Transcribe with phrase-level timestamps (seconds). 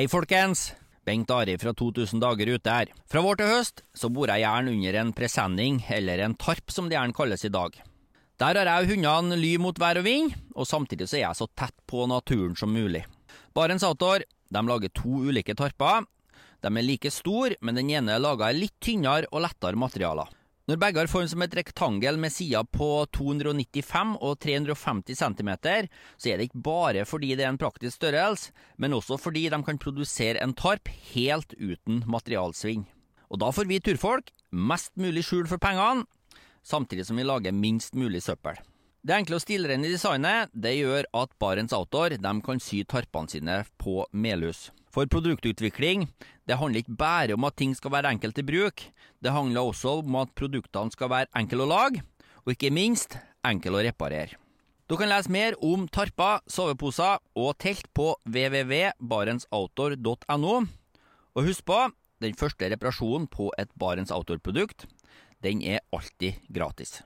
[0.00, 0.70] Hei, folkens!
[1.04, 2.88] Bengt Ari fra 2000 dager ute her.
[3.04, 6.88] Fra vår til høst så bor jeg gjerne under en presenning, eller en tarp som
[6.88, 7.76] det gjerne kalles i dag.
[8.40, 11.50] Der har jeg hundene ly mot vær og vind, og samtidig så er jeg så
[11.52, 13.04] tett på naturen som mulig.
[13.52, 16.08] Barents Outdoor de lager to ulike tarper.
[16.64, 20.32] De er like store, men den ene er laga i litt tynnere og lettere materialer.
[20.70, 25.48] Når begge har form som et rektangel med sider på 295 og 350 cm,
[26.14, 29.58] så er det ikke bare fordi det er en praktisk størrelse, men også fordi de
[29.66, 32.86] kan produsere en tarp helt uten materialsvinn.
[33.34, 36.06] Og da får vi turfolk mest mulig skjul for pengene,
[36.62, 38.62] samtidig som vi lager minst mulig søppel.
[39.02, 42.14] Det enkle og stilrene designet det gjør at Barents Outdoor
[42.46, 44.68] kan sy tarpene sine på Melhus.
[44.90, 46.08] For produktutvikling
[46.48, 48.82] det handler ikke bare om at ting skal være enkelt i bruk,
[49.22, 52.02] det handler også om at produktene skal være enkle å lage,
[52.42, 54.34] og ikke minst enkle å reparere.
[54.90, 60.54] Du kan lese mer om tarper, soveposer og telt på www.barentsoutdoor.no.
[61.38, 61.78] Og husk på,
[62.20, 64.86] den første reparasjonen på et Barents Outdoor-produkt,
[65.46, 67.02] den er alltid gratis.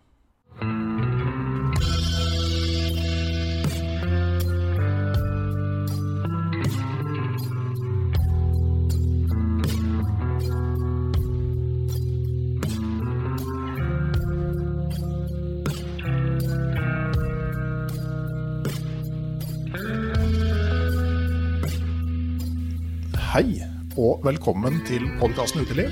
[23.34, 23.56] Hei,
[23.98, 25.90] og velkommen til podkasten Uteliv.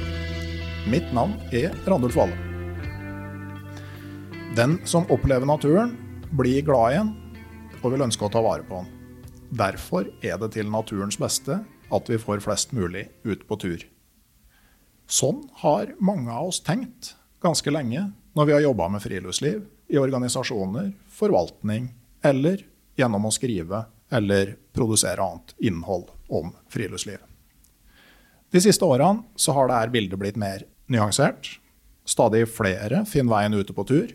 [0.87, 2.37] Mitt navn er Randulf Valle.
[4.55, 5.97] Den som opplever naturen,
[6.39, 7.11] blir glad i den
[7.81, 8.93] og vil ønske å ta vare på den.
[9.59, 13.83] Derfor er det til naturens beste at vi får flest mulig ut på tur.
[15.11, 18.05] Sånn har mange av oss tenkt ganske lenge
[18.39, 21.91] når vi har jobba med friluftsliv i organisasjoner, forvaltning
[22.23, 22.63] eller
[22.95, 23.83] gjennom å skrive
[24.15, 27.19] eller produsere annet innhold om friluftsliv.
[28.53, 31.59] De siste årene så har dette bildet blitt mer nyansert.
[32.05, 34.11] Stadig flere finner veien ute på tur.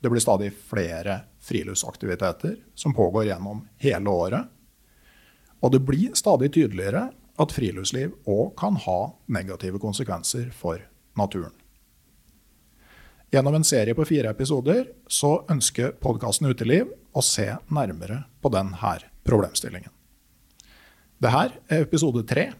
[0.00, 4.44] Det blir stadig flere friluftsaktiviteter som pågår gjennom hele året.
[5.60, 7.08] Og det blir stadig tydeligere
[7.42, 10.78] at friluftsliv òg kan ha negative konsekvenser for
[11.18, 11.54] naturen.
[13.34, 18.92] Gjennom en serie på fire episoder så ønsker podkasten Uteliv å se nærmere på denne
[19.26, 19.90] problemstillingen.
[21.18, 22.52] Dette er episode tre,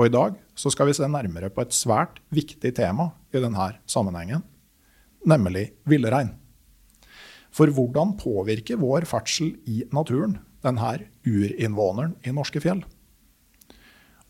[0.00, 3.66] og i dag så skal vi se nærmere på et svært viktig tema i denne
[3.84, 4.40] sammenhengen,
[5.28, 6.32] nemlig villrein.
[7.52, 10.94] For hvordan påvirker vår ferdsel i naturen denne
[11.26, 12.80] urinnvåneren i norske fjell?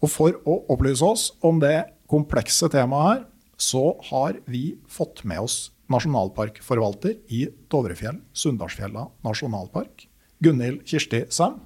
[0.01, 3.27] Og for å opplyse oss om det komplekse temaet her,
[3.61, 5.59] så har vi fått med oss
[5.93, 10.09] nasjonalparkforvalter i Dovrefjell-Sunndalsfjella nasjonalpark,
[10.43, 11.61] Gunhild Kirsti Sem,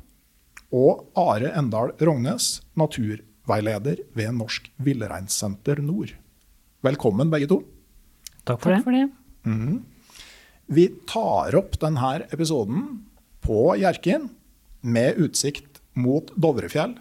[0.75, 2.59] og Are Endal Rognes,
[3.45, 6.15] naturveileder ved Norsk Villreinsenter Nord.
[6.83, 7.63] Velkommen, begge to.
[8.45, 9.11] Takk for Takk for det.
[9.45, 9.85] Mm.
[10.67, 13.05] Vi tar opp denne episoden
[13.43, 14.31] på Hjerkinn
[14.81, 16.97] med utsikt mot Dovrefjell.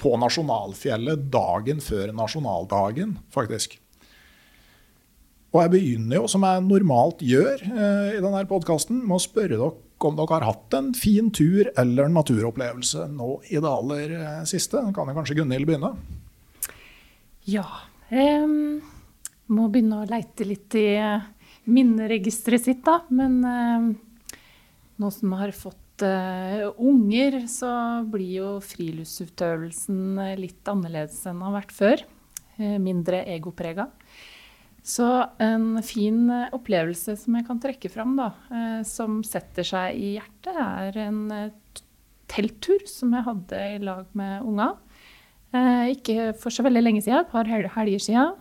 [0.00, 3.78] På nasjonalfjellet dagen før nasjonaldagen, faktisk.
[5.52, 9.58] Og jeg begynner jo, som jeg normalt gjør eh, i denne podkasten, med å spørre
[9.58, 9.72] dere
[10.06, 14.82] om dere har hatt en fin tur eller naturopplevelse nå i det aller eh, siste.
[14.96, 15.92] Kan kanskje Gunhild begynne?
[17.48, 17.66] Ja.
[18.10, 18.80] Um,
[19.50, 20.88] må begynne å leite litt i
[21.70, 23.00] minneregisteret sitt, da.
[23.14, 23.90] Men um,
[25.00, 27.72] nå som jeg har fått uh, unger, så
[28.10, 32.04] blir jo friluftsutøvelsen litt annerledes enn den har vært før.
[32.58, 33.90] Uh, mindre egoprega.
[34.82, 35.06] Så
[35.38, 40.14] en fin eh, opplevelse som jeg kan trekke fram, da, eh, som setter seg i
[40.16, 41.82] hjertet, er en eh,
[42.30, 44.72] telttur som jeg hadde i lag med unga.
[45.90, 48.36] Ikke for så veldig lenge siden, et par helger siden.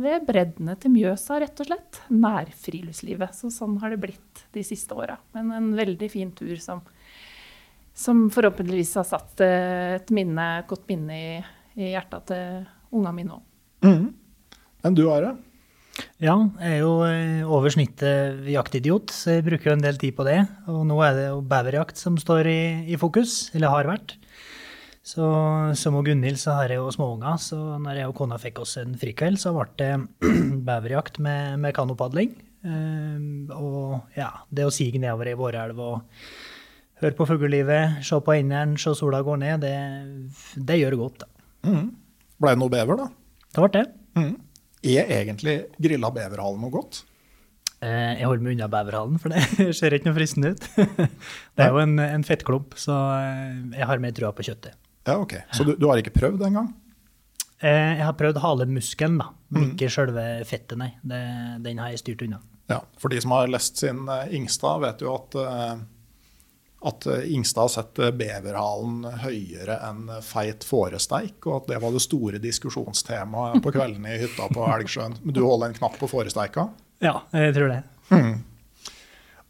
[0.00, 1.98] Ved breddene til Mjøsa, rett og slett.
[2.08, 3.36] Nærfriluftslivet.
[3.36, 5.18] Så sånn har det blitt de siste åra.
[5.36, 6.80] Men en veldig fin tur som,
[7.92, 11.36] som forhåpentligvis har satt et minne, godt minne i,
[11.76, 12.64] i hjertet til
[12.96, 13.44] unga mine òg.
[13.84, 14.08] Mm
[14.86, 15.34] enn du, Are?
[16.22, 20.14] Ja, jeg er jo eh, over snittet jaktidiot, så jeg bruker jo en del tid
[20.16, 20.38] på det.
[20.70, 22.60] Og nå er det jo beverjakt som står i,
[22.94, 24.16] i fokus, eller har vært.
[25.08, 25.24] Så
[25.78, 28.76] som og Gunhild så har jeg jo småunger, så når jeg og kona fikk oss
[28.82, 29.92] en frikveld, så ble det
[30.68, 32.34] beverjakt med, med kanopadling.
[32.66, 36.24] Um, og ja, det å sige nedover i vårelv og
[36.98, 39.76] høre på fuglelivet, se på inderen, se sola gå ned, det,
[40.66, 41.24] det gjør godt.
[41.24, 41.48] da.
[41.70, 41.88] Mm.
[42.42, 43.08] Ble det noe bever, da?
[43.54, 43.84] Det ble det.
[44.18, 44.34] Mm.
[44.86, 47.02] Er egentlig grilla beverhale noe godt?
[47.78, 50.66] Eh, jeg holder meg unna beverhalen, for det ser ikke noe fristende ut.
[51.54, 54.78] Det er jo en, en fettklump, så eh, jeg har mer trua på kjøttet.
[55.06, 55.36] Ja, ok.
[55.54, 56.72] Så du, du har ikke prøvd det engang?
[57.62, 60.90] Eh, jeg har prøvd halemuskelen, da, men ikke selve fettet, nei.
[61.06, 61.20] Det,
[61.64, 62.42] den har jeg styrt unna.
[62.68, 64.02] Ja, For de som har lest sin
[64.34, 65.38] Ingstad, vet jo at,
[66.86, 72.38] at Ingstad Ingstad setter beverhalen høyere enn feit fåresteik, og at det var det store
[72.42, 75.16] diskusjonstemaet på kveldene i hytta på Elgsjøen.
[75.24, 76.68] Men du holder en knapp på fåresteika?
[77.02, 77.82] Ja, jeg tror det.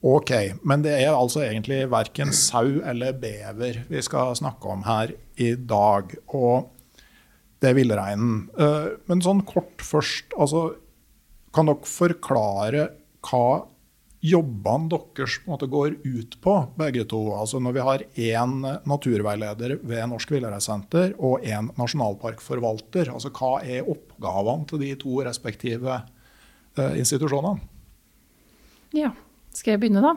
[0.09, 0.31] Ok,
[0.63, 5.11] men det er altså egentlig verken sau eller bever vi skal snakke om her
[5.43, 6.13] i dag.
[6.31, 6.69] Og
[7.59, 8.45] det er villreinen.
[8.55, 10.77] Eh, Men sånn kort først, altså
[11.53, 12.83] Kan dere forklare
[13.27, 13.67] hva
[14.25, 17.21] jobbene deres måte går ut på, begge to?
[17.39, 18.57] Altså Når vi har én
[18.89, 26.01] naturveileder ved Norsk Villereisenter og én nasjonalparkforvalter, altså hva er oppgavene til de to respektive
[26.01, 27.63] eh, institusjonene?
[28.97, 29.13] Ja,
[29.55, 30.15] skal jeg begynne da?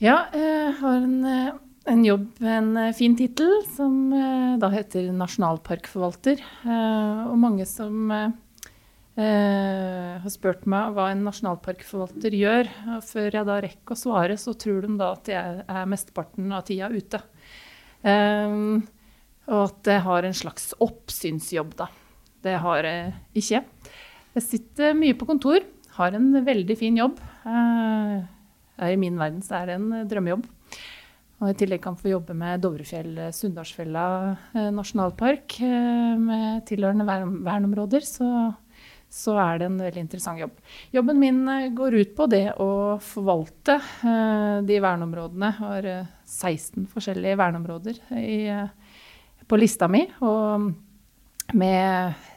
[0.00, 1.50] Ja, jeg har en, eh,
[1.90, 6.42] en jobb med en eh, fin tittel som eh, da heter nasjonalparkforvalter.
[6.66, 8.32] Eh, Og mange som eh, eh,
[9.20, 12.70] har spurt meg hva en nasjonalparkforvalter gjør.
[12.96, 16.52] Og før jeg da rekker å svare, så tror de da at jeg er mesteparten
[16.56, 17.20] av tida ute.
[18.00, 18.86] Um,
[19.50, 21.88] og at jeg har en slags oppsynsjobb, da.
[22.40, 23.10] Det har jeg
[23.42, 23.64] ikke.
[24.38, 25.66] Jeg sitter mye på kontor,
[25.98, 27.18] har en veldig fin jobb.
[27.44, 28.22] Uh,
[28.86, 30.46] I min verden så er det en drømmejobb.
[31.40, 34.06] Og i tillegg kan få jobbe med Dovrefjell-Sunndalsfjella
[34.52, 37.06] eh, nasjonalpark eh, med tilhørende
[37.46, 38.04] vernområder.
[38.04, 38.28] så,
[39.10, 40.54] så er det en veldig interessant jobb.
[40.94, 42.70] Jobben min eh, går ut på det å
[43.02, 45.50] forvalte eh, de verneområdene.
[45.50, 49.00] Jeg har eh, 16 forskjellige verneområder i, eh,
[49.50, 50.04] på lista mi.
[50.22, 50.70] Og
[51.58, 52.28] med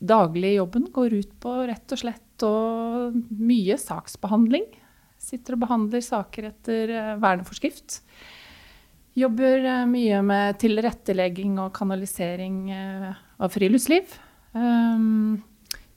[0.00, 4.68] daglig jobben går ut på rett og slett og mye saksbehandling.
[5.20, 8.02] Sitter og behandler saker etter eh, verneforskrift.
[9.16, 14.16] Jobber eh, mye med tilrettelegging og kanalisering eh, av friluftsliv.
[14.52, 15.40] Um,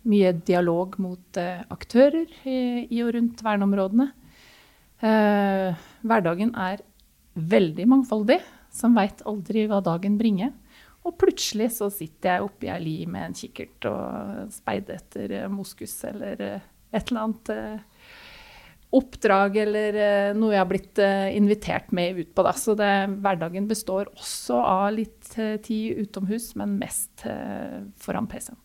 [0.10, 2.58] mye dialog mot eh, aktører i,
[2.92, 4.10] i og rundt verneområdene.
[5.04, 6.84] Eh, hverdagen er
[7.34, 8.40] veldig mangfoldig,
[8.74, 10.54] som veit aldri hva dagen bringer.
[11.04, 15.50] Og plutselig så sitter jeg oppi ei li med en kikkert og speider etter eh,
[15.52, 17.54] moskus eller et eller annet
[18.94, 19.96] oppdrag eller
[20.38, 21.00] noe jeg har blitt
[21.34, 22.44] invitert med ut på.
[22.46, 22.52] Da.
[22.54, 22.92] Så det,
[23.26, 25.32] hverdagen består også av litt
[25.66, 27.26] tid utomhus, men mest
[28.06, 28.62] foran PC-en.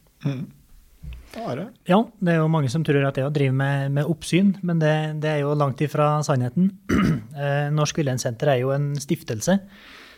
[1.37, 1.69] Are?
[1.89, 4.81] Ja, det er jo mange som tror at det å drive med, med oppsyn, men
[4.81, 6.73] det, det er jo langt ifra sannheten.
[7.39, 9.55] Eh, Norsk Villreinsenter er jo en stiftelse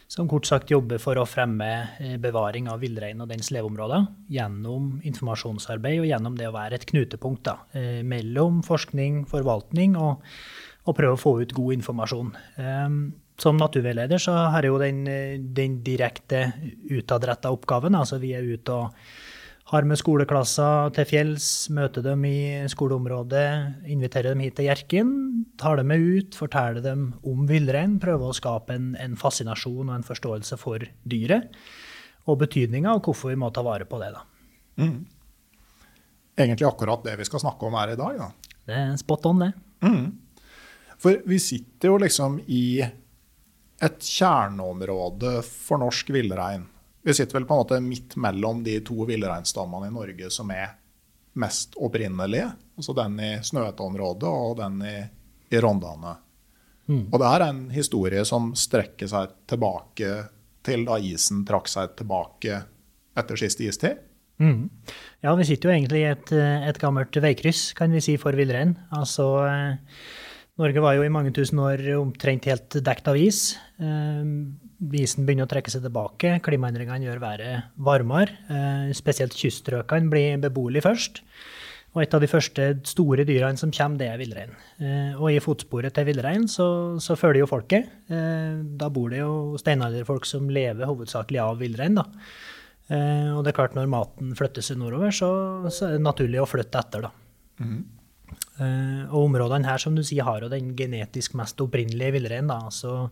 [0.08, 1.66] som kort sagt jobber for å fremme
[2.00, 6.86] eh, bevaring av villrein og dens leveområder gjennom informasjonsarbeid og gjennom det å være et
[6.88, 10.24] knutepunkt da, eh, mellom forskning, forvaltning og,
[10.88, 12.32] og prøve å få ut god informasjon.
[13.40, 15.04] Som naturveileder så har jeg jo den,
[15.60, 16.46] den direkte
[16.88, 18.00] utadretta oppgaven.
[18.00, 18.96] Altså vi er ute og
[19.70, 25.12] har med skoleklasser til fjells, møter dem i skoleområdet, inviterer dem hit til Hjerkinn,
[25.60, 29.94] tar dem med ut, forteller dem om villrein, prøver å skape en, en fascinasjon og
[29.94, 31.54] en forståelse for dyret,
[32.26, 34.10] og betydninga, og hvorfor vi må ta vare på det.
[34.16, 34.24] da.
[36.40, 38.18] Egentlig akkurat det vi skal snakke om her i dag.
[38.18, 38.56] Da.
[38.66, 39.52] Det er spot on, det.
[41.00, 42.82] For vi sitter jo liksom i
[43.80, 46.66] et kjerneområde for norsk villrein.
[47.02, 50.74] Vi sitter vel på en måte midt mellom de to villreinstammene i Norge som er
[51.40, 52.50] mest opprinnelige.
[52.76, 54.96] Altså den i Snøhetta-området og den i,
[55.54, 56.16] i Rondane.
[56.90, 60.14] Og det er en historie som strekker seg tilbake
[60.66, 62.62] til da isen trakk seg tilbake
[63.20, 64.00] etter siste istid.
[64.40, 64.70] Mm.
[65.22, 68.36] Ja, vi sitter jo egentlig i et, eh, et gammelt veikryss, kan vi si, for
[68.36, 68.72] villrein.
[68.96, 70.00] Altså, eh,
[70.60, 73.54] Norge var jo i mange tusen år omtrent helt dekt av is.
[73.80, 74.26] Eh,
[75.00, 78.36] isen begynner å trekke seg tilbake, klimaendringene gjør været varmere.
[78.52, 81.22] Eh, spesielt kyststrøkene blir beboelige først.
[81.94, 84.52] Og et av de første store dyrene som kommer, det er villrein.
[84.78, 86.68] Eh, og i fotsporet til villrein så,
[87.02, 87.88] så følger jo folket.
[88.10, 92.04] Da bor det jo steinalderfolk som lever hovedsakelig av villrein, da.
[92.90, 95.30] Og det er klart, når maten flytter seg nordover, så,
[95.70, 97.12] så er det naturlig å flytte etter, da.
[97.60, 97.99] Eh,
[98.60, 102.50] og områdene her, som du sier, har jo den genetisk mest opprinnelige villreinen.
[102.50, 102.70] da.
[102.74, 103.10] Så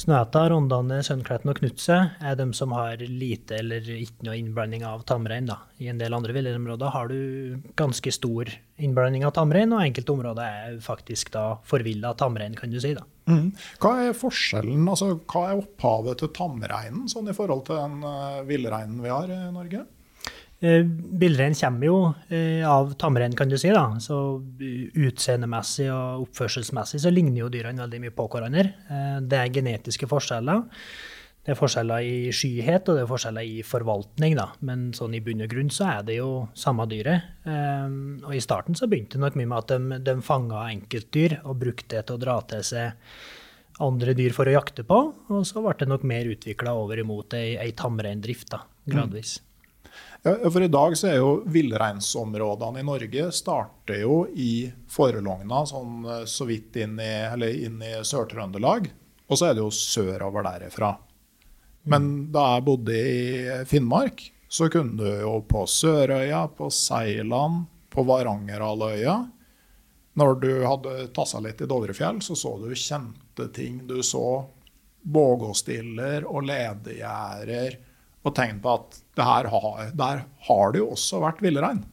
[0.00, 5.04] Snøhetta, Rondane, sønnkletten og Knutset er de som har lite eller ikke noe innblanding av
[5.08, 5.50] tamrein.
[5.80, 8.48] I en del andre villreinområder har du ganske stor
[8.80, 12.94] innblanding av tamrein, og enkelte områder er faktisk da forvilla tamrein, kan du si.
[12.96, 13.04] da.
[13.82, 18.40] Hva er forskjellen, altså hva er opphavet til tamreinen sånn i forhold til den uh,
[18.48, 19.84] villreinen vi har i Norge?
[20.60, 20.82] Eh,
[21.20, 21.98] Villrein kommer jo
[22.28, 23.70] eh, av tamrein, kan du si.
[23.72, 23.86] da.
[24.02, 24.16] Så
[24.60, 28.66] eh, Utseendemessig og oppførselsmessig så ligner jo dyrene veldig mye på hverandre.
[28.90, 30.66] Eh, det er genetiske forskjeller.
[31.40, 34.50] det er forskjeller i skyhet og det er forskjeller i forvaltning, da.
[34.60, 37.40] Men sånn i bunn og grunn så er det jo samme dyret.
[37.48, 41.62] Og i starten så begynte det nok mye med at de, de fanga enkeltdyr og
[41.64, 43.08] brukte det til å dra til seg
[43.80, 44.98] andre dyr for å jakte på.
[45.32, 48.52] Og så ble det nok mer utvikla over imot ei, ei tamreindrift,
[48.84, 49.38] gradvis.
[49.40, 49.49] Mm.
[50.22, 56.04] Ja, for i dag så er jo villreinsområdene i Norge starter jo i Forelogna, sånn
[56.04, 57.12] eh, så vidt inn i,
[57.64, 58.90] inn i Sør-Trøndelag.
[59.30, 60.92] Og så er det jo sørover derifra.
[61.88, 68.02] Men da jeg bodde i Finnmark, så kunne du jo på Sørøya, på Seiland, på
[68.06, 69.14] Varangerhalvøya
[70.18, 73.86] Når du hadde tassa litt i Dovrefjell, så så du kjente ting.
[73.86, 74.44] Du så
[75.00, 77.78] bågåstiller og ledegjerder
[78.20, 79.48] og tegn på at har,
[79.96, 81.84] der har det jo også vært villrein.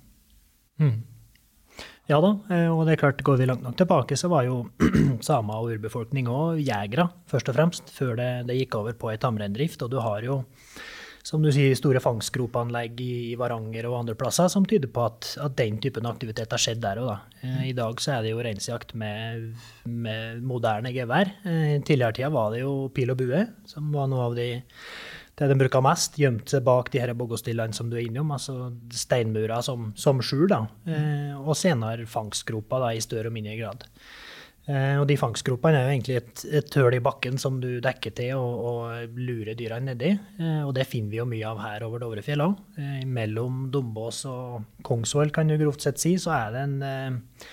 [0.81, 0.97] Mm.
[2.07, 4.61] Ja da, eh, og det er klart, går vi langt nok tilbake, så var jo
[5.27, 9.17] samer og urbefolkning òg jegere, først og fremst, før det, det gikk over på ei
[9.19, 9.83] tamreindrift.
[9.83, 10.37] Og du har jo,
[11.27, 15.59] som du sier, store fangstgropeanlegg i Varanger og andre plasser som tyder på at, at
[15.59, 17.43] den typen aktivitet har skjedd der òg, da.
[17.43, 19.51] Eh, I dag så er det jo reinsjakt med,
[19.83, 21.35] med moderne gevær.
[21.43, 24.53] Eh, I tidligere tida var det jo pil og bue, som var noe av de
[25.37, 28.71] det de bruker mest, gjemt seg bak de her boggostillene som du er innom, altså
[28.89, 30.63] steinmurer som, som skjul, da.
[30.89, 33.85] Eh, og senere fangstgroper da, i større og mindre grad.
[34.67, 38.15] Eh, og de fangstgropene er jo egentlig et, et høl i bakken som du dekker
[38.17, 40.11] til og, og lurer dyra nedi.
[40.41, 42.57] Eh, og det finner vi jo mye av her over Dovrefjell òg.
[42.81, 47.47] Eh, mellom Dombås og Kongsvoll, kan du grovt sett si, så er det en eh,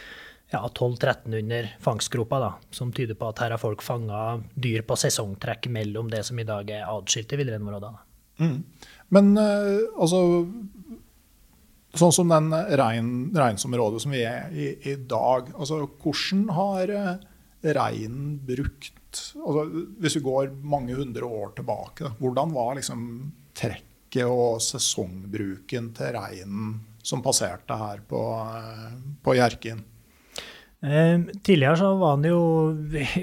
[0.55, 5.69] ja, 1200-1300 fangstgroper, da, som tyder på at her har folk fanga dyr på sesongtrekk
[5.75, 7.97] mellom det som i dag er atskilte villreinområder.
[8.43, 8.59] Mm.
[9.15, 10.23] Men uh, altså
[11.95, 17.13] Sånn som den rein, reinsområdet som vi er i i dag, altså hvordan har uh,
[17.63, 19.63] reinen brukt altså,
[20.03, 23.05] Hvis vi går mange hundre år tilbake, hvordan var liksom
[23.55, 29.85] trekket og sesongbruken til reinen som passerte her på, uh, på Hjerkinn?
[30.85, 32.43] Eh, tidligere så var det jo,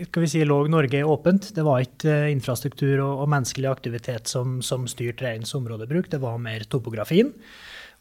[0.07, 1.51] skal vi si, lå Norge åpent.
[1.53, 6.21] Det var ikke eh, infrastruktur og, og menneskelig aktivitet som, som styrte reinens områdebruk, det
[6.23, 7.29] var mer topografien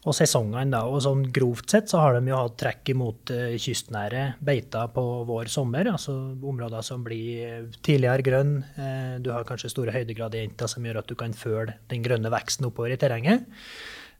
[0.01, 0.71] og sesongene.
[0.73, 4.89] da, og sånn Grovt sett så har de jo hatt trekk imot uh, kystnære beiter
[4.95, 5.91] på vår sommer.
[5.93, 8.55] altså Områder som blir tidligere grønn.
[9.21, 12.95] Du har kanskje store høydegradienter som gjør at du kan føle den grønne veksten oppover
[12.95, 13.45] i terrenget.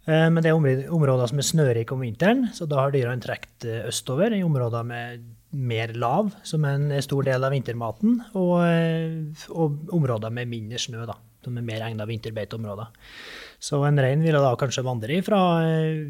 [0.07, 3.67] Uh, men det er områder som er snørike om vinteren, så da har dyrene trukket
[3.91, 9.45] østover i områder med mer lav, som er en stor del av vintermaten, og, eh,
[9.51, 12.87] og områder med mindre snø, da, som er mer egnet vinterbeiteområder.
[13.61, 16.07] Så en rein ville da kanskje vandre fra eh,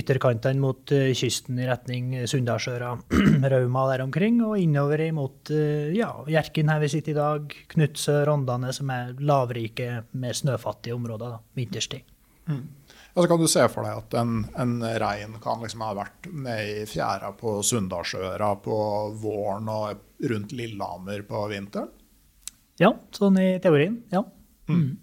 [0.00, 2.96] ytterkantene mot eh, kysten i retning Sunndalsøra,
[3.52, 8.72] Rauma der omkring, og innover mot ja, Hjerkinn her vi sitter i dag, Knutsø, Rondane,
[8.72, 12.08] som er lavrike, mer snøfattige områder da, vinterstid.
[12.48, 12.79] Mm.
[13.14, 16.28] Og så kan du se for deg at en, en rein kan liksom ha vært
[16.30, 18.76] nede i fjæra på Sunndalsøra på
[19.18, 21.90] våren og rundt Lillehammer på vinteren?
[22.80, 23.98] Ja, sånn i teorien.
[24.12, 24.22] Ja.
[24.70, 24.94] Mm.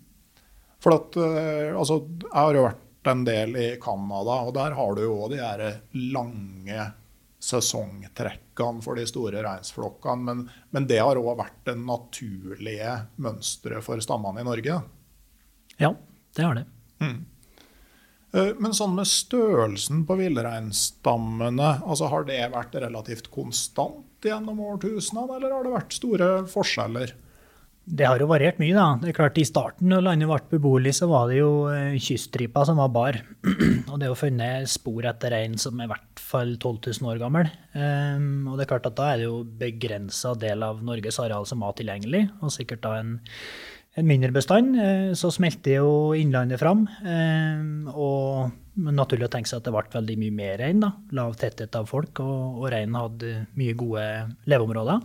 [0.81, 4.95] For at, eh, altså, jeg har jo vært en del i Canada, og der har
[4.95, 5.63] du jo de her
[6.15, 6.87] lange
[7.43, 10.25] sesongtrekkene for de store reinsflokkene.
[10.25, 14.79] Men, men det har òg vært det naturlige mønsteret for stammene i Norge?
[15.77, 15.93] Ja,
[16.35, 16.65] det har det.
[17.03, 17.19] Mm.
[18.36, 25.38] Eh, men sånn med størrelsen på villreinstammene, altså har det vært relativt konstant gjennom årtusenene,
[25.38, 27.15] eller har det vært store forskjeller?
[27.88, 28.98] Det har jo variert mye, da.
[29.00, 32.65] Det er klart I starten når landet ble beboelig, så var det jo eh, kyststripa
[32.67, 33.19] som var bar.
[33.88, 37.13] og det er jo funnet spor etter rein som er i hvert fall 12 000
[37.13, 37.48] år gammel.
[37.72, 41.48] Um, og det er klart at da er det jo begrensa del av Norges areal
[41.48, 43.15] som var tilgjengelig, og sikkert da en
[43.98, 46.86] en mindre bestand, eh, så smelter jo innlandet fram.
[47.01, 50.84] Eh, og naturlig å tenke seg at det ble veldig mye mer rein.
[50.84, 54.04] da, Lav tetthet av folk, og, og reinen hadde mye gode
[54.46, 55.01] leveområder.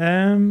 [0.00, 0.46] Eh,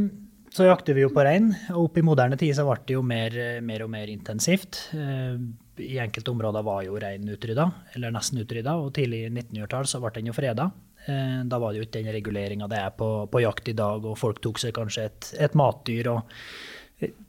[0.54, 1.50] så jakter vi jo på rein.
[1.74, 4.84] og Opp i moderne tid så ble det jo mer, mer og mer intensivt.
[4.94, 10.04] I enkelte områder var jo reinen utrydda, eller nesten utrydda, og tidlig i 1900-tall så
[10.04, 10.68] ble den jo freda.
[11.50, 14.14] Da var det jo ikke den reguleringa det er på, på, jakt i dag, og
[14.22, 16.12] folk tok seg kanskje et, et matdyr.
[16.14, 16.30] og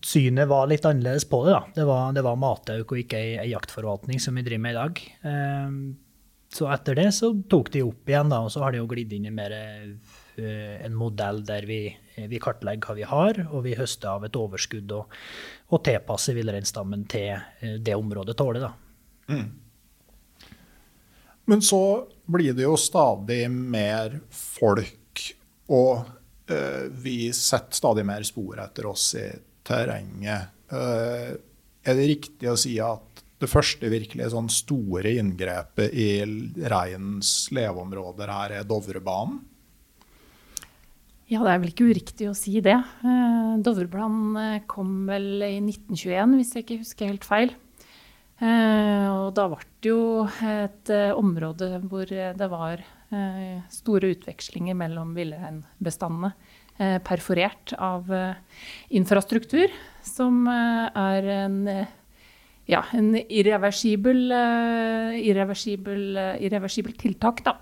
[0.04, 1.52] synet var litt annerledes på det.
[1.57, 1.62] da.
[1.76, 4.81] Det var, det var matauk og ikke ei, ei, jaktforvaltning som vi driver med i
[4.81, 5.04] dag.
[5.31, 5.78] Eh,
[6.54, 9.12] så etter det så tok de opp igjen, da, og så har de jo glidd
[9.16, 11.81] inn i mer uh, en modell der vi,
[12.14, 15.16] vi, kartlegger hva vi har, og vi høster av et overskudd og,
[15.75, 18.69] og tilpasser villreinstammen til uh, det området tåler.
[18.69, 19.35] da.
[19.35, 19.49] Mm.
[21.50, 21.83] Men så
[22.31, 25.25] blir det jo stadig mer folk,
[25.75, 29.26] og uh, vi setter stadig mer spor etter oss i
[29.66, 30.52] terrenget.
[30.73, 31.33] Eh,
[31.85, 36.09] er det riktig å si at det første virkelig sånn store inngrepet i
[36.71, 39.42] reinens leveområder her er Dovrebanen?
[41.33, 42.76] Ja, det er vel ikke uriktig å si det.
[42.76, 47.54] Eh, Dovrebanen eh, kom vel i 1921, hvis jeg ikke husker helt feil.
[48.44, 52.80] Og da ble det jo et område hvor det var
[53.73, 56.33] store utvekslinger mellom villreinbestandene.
[56.75, 58.09] Eh, perforert av
[58.90, 59.71] infrastruktur,
[60.02, 61.61] som er en
[62.66, 64.25] ja, en irreversibel,
[65.21, 67.59] irreversibel, irreversibel tiltak, da.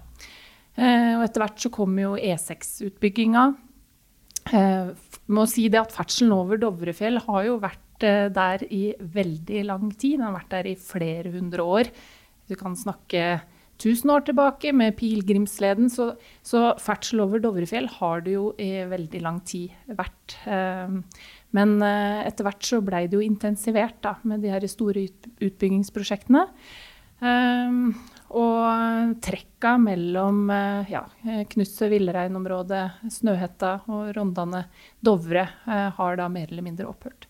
[0.72, 3.44] Eh, og etter hvert så kom jo E6-utbygginga.
[4.56, 4.92] Eh,
[5.32, 9.90] må si det at ferdselen over Dovrefjell har jo vært eh, der i veldig lang
[9.92, 10.18] tid.
[10.18, 11.92] Den har vært der i flere hundre år.
[12.48, 13.42] Du kan snakke
[13.82, 15.90] tusen år tilbake med pilegrimsleden.
[15.92, 16.12] Så,
[16.46, 20.38] så, ferdsel over Dovrefjell har det jo i veldig lang tid vært.
[21.52, 25.04] Men etter hvert så blei det jo intensivert da, med de her store
[25.42, 26.46] utbyggingsprosjektene.
[28.32, 31.02] Og trekka mellom eh, ja,
[31.52, 32.80] Knutset, villreinområde,
[33.12, 34.64] Snøhetta og Rondane
[35.04, 37.28] Dovre eh, har da mer eller mindre opphørt.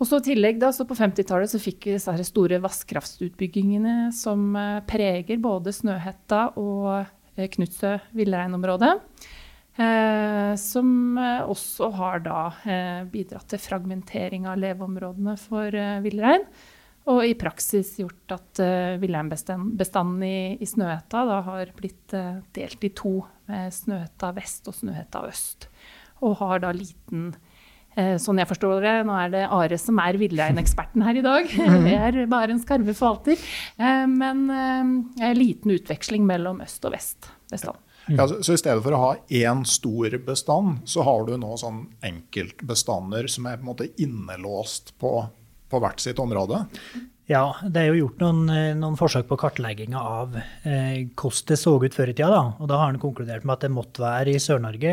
[0.00, 4.52] Og så i tillegg da, så På 50-tallet så fikk vi disse store vannkraftutbyggingene som
[4.58, 8.92] eh, preger både Snøhetta og Knutsø villreinområde.
[9.74, 16.46] Eh, som også har da eh, bidratt til fragmentering av leveområdene for eh, villrein.
[17.10, 22.86] Og i praksis gjort at eh, villreinbestanden i, i Snøhetta da har blitt eh, delt
[22.86, 23.18] i to,
[23.50, 25.68] med Snøhetta vest og Snøhetta øst.
[26.24, 27.53] Og har da liten uh,
[27.94, 31.46] Sånn jeg forstår det, nå er det Are som er villreineksperten her i dag.
[31.84, 33.38] Det er bare en skarve forvalter.
[33.78, 34.48] Uh, men
[35.38, 37.78] liten utveksling mellom øst og vest bestand.
[38.10, 41.86] Ja, så, I stedet for å ha én stor bestand, så har du nå sånn
[42.04, 45.16] enkeltbestander som er på en måte innelåst på
[45.74, 46.64] på hvert sitt område?
[47.24, 51.56] Ja, det er jo gjort noen, eh, noen forsøk på kartlegginga av eh, hvordan det
[51.56, 52.28] så ut før i tida.
[52.28, 52.42] Da.
[52.60, 54.92] Og da har han konkludert med at det måtte være i Sør-Norge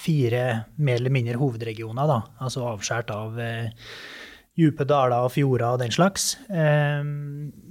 [0.00, 0.44] fire
[0.80, 2.08] mer eller mindre hovedregioner.
[2.08, 2.22] Da.
[2.40, 3.68] Altså avskåret av eh,
[4.58, 6.30] dype daler og fjorder og den slags.
[6.48, 7.04] Eh,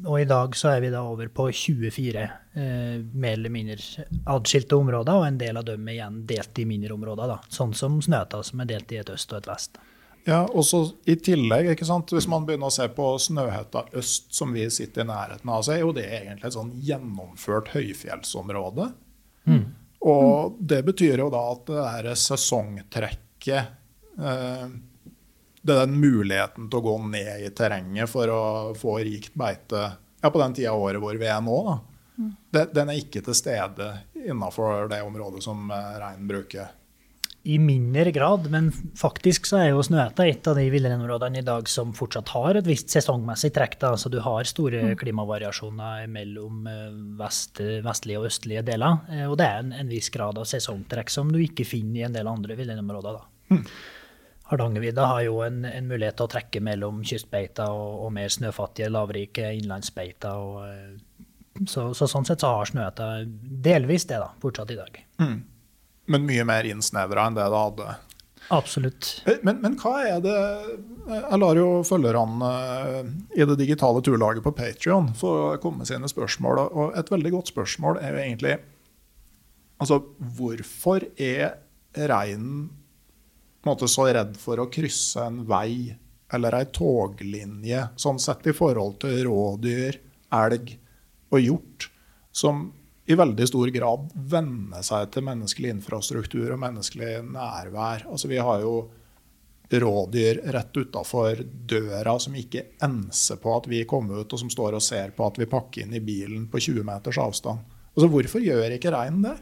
[0.05, 4.77] og i dag så er vi da over på 24 eh, mer eller mindre adskilte
[4.77, 7.33] områder, og en del av dem er igjen delt i mindre områder.
[7.33, 7.41] Da.
[7.49, 9.81] Sånn som Snøta, som er delt i et øst og et vest.
[10.27, 12.11] Ja, og så I tillegg, ikke sant?
[12.11, 15.77] hvis man begynner å se på Snøhetta øst, som vi sitter i nærheten av, så
[15.77, 18.89] er jo det egentlig et sånn gjennomført høyfjellsområde.
[19.47, 19.61] Mm.
[20.11, 23.71] Og det betyr jo da at det der sesongtrekket
[24.19, 24.65] eh,
[25.63, 28.43] Det er den muligheten til å gå ned i terrenget for å
[28.77, 31.77] få rikt beite ja, på den tida av året hvor vi er nå, da.
[32.17, 32.33] Mm.
[32.75, 33.93] Den er ikke til stede
[34.27, 36.75] innafor det området som eh, reinen bruker
[37.47, 38.65] i mindre grad, men
[38.99, 42.67] faktisk så er jo Snøhetta et av de villreinområdene i dag som fortsatt har et
[42.67, 43.77] visst sesongmessig trekk.
[43.79, 43.93] Da.
[43.95, 44.97] Så du har store mm.
[44.99, 48.99] klimavariasjoner mellom eh, vest, vestlige og østlige deler.
[49.13, 52.05] Eh, og det er en, en, viss grad av sesongtrekk som du ikke finner i
[52.09, 53.23] en del andre villreinområder.
[53.55, 53.65] Mm.
[54.51, 58.91] Hardangervidda har jo en, en, mulighet til å trekke mellom kystbeita og, og mer snøfattige,
[58.91, 60.47] lavrike innlandsbeiter.
[60.49, 65.05] Og, eh, så, så, sånn sett så har Snøhetta delvis det, da, fortsatt i dag.
[65.23, 65.37] Mm
[66.07, 67.95] men mye mer innsnevra enn det det hadde.
[68.53, 69.09] Absolutt.
[69.25, 70.37] Eh, men, men, hva er det
[71.07, 72.51] Jeg lar jo følgerne
[72.87, 75.31] eh, i det digitale turlaget på Patrion få
[75.63, 76.63] komme med sine spørsmål.
[76.67, 78.57] Og et veldig godt spørsmål er jo egentlig
[79.77, 81.59] Altså, hvorfor er
[82.09, 82.69] reinen
[83.67, 85.91] så redd for å krysse en vei
[86.33, 89.99] eller ei toglinje, sånn sett i forhold til rådyr,
[90.33, 90.71] elg
[91.29, 91.87] og hjort,
[92.31, 92.69] som
[93.07, 98.07] i veldig stor grad venne seg til menneskelig infrastruktur og menneskelig nærvær.
[98.11, 98.73] Altså, vi har jo
[99.71, 104.77] rådyr rett utafor døra som ikke enser på at vi kommer ut, og som står
[104.77, 107.63] og ser på at vi pakker inn i bilen på 20 meters avstand.
[107.95, 109.37] Altså, hvorfor gjør ikke reinen det?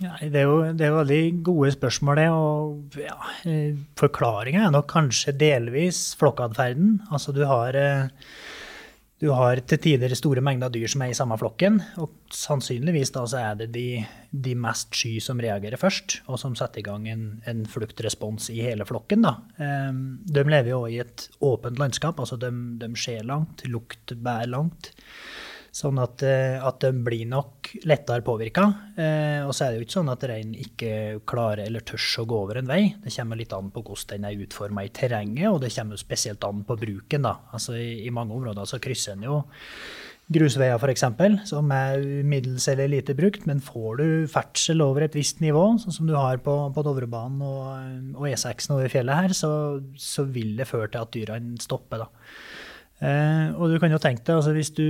[0.00, 2.28] Nei, det, er jo, det er veldig gode spørsmål, det.
[2.32, 3.16] Og ja,
[3.48, 7.02] eh, forklaringa er nok kanskje delvis flokkatferden.
[7.12, 8.08] Altså, du har eh,
[9.20, 13.26] du har til tider store mengder dyr som er i samme flokken, og sannsynligvis da
[13.28, 14.00] så er det de,
[14.32, 18.62] de mest sky som reagerer først, og som setter i gang en, en fluktrespons i
[18.64, 19.26] hele flokken.
[19.26, 19.34] Da.
[19.60, 24.48] Um, de lever jo i et åpent landskap, altså de, de ser langt, lukt bærer
[24.56, 24.94] langt.
[25.70, 28.64] Sånn at, eh, at de blir nok lettere påvirka.
[28.98, 32.26] Eh, og så er det jo ikke sånn at reinen ikke klarer eller tør å
[32.26, 32.82] gå over en vei.
[33.04, 36.44] Det kommer litt an på hvordan den er utforma i terrenget, og det kommer spesielt
[36.44, 37.22] an på bruken.
[37.22, 37.36] da.
[37.54, 39.42] Altså I, i mange områder så krysser en jo
[40.30, 41.04] grusveier f.eks.,
[41.48, 45.96] som er middels eller lite brukt, men får du ferdsel over et visst nivå, sånn
[45.96, 49.52] som du har på, på Dovrebanen og, og E6-en over fjellet her, så,
[49.98, 52.04] så, vil det føre til at dyrene stopper.
[52.04, 52.30] da.
[53.00, 54.86] Eh, og du kan jo tenke deg, altså hvis du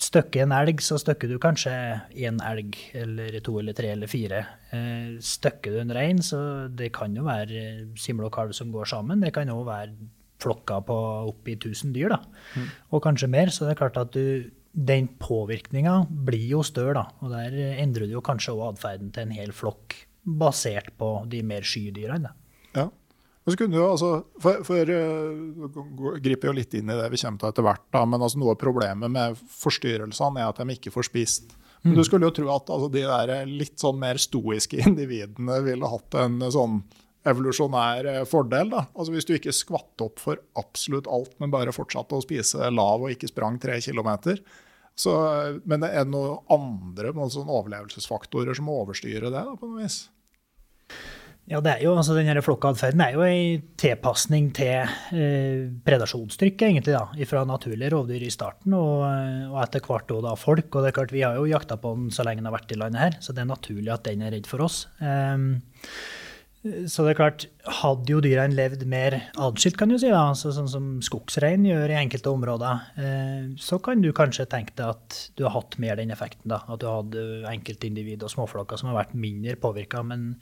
[0.00, 1.72] støkker en elg, så støkker du kanskje
[2.16, 4.40] én elg, eller to eller tre eller fire.
[4.72, 8.88] Eh, støkker du en rein, så det kan jo være simle og kalv som går
[8.88, 9.20] sammen.
[9.20, 10.10] Det kan òg være
[10.40, 10.96] flokker på
[11.28, 12.22] oppi 1000 dyr, da.
[12.56, 12.68] Mm.
[12.96, 13.52] og kanskje mer.
[13.52, 17.04] Så det er klart at du den påvirkninga blir jo større, da.
[17.20, 21.42] Og der endrer du jo kanskje òg atferden til en hel flokk, basert på de
[21.44, 22.30] mer skydyrene.
[22.30, 22.39] Ja.
[23.40, 24.10] Og så kunne du altså,
[24.42, 28.04] for, for uh, griper jo litt inn i det vi kommer til etter hvert, da,
[28.04, 31.54] men altså noe av problemet med forstyrrelsene er at de ikke får spist.
[31.80, 32.06] Men du mm.
[32.10, 36.42] skulle jo tro at altså, de der litt sånn mer stoiske individene ville hatt en
[36.52, 36.82] sånn
[37.28, 38.72] evolusjonær eh, fordel.
[38.72, 38.86] Da.
[38.94, 43.04] Altså Hvis du ikke skvatt opp for absolutt alt, men bare fortsatte å spise lav
[43.04, 44.40] og ikke sprang tre kilometer.
[45.00, 45.12] Så,
[45.64, 50.02] men det er noen andre sånn overlevelsesfaktorer som overstyrer det, da, på noe vis?
[51.50, 54.86] Ja, det er jo, altså den Flokkatferden er jo en tilpasning til
[55.18, 59.02] eh, predasjonstrykket egentlig da, fra naturlige rovdyr i starten, og,
[59.50, 60.70] og etter hvert da folk.
[60.70, 62.70] og det er klart Vi har jo jakta på den så lenge den har vært
[62.70, 64.84] i landet her, så det er naturlig at den er redd for oss.
[65.02, 65.56] Um,
[66.60, 67.44] så det er klart,
[67.80, 71.94] hadde jo dyrene levd mer atskilt, kan du si, da, altså sånn som skogsrein gjør
[71.94, 75.96] i enkelte områder, eh, så kan du kanskje tenke deg at du har hatt mer
[75.96, 76.52] den effekten.
[76.52, 80.04] da, At du hadde enkeltindivid og småflokker som har vært mindre påvirka.
[80.04, 80.34] Men,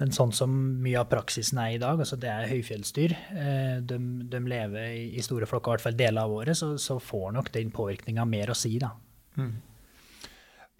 [0.00, 3.98] men, sånn som mye av praksisen er i dag, altså det er høyfjellsdyr, eh, de,
[4.32, 7.50] de, lever i store flokker, i hvert fall deler av året, så, så får nok
[7.52, 8.78] den påvirkninga mer å si.
[8.80, 8.94] da.
[9.36, 9.58] Mm.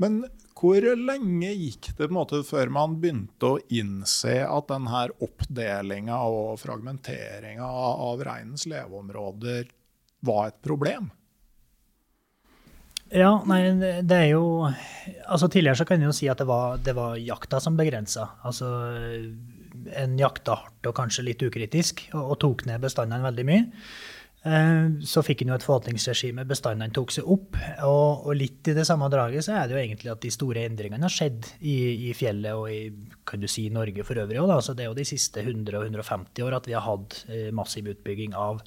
[0.00, 0.16] Men
[0.56, 6.22] hvor lenge gikk det på en måte før man begynte å innse at denne oppdelinga
[6.32, 7.68] og fragmenteringa
[8.08, 9.68] av reinens leveområder
[10.24, 11.12] var et problem?
[13.10, 13.62] Ja, nei,
[14.06, 14.44] det er jo
[15.26, 18.28] Altså Tidligere så kan jeg jo si at det var, det var jakta som begrensa.
[18.46, 18.70] Altså
[19.96, 23.66] en jakta hardt og kanskje litt ukritisk, og, og tok ned bestandene veldig mye.
[24.40, 27.58] Eh, så fikk en jo et forvaltningsregime, bestandene tok seg opp.
[27.86, 30.64] Og, og, litt i det samme draget så er det jo egentlig at de store
[30.68, 31.76] endringene har skjedd i,
[32.08, 32.80] i fjellet og i
[33.28, 34.56] kan du si, Norge for øvrig òg.
[34.64, 37.48] Så det er jo de siste 100 og 150 år at vi har hatt eh,
[37.56, 38.62] massiv utbygging av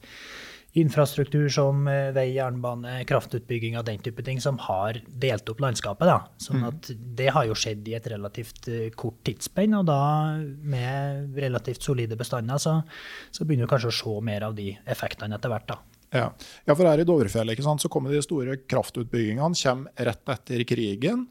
[0.73, 6.09] infrastruktur som eh, vei, jernbane, kraftutbygging og den type ting, som har delt opp landskapet.
[6.09, 6.17] Da.
[6.41, 6.69] Sånn mm.
[6.71, 10.01] at det har jo skjedd i et relativt eh, kort tidsspenn, og da
[10.41, 12.79] med relativt solide bestander, så,
[13.31, 15.67] så begynner du kanskje å se mer av de effektene etter hvert.
[15.75, 15.79] da.
[16.13, 16.25] Ja.
[16.65, 21.27] ja, for her i Dovrefjell så kommer de store kraftutbyggingene kommer rett etter krigen.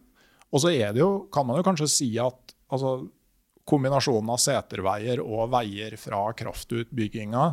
[0.53, 2.97] Og så er det jo, kan man jo kanskje si at altså,
[3.69, 7.45] kombinasjonen av seterveier og veier fra kraftutbygginga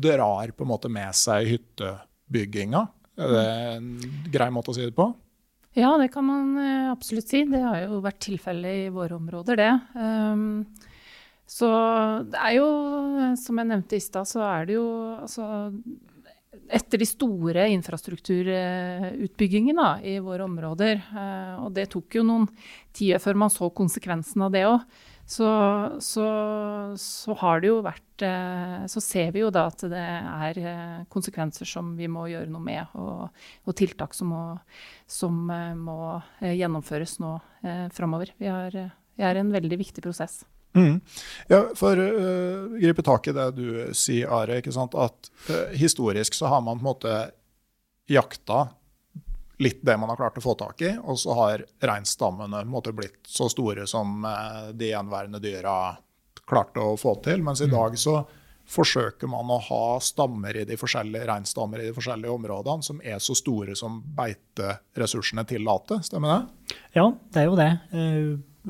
[0.00, 2.86] drar på en måte med seg hyttebygginga.
[3.22, 3.44] Er det
[3.76, 3.90] en
[4.32, 5.10] grei måte å si det på?
[5.76, 7.44] Ja, det kan man eh, absolutt si.
[7.48, 9.72] Det har jo vært tilfellet i våre områder, det.
[9.96, 10.64] Um,
[11.48, 11.68] så
[12.28, 12.68] det er jo,
[13.40, 14.86] som jeg nevnte i stad, så er det jo
[15.18, 15.44] altså
[16.72, 22.46] etter de store infrastrukturutbyggingene i våre områder, eh, og det tok jo noen
[22.96, 24.80] tider før man så konsekvensen av det òg,
[25.32, 25.50] så,
[26.04, 26.26] så,
[27.00, 30.98] så, har det jo vært eh, Så ser vi jo da at det er eh,
[31.12, 34.42] konsekvenser som vi må gjøre noe med, og, og tiltak som må,
[35.08, 35.44] som
[35.78, 36.00] må
[36.42, 38.34] gjennomføres nå eh, framover.
[38.36, 38.50] Vi
[39.16, 40.42] vi er en veldig viktig prosess.
[40.76, 41.00] Mm.
[41.52, 43.66] Ja, for uh, gripe tak i det du
[43.96, 44.56] sier, Are.
[44.56, 47.16] At uh, historisk så har man på en måte
[48.10, 48.70] jakta
[49.62, 53.48] litt det man har klart å få tak i, og så har reinstammene blitt så
[53.52, 55.96] store som uh, de gjenværende dyra
[56.48, 57.42] klarte å få til.
[57.46, 57.74] Mens i mm.
[57.74, 58.20] dag så
[58.72, 63.18] forsøker man å ha stammer i de forskjellige reinstammer i de forskjellige områdene som er
[63.22, 66.02] så store som beiteressursene tillater.
[66.06, 66.78] Stemmer det?
[66.96, 67.70] Ja, det er jo det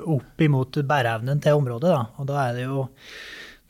[0.00, 1.92] opp imot bæreevnen til området.
[1.92, 2.02] Da.
[2.18, 2.86] Og da er det jo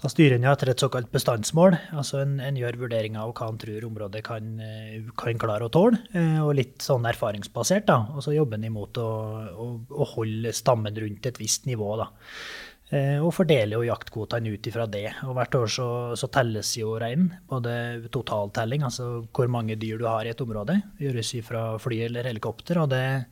[0.03, 1.77] da styrer en etter et såkalt bestandsmål.
[1.95, 5.73] altså En, en gjør vurderinger av hva en tror området kan, eh, kan, klare å
[5.73, 7.87] tåle, eh, og litt sånn erfaringsbasert.
[7.87, 9.11] da, Og så jobber en imot å,
[9.55, 11.95] å, å, holde stammen rundt et visst nivå.
[12.03, 12.09] da,
[12.91, 15.07] eh, Og fordeler jo jaktkvotene ut ifra det.
[15.23, 15.89] Og Hvert år så,
[16.19, 17.31] så telles jo reinen.
[17.47, 22.27] Både totaltelling, altså hvor mange dyr du har i et område, gjøres fra fly eller
[22.27, 22.83] helikopter.
[22.83, 23.23] og det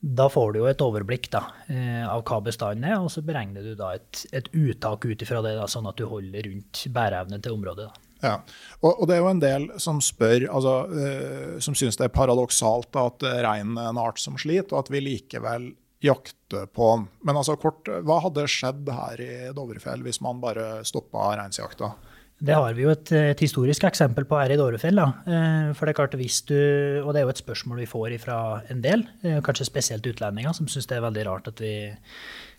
[0.00, 3.64] da får du jo et overblikk da, eh, av hva bestanden er, og så beregner
[3.64, 7.44] du da et, et uttak ut ifra det, da, sånn at du holder rundt bæreevnen
[7.44, 7.90] til området.
[7.90, 8.06] Da.
[8.20, 8.32] Ja,
[8.80, 12.16] og, og, det er jo en del som spør, altså, uh, som syns det er
[12.16, 15.70] paradoksalt at reinen er en art som sliter, og at vi likevel
[16.04, 17.06] jakter på den.
[17.28, 21.92] Men altså kort, hva hadde skjedd her i Dovrefjell hvis man bare stoppa reinsjakta?
[22.40, 24.96] Det har vi jo et, et historisk eksempel på her i Dårefjell.
[24.96, 26.56] Eh, for det er klart hvis du,
[27.04, 28.38] Og det er jo et spørsmål vi får fra
[28.72, 31.74] en del, eh, kanskje spesielt utlendinger, som syns det er veldig rart at vi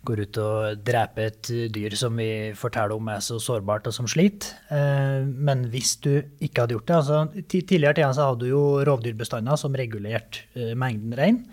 [0.05, 4.09] går ut og dreper et dyr som vi forteller om er så sårbart og som
[4.09, 4.53] sliter.
[4.69, 8.65] Eh, men hvis du ikke hadde gjort det altså Tidligere tida så hadde du jo
[8.85, 11.45] rovdyrbestander som regulerte mengden rein.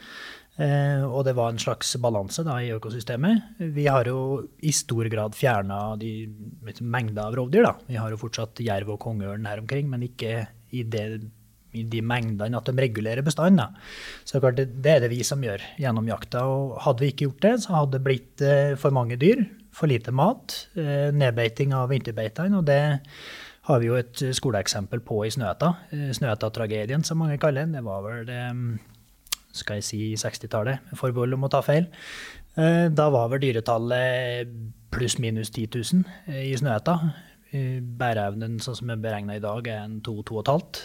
[0.59, 3.61] Eh, og det var en slags balanse i økosystemet.
[3.77, 6.27] Vi har jo i stor grad fjerna de
[6.83, 7.63] mengder av rovdyr.
[7.69, 7.75] Da.
[7.87, 11.05] Vi har jo fortsatt jerv og kongeørn her omkring, men ikke i, det,
[11.79, 13.79] i de mengdene at de regulerer bestanden.
[14.27, 16.43] Så det, det er det vi som gjør gjennom jakta.
[16.51, 19.87] Og hadde vi ikke gjort det, så hadde det blitt eh, for mange dyr, for
[19.87, 22.59] lite mat, eh, nedbeiting av vinterbeitene.
[22.59, 22.83] og det
[23.69, 25.75] har vi jo et skoleeksempel på i Snøhetta.
[26.17, 27.75] Snøhetta-tragedien, som mange kaller den.
[27.77, 28.41] Det var vel det
[29.61, 31.89] skal jeg si 60-tallet, med forbehold om å ta feil.
[32.59, 34.51] Eh, da var vel dyretallet
[34.95, 36.97] pluss-minus 10 000 eh, i Snøhetta.
[37.55, 40.83] Eh, bæreevnen sånn som er beregna i dag, er en 2-2,5.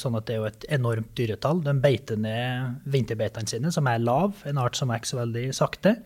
[0.00, 1.60] Sånn at det er jo et enormt dyretall.
[1.66, 5.98] De beiter ned vinterbeitene sine, som er lav, en art som vokser veldig sakte.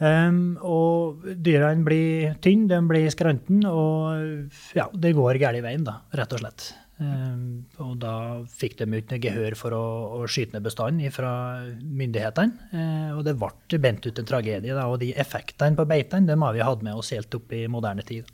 [0.00, 5.98] Um, og dyrene blir tynne, de blir skranten, og ja, det går galt veien, da,
[6.16, 6.70] rett og slett.
[7.00, 7.42] Ehm,
[7.80, 8.14] og da
[8.52, 9.84] fikk de ikke gehør for å,
[10.20, 11.32] å skyte ned bestanden fra
[11.80, 12.70] myndighetene.
[12.76, 14.76] Ehm, og det ble bent ut en tragedie.
[14.76, 17.66] Da, og de effektene på beitene dem har vi hatt med oss helt opp i
[17.72, 18.28] moderne tid.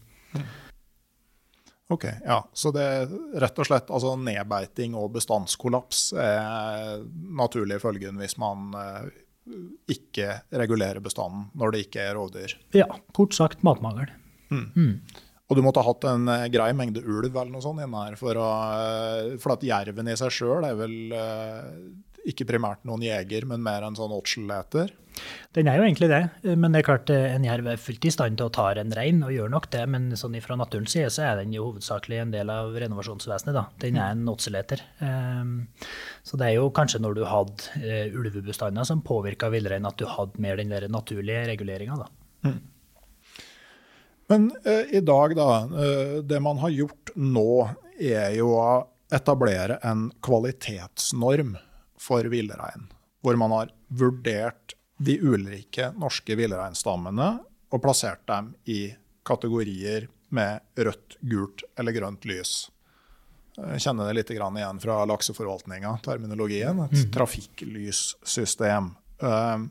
[1.88, 2.40] Ok, ja.
[2.52, 8.74] Så det er rett og slett altså nedbeiting og bestandskollaps er naturlige følgen hvis man
[8.80, 9.04] eh,
[9.94, 12.56] ikke regulerer bestanden når det ikke er rovdyr?
[12.74, 14.10] Ja, kort sagt matmangel.
[14.50, 14.66] Mm.
[14.74, 15.22] Mm.
[15.46, 18.18] Og du måtte ha hatt en uh, grei mengde ulv eller noe sånt inne her.
[18.18, 21.70] For, å, uh, for at jerven i seg sjøl er vel uh,
[22.26, 24.90] ikke primært noen jeger, men mer en sånn åtselleter?
[25.56, 26.18] Den er jo egentlig det,
[26.60, 29.22] men det er klart en jerv er fullt i stand til å ta en rein,
[29.24, 29.84] og gjør nok det.
[29.88, 33.56] Men sånn fra naturens side så er den jo hovedsakelig en del av renovasjonsvesenet.
[33.56, 33.64] da.
[33.80, 34.82] Den er en åtseleter.
[35.00, 35.54] Um,
[36.26, 40.42] så det er jo kanskje når du hadde ulvebestander som påvirka villreinen, at du hadde
[40.42, 42.12] mer den der naturlige reguleringa, da.
[42.50, 42.60] Mm.
[44.26, 45.58] Men eh, i dag, da.
[45.58, 48.68] Eh, det man har gjort nå, er jo å
[49.14, 51.54] etablere en kvalitetsnorm
[52.00, 52.88] for villrein.
[53.22, 57.28] Hvor man har vurdert de ulike norske villreinstammene
[57.70, 58.90] og plassert dem i
[59.26, 62.66] kategorier med rødt, gult eller grønt lys.
[63.56, 66.82] Jeg kjenner det litt igjen fra lakseforvaltninga, terminologien.
[66.88, 67.12] Et mm.
[67.14, 68.90] trafikklyssystem.
[69.22, 69.66] Eh,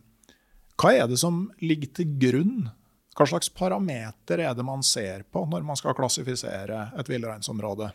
[0.75, 2.69] hva er det som ligger til grunn
[3.15, 7.93] hva slags parameter er det man ser på når man skal klassifisere et villreinsområde?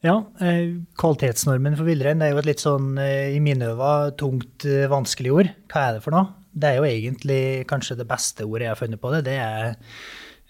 [0.00, 4.64] Ja, eh, Kvalitetsnormen for villrein er jo et litt sånn eh, i mine øyne tungt,
[4.64, 5.50] eh, vanskelig ord.
[5.68, 6.30] Hva er det for noe?
[6.50, 9.22] Det er jo egentlig kanskje det beste ordet jeg har funnet på det.
[9.28, 9.76] Det er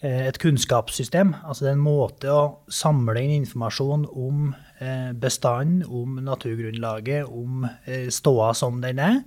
[0.01, 1.35] et kunnskapssystem.
[1.45, 4.55] Altså det er en måte å samle inn informasjon om
[5.21, 7.67] bestanden, om naturgrunnlaget, om
[8.09, 9.19] ståa som den er.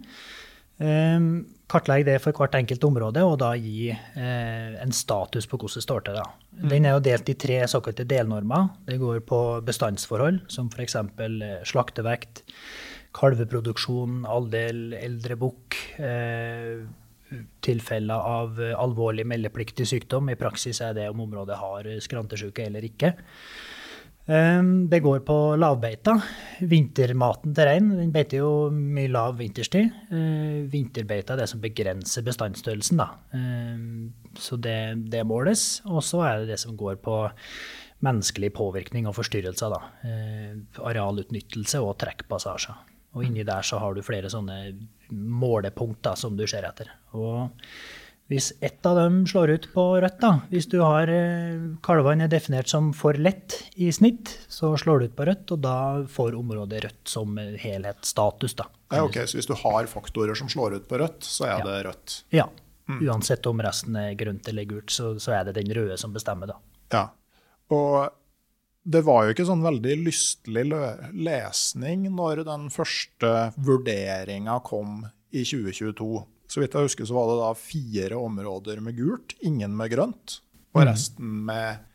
[1.74, 5.86] Kartlegge det for hvert enkelt område, og da gi eh, en status på hvordan det
[5.88, 6.18] står til.
[6.20, 6.26] Da.
[6.60, 6.68] Mm.
[6.70, 8.68] Den er jo delt i tre såkalte delnormer.
[8.86, 11.00] Det går på bestandsforhold, som f.eks.
[11.02, 12.44] Eh, slaktevekt,
[13.18, 15.80] kalveproduksjon, aldel, eldre bukk.
[15.98, 16.86] Eh,
[17.66, 20.28] tilfeller av alvorlig meldepliktig sykdom.
[20.30, 23.16] I praksis er det om området har skrantesjuke eller ikke.
[24.24, 26.14] Det går på lavbeita.
[26.64, 29.90] Vintermaten til rein den beiter jo mye lav vinterstid.
[30.16, 33.02] Ehm, vinterbeita er det som begrenser bestandsstørrelsen.
[33.02, 33.10] Da.
[34.40, 35.82] Så det, det måles.
[35.92, 37.18] Og så er det det som går på
[38.04, 39.76] menneskelig påvirkning og forstyrrelser.
[39.76, 40.08] Da.
[40.88, 42.80] Arealutnyttelse og trekkpassasjer.
[43.14, 44.56] Og inni der så har du flere sånne
[45.12, 46.90] målepunkter som du ser etter.
[47.12, 47.52] Og
[48.34, 52.32] hvis ett av dem slår ut på rødt, da, hvis du har eh, kalvene er
[52.32, 55.76] definert som for lett i snitt, så slår det ut på rødt, og da
[56.10, 58.58] får området rødt som helhetsstatus.
[58.58, 58.66] Da.
[58.96, 61.68] Ja, ok, Så hvis du har faktorer som slår ut på rødt, så er ja.
[61.68, 62.18] det rødt?
[62.34, 62.50] Ja.
[62.90, 63.00] Mm.
[63.08, 66.50] Uansett om resten er grønt eller gult, så, så, er det den røde som bestemmer,
[66.50, 66.58] da.
[66.92, 67.06] Ja.
[67.72, 68.10] Og
[68.84, 70.66] det var jo ikke sånn veldig lystelig
[71.16, 76.10] lesning når den første vurderinga kom i 2022
[76.54, 80.40] så vidt jeg husker, så var det da fire områder med gult, ingen med grønt,
[80.76, 80.88] og mm.
[80.92, 81.88] resten med,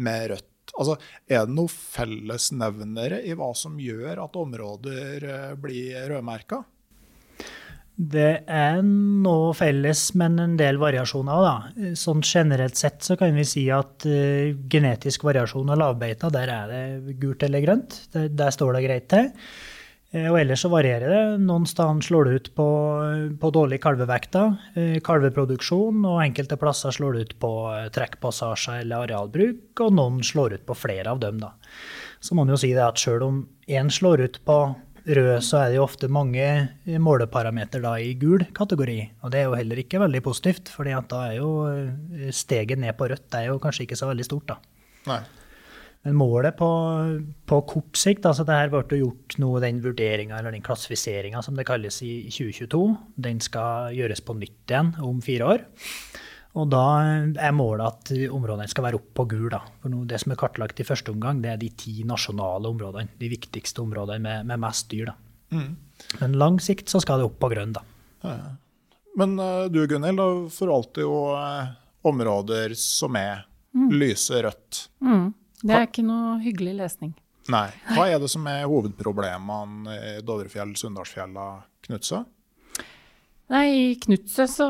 [0.00, 0.52] med rødt.
[0.76, 0.96] Altså,
[1.28, 6.62] er det noen fellesnevnere i hva som gjør at områder eh, blir rødmerka?
[7.96, 11.44] Det er noe felles, men en del variasjoner.
[11.46, 11.92] Da.
[11.96, 16.74] Sånn generelt sett så kan vi si at uh, genetisk variasjon av lavbeita, der er
[16.74, 17.96] det gult eller grønt.
[18.12, 19.30] Der, der står det greit til.
[20.16, 21.22] Eh, og ellers så varierer det.
[21.44, 22.68] Noen steder slår det ut på,
[23.42, 29.06] på dårlig kalvevekter, eh, kalveproduksjon, og enkelte plasser slår det ut på eh, trekkpassasjer eller
[29.06, 31.40] arealbruk, og noen slår ut på flere av dem.
[31.42, 31.52] da.
[32.20, 34.58] Så må man jo si at selv om én slår ut på
[35.06, 36.46] rød, så er det jo ofte mange
[36.98, 38.98] måleparameter da i gul kategori.
[39.22, 41.50] Og det er jo heller ikke veldig positivt, for da er jo
[42.34, 44.48] steget ned på rødt er jo kanskje ikke så veldig stort.
[44.50, 44.56] da.
[45.06, 45.20] Nei.
[46.06, 46.68] Men målet på,
[47.50, 51.56] på kort sikt altså det her ble gjort noe, den vurderinga eller den klassifiseringa som
[51.58, 52.82] det kalles i 2022,
[53.26, 55.64] den skal gjøres på nytt igjen om fire år.
[56.56, 59.48] Og da er målet at områdene skal være opp på gul.
[59.52, 59.60] Da.
[59.82, 63.12] For nå, det som er kartlagt i første omgang, det er de ti nasjonale områdene.
[63.18, 65.10] De viktigste områdene med, med mest dyr.
[65.10, 65.16] Da.
[65.58, 65.74] Mm.
[66.22, 67.74] Men lang sikt så skal det opp på grønn.
[67.76, 67.82] Da.
[68.22, 68.54] Ja, ja.
[69.16, 71.74] Men uh, du Gunhild, forvalter jo uh,
[72.06, 73.90] områder som er mm.
[73.96, 74.86] lyse rødt.
[75.04, 75.30] Mm.
[75.62, 77.14] Det er ikke noe hyggelig lesning.
[77.52, 77.68] Nei.
[77.94, 81.46] Hva er det som er hovedproblemene i Dovrefjell, Sunndalsfjella,
[81.86, 82.24] Knutsø?
[83.54, 84.66] Nei, I Knutsø, så,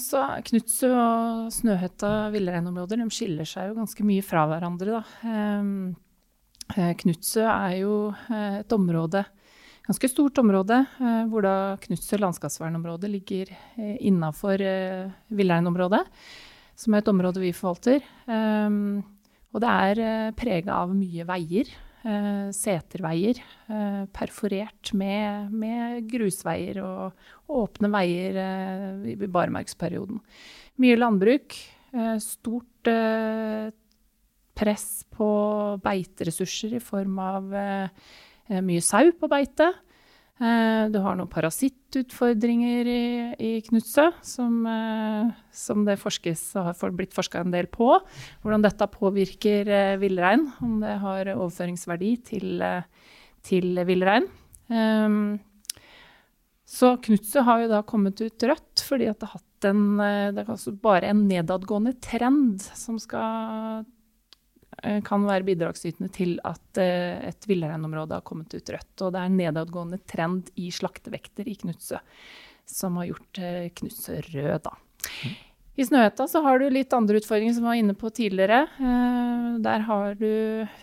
[0.00, 5.02] så Knutsø og Snøhetta villreinområder de skiller seg jo ganske mye fra hverandre.
[5.02, 5.34] da.
[6.72, 7.94] Eh, Knutsø er jo
[8.32, 9.26] eh, et område,
[9.84, 13.52] ganske stort område, eh, hvor da Knutsø landskapsvernområde ligger
[14.00, 14.64] innafor
[15.28, 16.00] villreinområdet,
[16.80, 18.00] som er et område vi forvalter.
[18.24, 19.04] Um,
[19.54, 21.70] og det er eh, prega av mye veier.
[22.04, 23.38] Eh, seterveier.
[23.70, 28.36] Eh, perforert med, med, grusveier og, åpne veier
[29.12, 30.20] i barmarksperioden.
[30.80, 31.54] Mye landbruk.
[32.24, 32.88] Stort
[34.58, 35.28] press på
[35.84, 37.52] beiteressurser i form av
[38.64, 39.68] mye sau på beite.
[40.42, 43.02] Eh, du har noen parasittutfordringer i,
[43.38, 47.92] i Knutsø, som, eh, som, det forskes, har blitt forska en del på.
[48.42, 52.66] Hvordan dette påvirker eh, villrein, om det har overføringsverdi til,
[53.46, 54.26] til villrein.
[54.66, 55.36] Um,
[56.66, 60.48] så Knutsø har jo da kommet ut rødt fordi det har hatt en, det er
[60.50, 63.84] altså bare en nedadgående trend som skal
[65.06, 68.92] kan være bidragsytende til at eh, et villreinområde har kommet ut rødt.
[69.00, 72.00] Og det er en nedadgående trend i slaktevekter i Knutsø
[72.68, 74.66] som har gjort eh, Knutsø rød.
[74.66, 74.74] Da.
[75.74, 78.60] I Snøhetta så har du litt andre utfordringer som vi var inne på tidligere.
[79.64, 80.28] Der har du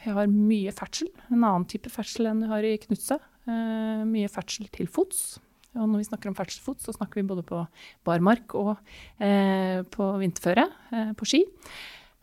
[0.04, 3.16] har mye ferdsel, en annen type ferdsel enn du har i Knutsø.
[3.48, 5.40] Mye ferdsel til fots.
[5.78, 7.62] Og når vi snakker om ferdselsfots, så snakker vi både på
[8.04, 8.74] barmark og
[9.96, 10.68] på vinterføre,
[11.16, 11.46] på ski.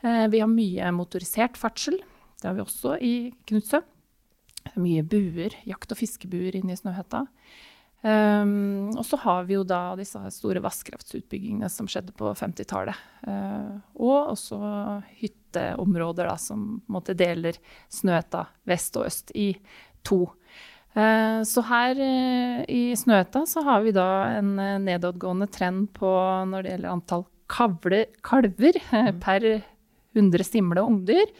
[0.02, 1.98] Eh, vi har mye motorisert ferdsel.
[2.38, 3.14] Det har vi også i
[3.50, 3.82] Knutsø.
[4.78, 7.26] Mye buer, jakt- og fiskebuer inne i Snøhetta.
[7.98, 12.94] Um, og så har vi jo da disse store vannkraftutbyggingene som skjedde på 50-tallet.
[13.26, 14.58] Uh, eh, og også
[15.18, 17.58] hytteområder da, som måte, deler
[17.90, 19.50] Snøhetta vest og øst i
[20.06, 20.28] to.
[20.94, 24.06] Uh, så her uh, i Snøhetta så har vi da
[24.36, 26.12] en nedadgående trend på
[26.52, 29.18] når det gjelder antall kavle, kalver mm.
[29.24, 29.48] per
[30.16, 31.32] 100 stimle ungdyr.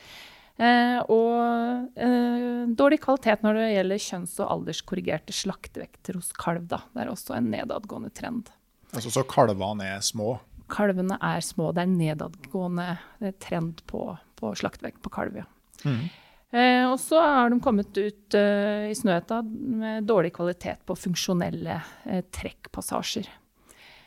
[0.58, 6.66] Eh, og eh, dårlig kvalitet når det gjelder kjønns- og alderskorrigerte slaktevekter hos kalv.
[6.70, 6.82] Da.
[6.94, 8.50] Det er også en nedadgående trend.
[8.90, 10.38] Altså, så kalvene er små?
[10.72, 11.70] Kalvene er små.
[11.72, 15.38] Det er en nedadgående eh, trend på, på slaktevekt på kalv.
[15.44, 15.46] Ja.
[15.86, 16.08] Mm.
[16.50, 21.76] Eh, og så har de kommet ut eh, i Snøhetta med dårlig kvalitet på funksjonelle
[22.08, 23.28] eh, trekkpassasjer.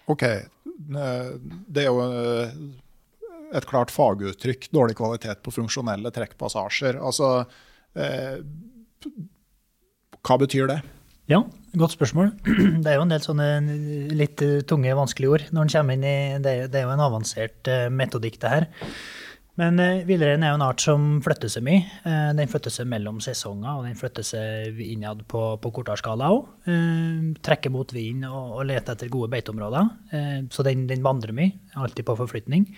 [0.10, 0.24] OK.
[0.65, 2.02] Det er jo
[3.51, 6.99] et klart faguttrykk, dårlig kvalitet på funksjonelle trekkpassasjer.
[7.01, 7.45] Altså,
[7.95, 8.41] eh,
[10.21, 10.81] hva betyr det?
[11.31, 11.41] Ja,
[11.77, 12.33] godt spørsmål.
[12.83, 13.47] Det er jo en del sånne
[14.17, 17.87] litt tunge, vanskelige ord når en kommer inn i Det er jo en avansert eh,
[17.93, 18.69] metodikk, det her.
[19.59, 21.83] Men eh, villreinen er jo en art som flytter seg mye.
[22.07, 26.31] Eh, den flytter seg mellom sesonger, og den flytter seg innad på, på kortere skala
[26.33, 26.47] òg.
[26.71, 29.91] Eh, trekker mot vinden og, og leter etter gode beiteområder.
[30.15, 32.69] Eh, så den, den vandrer mye, alltid på forflytning.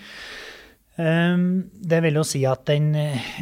[1.01, 2.91] Ehm, det vil jo si at den,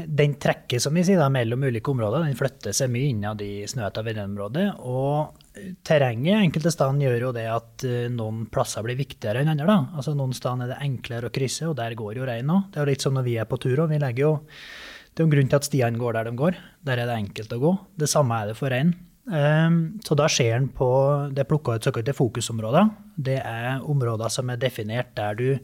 [0.07, 2.23] den trekker som vi sier, da, mellom ulike områder.
[2.29, 5.41] Den flytter seg mye innad i snøhetta vindområder, Og
[5.83, 9.67] terrenget enkelte steder gjør jo det at eh, noen plasser blir viktigere enn andre.
[9.67, 9.79] da.
[9.99, 12.71] Altså Noen steder er det enklere å krysse, og der går jo reinen òg.
[12.71, 15.35] Det er jo litt som når vi er på tur jo Det er jo en
[15.35, 16.57] grunn til at stiene går der de går.
[16.87, 17.77] Der er det enkelt å gå.
[17.99, 18.95] Det samme er det for rein.
[19.21, 20.87] Um, så da ser en på
[21.29, 22.87] Det er plukka ut såkalte fokusområder.
[23.15, 25.59] Det er områder som er definert der du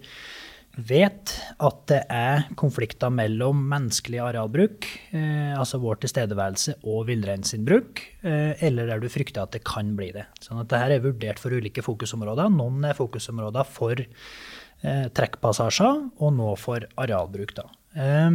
[0.78, 8.04] vet at det er konflikter mellom menneskelig arealbruk, eh, altså vår tilstedeværelse, og villrein bruk,
[8.22, 10.28] eh, eller der du frykter at det kan bli det.
[10.40, 12.54] Sånn at dette er vurdert for ulike fokusområder.
[12.54, 17.56] Noen er fokusområder for eh, trekkpassasjer, og nå for arealbruk.
[17.58, 17.68] Da.
[17.98, 18.32] Eh,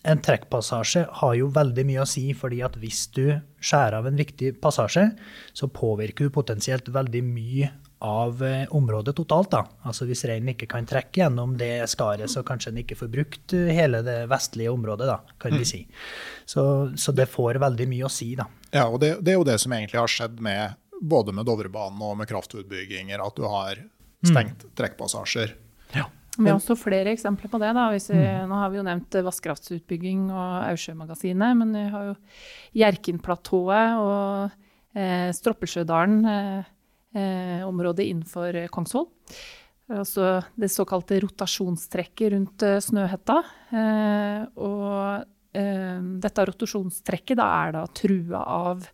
[0.00, 3.26] en trekkpassasje har jo veldig mye å si, fordi at hvis du
[3.60, 5.10] skjærer av en viktig passasje,
[5.52, 9.50] så påvirker du potensielt veldig mye av eh, området totalt.
[9.50, 9.64] da.
[9.82, 13.54] Altså Hvis reinen ikke kan trekke gjennom det skaret, så kanskje den ikke får brukt
[13.56, 15.82] eh, hele det vestlige området, da, kan vi si.
[16.48, 16.62] Så,
[16.96, 18.48] så det får veldig mye å si, da.
[18.70, 22.00] Ja, og det, det, er jo det som egentlig har skjedd med både med Dovrebanen
[22.04, 23.84] og med kraftutbygginger, at du har
[24.24, 24.72] stengt mm.
[24.80, 25.54] trekkpassasjer.
[25.96, 26.08] Ja.
[26.38, 27.72] Vi har også flere eksempler på det.
[27.76, 27.86] da.
[27.92, 28.48] Vi, mm.
[28.48, 32.18] Nå har vi jo nevnt vannkraftutbygging og Aursjømagasinet, men vi har jo
[32.80, 34.60] Hjerkinnplatået og
[34.96, 36.20] eh, Stroppelsjødalen.
[36.24, 36.76] Eh, eh,
[37.14, 39.08] området innenfor Kongsvoll.
[39.90, 43.40] Altså det såkalte rotasjonstrekket rundt eh, Snøhetta.
[43.74, 45.24] Eh, og
[45.58, 48.86] eh, dette rotasjonstrekket da er da trua av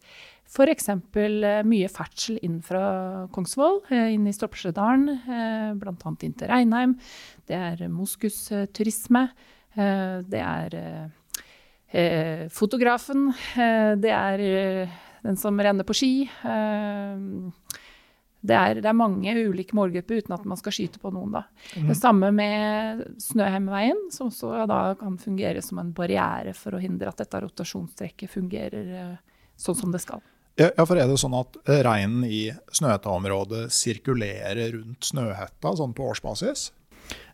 [0.47, 0.89] f.eks.
[0.89, 6.15] Eh, mye ferdsel inn fra Kongsvoll, eh, inn i Stoppsjødalen, eh, bl.a.
[6.25, 6.97] inn til Reinheim.
[7.47, 9.29] Det er moskusturisme.
[9.77, 10.73] Det er
[12.49, 13.27] fotografen.
[14.01, 14.41] Det er
[15.21, 16.13] den som renner på ski
[18.47, 21.35] det er, det er, mange ulike målgrupper uten at man skal skyte på noen.
[21.39, 21.45] Da.
[21.75, 21.91] Mm.
[21.91, 27.11] Det samme med Snøheimveien, som også da kan fungere som en barriere for å hindre
[27.11, 30.25] at dette rotasjonstrekket fungerer uh, sånn som det skal.
[30.57, 36.71] Ja, for Er det sånn at reinen i Snøhetta-området sirkulerer rundt Snøhetta sånn på årsbasis?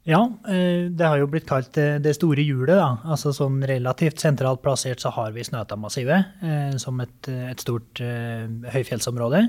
[0.02, 2.74] Ja, eh, det har jo blitt kalt det store hjulet.
[2.74, 2.98] da.
[3.06, 9.46] Altså sånn Relativt sentralt plassert så har vi Snøhetta-massivet eh, som et, et stort høyfjellsområde.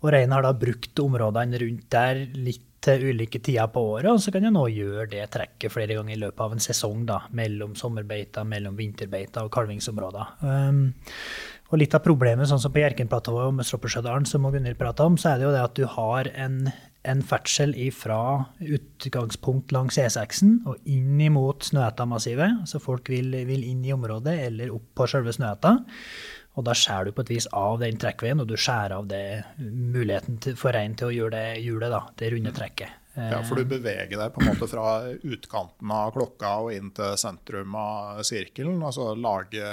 [0.00, 4.20] Og reinen har da brukt områdene rundt der litt til ulike tider på året, og
[4.24, 7.18] så kan jeg nå gjøre det trekket flere ganger i løpet av en sesong, da,
[7.36, 10.30] mellom sommerbeiter, mellom vinterbeiter og kalvingsområder.
[10.40, 10.86] Um,
[11.70, 15.34] og litt av problemet, sånn som på Hjerkenplatået og Møstroppersjødalen, som Gunhild prata om, så
[15.34, 16.56] er det jo det at du har en,
[17.06, 18.22] en ferdsel fra
[18.58, 22.64] utgangspunkt langs E6-en og inn imot Snøhetta-massivet.
[22.66, 25.76] Så folk vil, vil, inn i området eller opp på selve Snøhetta.
[26.58, 29.24] Og da skjærer du på et vis av den trekkveien, og du skjærer av det,
[29.60, 32.96] muligheten til, for reinen til å gjøre det hjulet, da, det runde trekket.
[33.14, 37.16] Ja, for du beveger deg på en måte fra utkanten av klokka og inn til
[37.18, 38.78] sentrum av sirkelen.
[38.86, 39.72] Altså lage,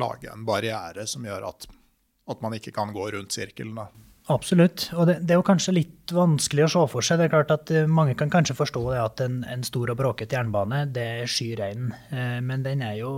[0.00, 3.76] lage en barriere som gjør at, at, man ikke kan gå rundt sirkelen.
[3.76, 3.86] Da.
[4.32, 4.88] Absolutt.
[4.96, 7.20] Og det, det, er jo kanskje litt vanskelig å se for seg.
[7.20, 10.00] Det er klart at eh, Mange kan kanskje forstå det at en, en stor og
[10.00, 11.92] bråkete jernbane, det skyr reinen.
[12.08, 13.12] Eh, men den er jo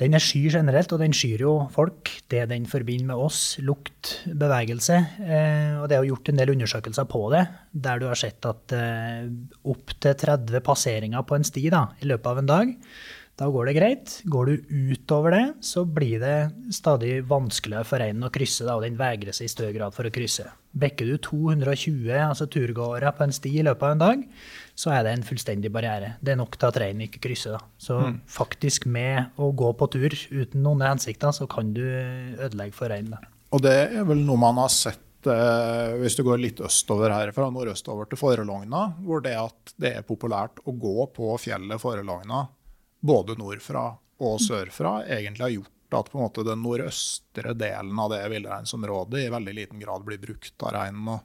[0.00, 2.08] den er sky generelt, og den skyr jo folk.
[2.32, 4.96] Det den forbinder med oss, lukt, bevegelse.
[5.20, 8.48] Eh, og det er jo gjort en del undersøkelser på det, der du har sett
[8.48, 9.28] at eh,
[9.68, 12.76] opptil 30 passeringer på en sti da, i løpet av en dag,
[13.40, 14.14] da går det greit.
[14.28, 18.84] Går du utover det, så blir det stadig vanskeligere for reinen å krysse, da, og
[18.84, 20.48] den vegrer seg i større grad for å krysse.
[20.80, 24.26] Bekker du 220 altså turgåere på en sti i løpet av en dag,
[24.80, 26.14] så er det en fullstendig barriere.
[26.24, 27.58] Det er nok til at reinen ikke krysser.
[27.58, 27.60] Da.
[27.80, 28.16] Så mm.
[28.32, 33.28] faktisk med å gå på tur uten noen hensikter, så kan du ødelegge for reinen.
[33.52, 37.34] Og det er vel noe man har sett eh, hvis du går litt østover her,
[37.36, 42.46] fra nordøstover til Forelogna, hvor det at det er populært å gå på fjellet Forelogna,
[43.00, 43.88] både nordfra
[44.20, 49.24] og sørfra, egentlig har gjort at på en måte den nordøstre delen av det villreinsområdet
[49.24, 51.18] i veldig liten grad blir brukt av reinen.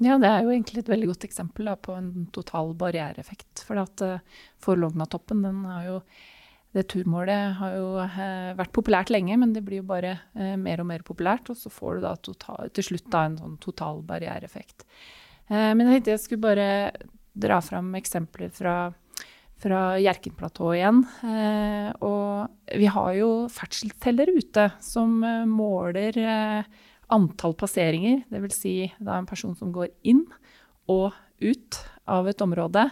[0.00, 3.64] Ja, det er jo egentlig et veldig godt eksempel da, på en total barriereeffekt.
[3.68, 5.96] For at uh, Forlognatoppen, den har jo
[6.76, 10.82] det turmålet har jo eh, vært populært lenge, men det blir jo bare eh, mer
[10.82, 11.50] og mer populært.
[11.50, 14.86] Og så får du da total, til slutt da en sånn total barriereeffekt.
[15.50, 16.68] Eh, men jeg tenkte jeg skulle bare
[17.40, 18.76] dra fram eksempler fra,
[19.58, 21.02] fra Hjerkenplatået igjen.
[22.06, 26.18] og vi har jo ferdselsteller ute som måler
[27.14, 28.60] antall passeringer, dvs.
[28.62, 30.24] Si da en person som går inn
[30.90, 31.80] og ut
[32.10, 32.86] av et område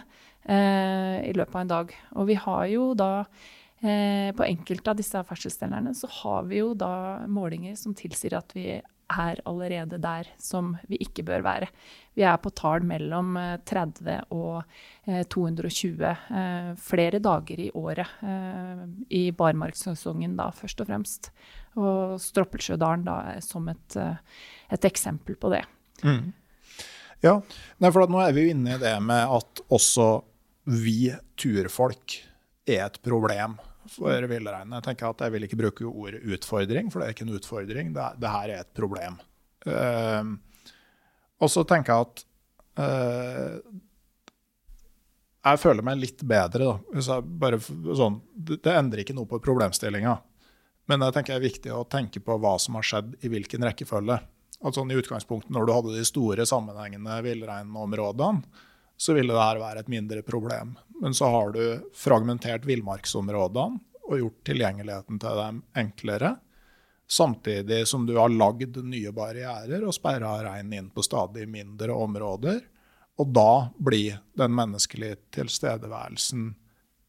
[0.49, 1.95] eh, i løpet av en dag.
[2.17, 3.11] Og vi har jo da
[3.81, 6.93] eh, på enkelte av disse ferdselsdelerne så har vi jo da
[7.29, 8.71] målinger som tilsier at vi
[9.09, 11.69] er allerede der som vi ikke bør være.
[12.17, 14.63] Vi er på tall mellom 30 eh, og
[15.33, 18.19] 220 eh, flere dager i året.
[18.21, 21.31] Eh, I barmarkssesongen, da, først og fremst.
[21.77, 23.97] Og Stroppelsjødalen da er som et,
[24.73, 25.61] et eksempel på det.
[26.01, 26.31] Mm.
[27.23, 27.35] Ja,
[27.83, 30.09] Nei, for nå er vi jo inne i det med at også
[30.69, 31.09] vi
[31.39, 32.15] turfolk
[32.69, 33.57] er et problem
[33.89, 34.75] for villreinen.
[34.77, 37.91] Jeg tenker at jeg vil ikke bruke ordet utfordring, for det er ikke en utfordring.
[37.95, 39.19] Det, det her er et problem.
[39.65, 40.35] Uh,
[41.39, 42.21] og så tenker jeg at
[42.79, 43.79] uh,
[45.49, 47.19] Jeg føler meg litt bedre, da.
[47.43, 50.15] Bare, sånn, det, det endrer ikke noe på problemstillinga.
[50.89, 53.65] Men jeg tenker det er viktig å tenke på hva som har skjedd i hvilken
[53.67, 54.17] rekkefølge.
[54.59, 58.65] At sånn I utgangspunktet, når du hadde de store sammenhengende villreinområdene,
[58.99, 60.73] så ville det her være et mindre problem.
[60.99, 61.61] Men så har du
[61.95, 63.79] fragmentert villmarksområdene
[64.09, 66.33] og gjort tilgjengeligheten til dem enklere.
[67.09, 72.59] Samtidig som du har lagd nye barrierer og sperra reinen inn på stadig mindre områder.
[73.19, 76.49] Og da blir den menneskelige tilstedeværelsen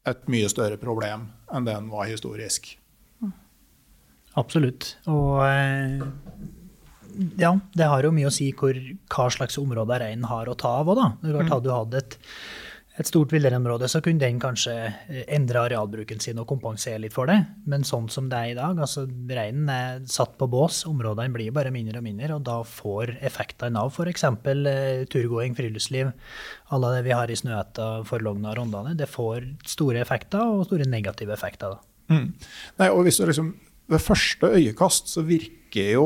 [0.07, 2.77] et mye større problem enn det den var historisk.
[4.39, 4.95] Absolutt.
[5.11, 6.03] Og eh,
[7.39, 8.77] ja, det har jo mye å si hvor,
[9.11, 11.13] hva slags områder reinen har å ta av òg, da.
[11.21, 12.15] Det klart, Hadde du hatt et,
[13.01, 17.27] et stort villreinområde, så kunne den kanskje eh, endre arealbruken sin og kompensere litt for
[17.27, 17.37] det.
[17.69, 21.51] Men sånn som det er i dag, altså reinen er satt på bås, områdene blir
[21.55, 24.27] bare mindre og mindre, og da får effektene av f.eks.
[24.31, 26.13] Eh, turgåing, friluftsliv,
[26.71, 30.87] alle det vi har i Snøhetta, Forlogna og Rondane, det får store effekter og store
[30.87, 31.75] negative effekter.
[31.75, 31.87] da.
[32.11, 32.31] Mm.
[32.79, 33.53] Nei, og hvis du liksom
[33.91, 36.05] ved første øyekast så virker jo,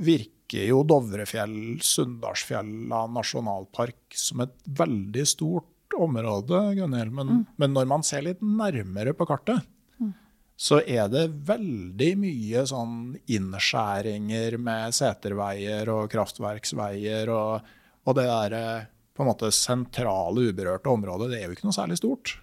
[0.00, 7.12] virker jo Dovrefjell, Sunndalsfjella nasjonalpark som et veldig stort område, Gunhild.
[7.12, 7.42] Men, mm.
[7.60, 9.66] men, når man ser litt nærmere på kartet,
[10.00, 10.12] mm.
[10.56, 17.32] så er det veldig mye sånn innskjæringer med seterveier og kraftverksveier.
[17.34, 17.72] Og,
[18.08, 18.58] og det der
[19.18, 22.38] på en måte sentrale, uberørte området, det er jo ikke noe særlig stort.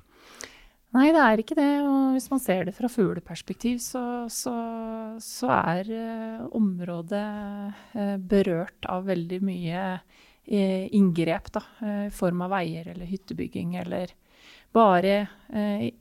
[0.96, 1.72] Nei, det er ikke det.
[1.84, 4.54] Og hvis man ser det fra fugleperspektiv, så, så,
[5.22, 7.24] så er eh, området
[8.00, 11.52] eh, berørt av veldig mye eh, inngrep.
[11.58, 11.64] da,
[12.08, 14.16] I form av veier eller hyttebygging eller
[14.76, 15.22] bare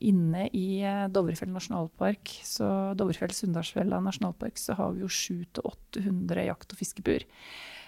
[0.03, 0.81] inne i
[1.15, 2.65] Dovrefjell nasjonalpark, så
[2.99, 7.23] Dovrefjell-Sunndalsfjella nasjonalpark, så har vi jo 700-800 jakt- og fiskebuer.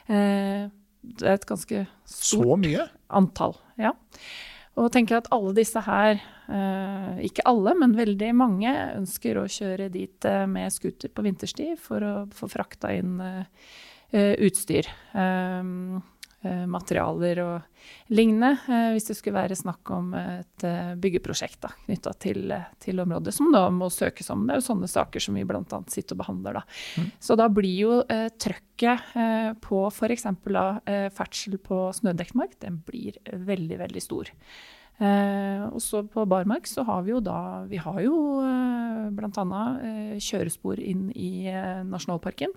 [0.08, 2.70] det er et ganske stort
[3.20, 3.60] antall.
[3.76, 3.91] ja.
[4.78, 6.19] Og tenker at alle disse her,
[6.53, 11.80] eh, ikke alle, men veldig mange, ønsker å kjøre dit eh, med scooter på vinterstid
[11.82, 14.88] for å få frakta inn eh, utstyr.
[16.45, 18.53] Materialer og lignende,
[18.93, 20.65] hvis det skulle være snakk om et
[21.01, 24.45] byggeprosjekt knytta til, til, området, som da må søkes om.
[24.45, 25.81] Det er jo sånne saker som vi bl.a.
[25.91, 26.59] sitter og behandler.
[26.59, 26.63] Da.
[27.01, 27.09] Mm.
[27.23, 30.27] Så da blir jo eh, trøkket eh, på f.eks.
[30.29, 34.31] Eh, ferdsel på snødekkmark, den blir veldig, veldig stor.
[34.97, 39.63] Eh, og så på barmark så har vi jo da Vi har jo eh, bl.a.
[39.85, 42.53] Eh, kjørespor inn i eh, nasjonalparken.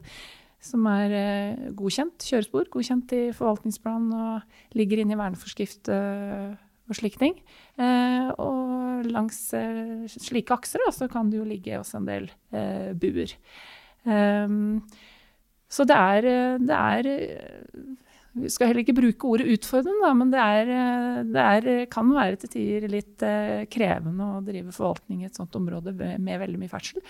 [0.61, 6.53] Som er eh, godkjent kjørespor, godkjent i forvaltningsplan og ligger inne i verneforskrift eh,
[6.91, 7.39] og slike ting.
[7.81, 9.39] Eh, og langs
[10.21, 12.29] slike akser da, så kan det jo ligge også en del
[13.01, 13.33] buer.
[15.71, 16.29] så det er,
[16.61, 17.09] det er
[18.41, 22.43] vi skal heller ikke bruke ordet utfordrende, da, men det, er, det er, kan være
[22.43, 23.25] til tider litt
[23.73, 27.01] krevende å drive forvaltning i et sånt område med veldig mye ferdsel.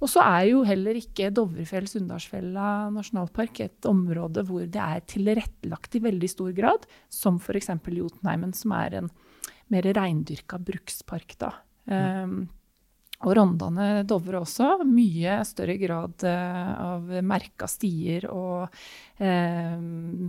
[0.00, 6.04] Og så er jo heller ikke Dovrefjell-Sunndalsfjella nasjonalpark et område hvor det er tilrettelagt i
[6.06, 7.68] veldig stor grad, som f.eks.
[7.84, 9.10] Jotunheimen, som er en
[9.70, 11.36] mer reindyrka brukspark.
[11.40, 11.52] da.
[11.90, 12.48] Um,
[13.20, 14.78] og Rondane Dovre også.
[14.88, 18.70] Mye større grad uh, av merka stier og
[19.20, 19.78] uh,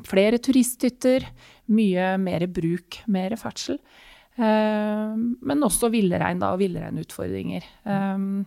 [0.08, 1.30] flere turisthytter.
[1.72, 3.80] Mye mer bruk, mer ferdsel.
[4.36, 7.68] Uh, men også villrein og villreinutfordringer.
[7.88, 8.44] Um,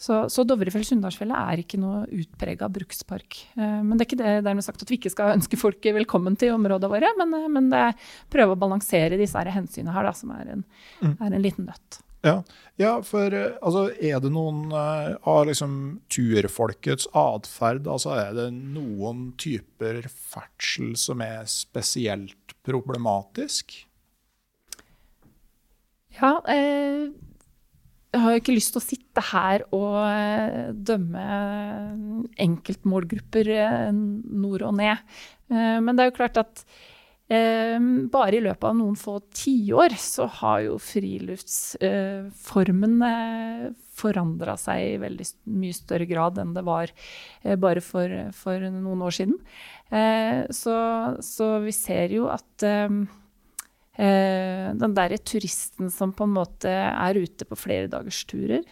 [0.00, 3.36] så, så Dovrefjell-Sunndalsfjellet er ikke noe utprega brukspark.
[3.58, 6.54] men det er ikke det dermed sagt at vi ikke skal ønske folk velkommen til
[6.56, 10.54] områdene våre, men, men det er prøve å balansere disse hensynene her, da, som er
[10.56, 10.64] en,
[11.02, 11.18] mm.
[11.18, 12.00] er en liten nøtt.
[12.24, 12.42] Ja,
[12.80, 15.72] ja for eh, altså, er det noen uh, av liksom,
[16.12, 23.72] turfolkets atferd altså, Er det noen typer ferdsel som er spesielt problematisk?
[26.20, 27.08] Ja, eh,
[28.10, 31.24] jeg har ikke lyst til å sitte her og eh, dømme
[32.42, 33.46] enkeltmålgrupper
[33.94, 34.96] nord og ned.
[35.52, 36.54] Eh, men det er jo klart at
[37.30, 44.98] bare i løpet av noen få tiår så har jo friluftsformen eh, forandra seg i
[44.98, 45.26] veldig
[45.60, 49.38] mye større grad enn det var eh, bare for, for noen år siden.
[49.94, 50.76] Eh, så,
[51.22, 52.64] så, vi ser jo at
[54.00, 58.62] den derre turisten som på en måte er ute på flere dagers turer,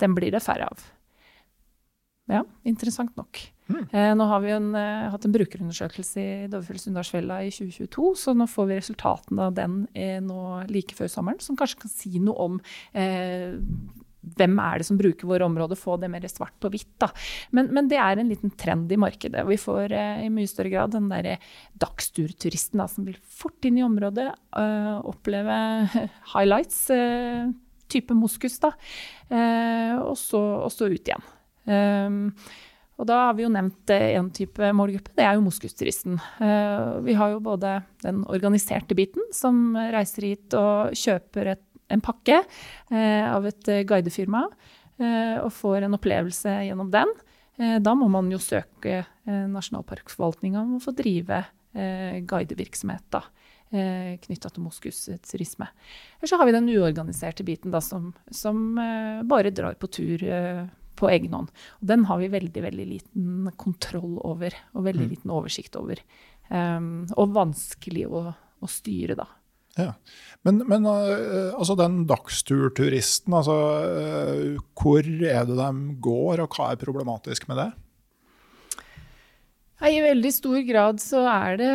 [0.00, 0.86] den blir det færre av.
[2.28, 3.40] Ja, interessant nok.
[3.68, 3.84] Mm.
[3.92, 8.46] Eh, nå har vi en, eh, hatt en brukerundersøkelse i Dovrefjell-Sunndalsfjella i 2022, så nå
[8.48, 12.36] får vi resultatene av den eh, nå like før sommeren, som kanskje kan si noe
[12.48, 12.60] om
[12.92, 13.56] eh,
[14.36, 17.06] hvem er det som bruker våre områder, få det mer svart på hvitt.
[17.54, 19.46] Men, men, det er en liten trend i markedet.
[19.48, 21.36] Vi får eh, i mye større grad den der
[21.80, 25.58] dagsturturisten da, som vil fort inn i området, øh, oppleve
[26.34, 27.50] highlights, øh,
[27.88, 28.72] type moskus, da,
[29.32, 31.28] øh, og, så, og, så, ut igjen.
[31.68, 32.32] Um,
[32.98, 36.16] Og da har vi jo nevnt én type målgruppe, det er jo moskusturisten.
[37.06, 42.42] Vi har jo både den organiserte biten, som reiser hit og kjøper et, en pakke
[42.92, 44.42] av et guidefirma,
[45.44, 47.10] og får en opplevelse gjennom den.
[47.84, 53.06] Da må man jo søke Nasjonalparkforvaltninga om å få drive guidevirksomhet.
[53.14, 53.22] da
[53.70, 55.68] eh, knytta til moskusturisme.
[56.18, 60.24] Eller så har vi den uorganiserte biten da, som, som eh, bare drar på tur
[60.24, 60.64] eh,
[60.98, 61.52] på egen hånd.
[61.80, 65.12] Og den har vi veldig, veldig liten kontroll over, og veldig mm.
[65.14, 66.00] liten oversikt over.
[66.48, 69.28] Um, og vanskelig å, å styre, da.
[69.78, 69.92] Ja.
[70.46, 76.72] Men, men uh, altså den dagsturturisten, altså, uh, hvor er det de går, og hva
[76.72, 77.70] er problematisk med det?
[79.78, 81.74] I veldig stor grad så er det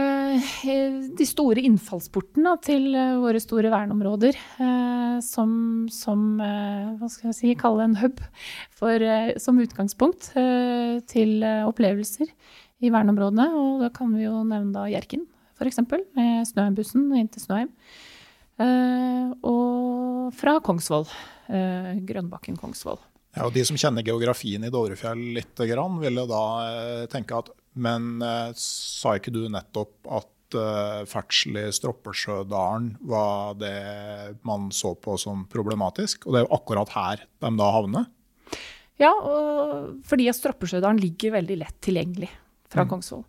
[0.68, 5.54] eh, de store innfallsportene til eh, våre store verneområder eh, som,
[5.88, 8.20] som hva skal jeg si, kalle en hub
[8.76, 9.08] for,
[9.40, 12.28] som utgangspunkt til opplevelser
[12.84, 13.48] i verneområdene.
[13.56, 15.24] Og da kan vi jo nevne da Hjerkinn,
[15.64, 15.82] f.eks.,
[16.18, 17.72] med Snøheimbussen inn til Snøheim.
[19.44, 21.08] Og fra Kongsvoll.
[21.50, 23.02] Grønbakken Kongsvoll.
[23.34, 26.44] Ja, og De som kjenner geografien i Dovrefjell litt, ville da
[27.12, 34.38] tenke at men eh, sa ikke du nettopp at eh, ferdsel i Stroppesjødalen var det
[34.46, 36.28] man så på som problematisk?
[36.28, 38.10] Og det er jo akkurat her de da havner?
[39.02, 39.12] Ja,
[40.06, 42.30] fordi Stroppesjødalen ligger veldig lett tilgjengelig
[42.72, 42.92] fra mm.
[42.92, 43.24] Kongsvoll.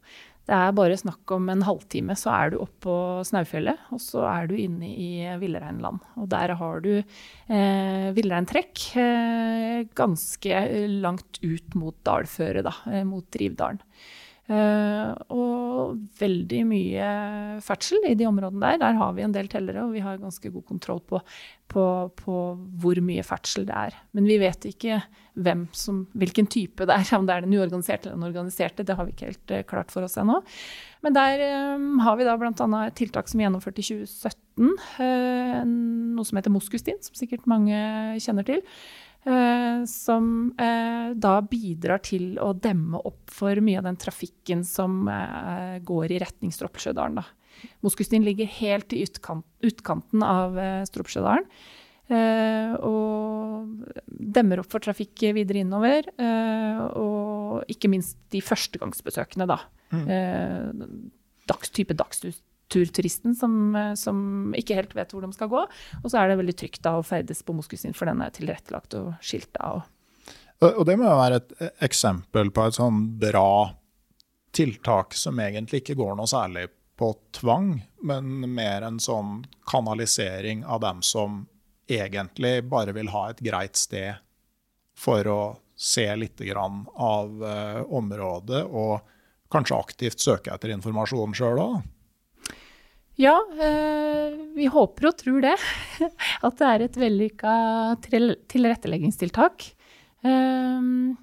[0.44, 3.86] Det er bare snakk om en halvtime, så er du oppå på Snaufjellet.
[3.94, 6.02] Og så er du inne i villreinland.
[6.20, 10.60] Og der har du eh, villreintrekk eh, ganske
[11.04, 13.80] langt ut mot dalføret, da, eh, mot Drivdalen.
[14.44, 17.04] Uh, og veldig mye
[17.64, 18.80] ferdsel i de områdene der.
[18.82, 21.20] Der har vi en del tellere, og vi har ganske god kontroll på,
[21.72, 21.84] på,
[22.18, 22.40] på
[22.82, 23.96] hvor mye ferdsel det er.
[24.12, 25.00] Men vi vet ikke
[25.72, 28.84] som, hvilken type det er, om det er den uorganiserte eller den organiserte.
[28.84, 30.42] Det har vi ikke helt uh, klart for oss ennå.
[31.04, 31.46] Men der
[31.78, 32.52] um, har vi da bl.a.
[32.84, 34.76] et tiltak som vi gjennomførte i 2017.
[35.00, 35.64] Uh,
[36.18, 37.80] noe som heter Moskustin, som sikkert mange
[38.20, 38.60] kjenner til.
[39.24, 45.06] Eh, som eh, da bidrar til å demme opp for mye av den trafikken som
[45.08, 47.22] eh, går i retning Stroppsjødalen.
[47.86, 50.58] Moskustien ligger helt i utkant, utkanten av
[50.90, 51.46] Stroppsjødalen.
[52.84, 53.94] og
[54.34, 56.10] demmer opp for trafikk videre innover.
[56.98, 59.60] og ikke minst de førstegangsbesøkende, da.
[59.94, 61.06] Mm.
[61.46, 62.34] dags, type dagstur
[62.74, 64.18] turturisten som, eh, som,
[64.58, 65.64] ikke helt vet hvor de skal gå.
[66.02, 68.98] Og så er det veldig trygt da å ferdes på Moskusin, for den er tilrettelagt
[68.98, 69.76] og skilta.
[70.60, 73.74] Og, og det må jo være et e, eksempel på et sånn bra
[74.54, 76.68] tiltak som egentlig ikke går noe særlig
[76.98, 77.72] på tvang,
[78.06, 81.42] men mer en sånn kanalisering av dem som
[81.90, 84.22] egentlig bare vil ha et greit sted
[84.94, 85.40] for å
[85.74, 89.02] se litt av uh, området, og
[89.50, 91.74] kanskje aktivt søke etter informasjon sjøl òg?
[93.20, 95.54] Ja, eh, vi håper og tror det.
[96.46, 97.52] At det er et vellykka
[98.02, 99.66] tilretteleggingstiltak.
[100.26, 101.14] Ehm,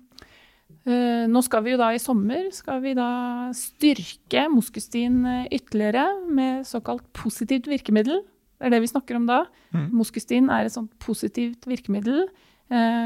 [0.86, 3.10] eh, nå skal vi jo da i sommer skal vi da
[3.58, 8.24] styrke Moskusstien eh, ytterligere med såkalt positivt virkemiddel.
[8.62, 9.44] Det er det vi snakker om da.
[9.76, 9.90] Mm.
[10.00, 12.28] Moskustien er et sånt positivt virkemiddel.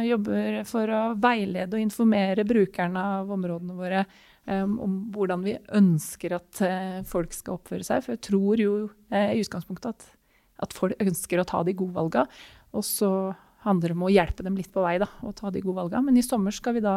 [0.06, 4.04] jobber for å veilede og informere brukerne av områdene våre
[4.50, 8.04] um, om hvordan vi ønsker at uh, folk skal oppføre seg.
[8.06, 10.06] For jeg tror jo uh, i utgangspunktet at,
[10.66, 12.26] at, folk ønsker å ta de gode valga.
[12.76, 13.12] Og så
[13.66, 16.02] handler det om å hjelpe dem litt på vei da, og ta de gode valga.
[16.06, 16.96] Men i sommer skal vi da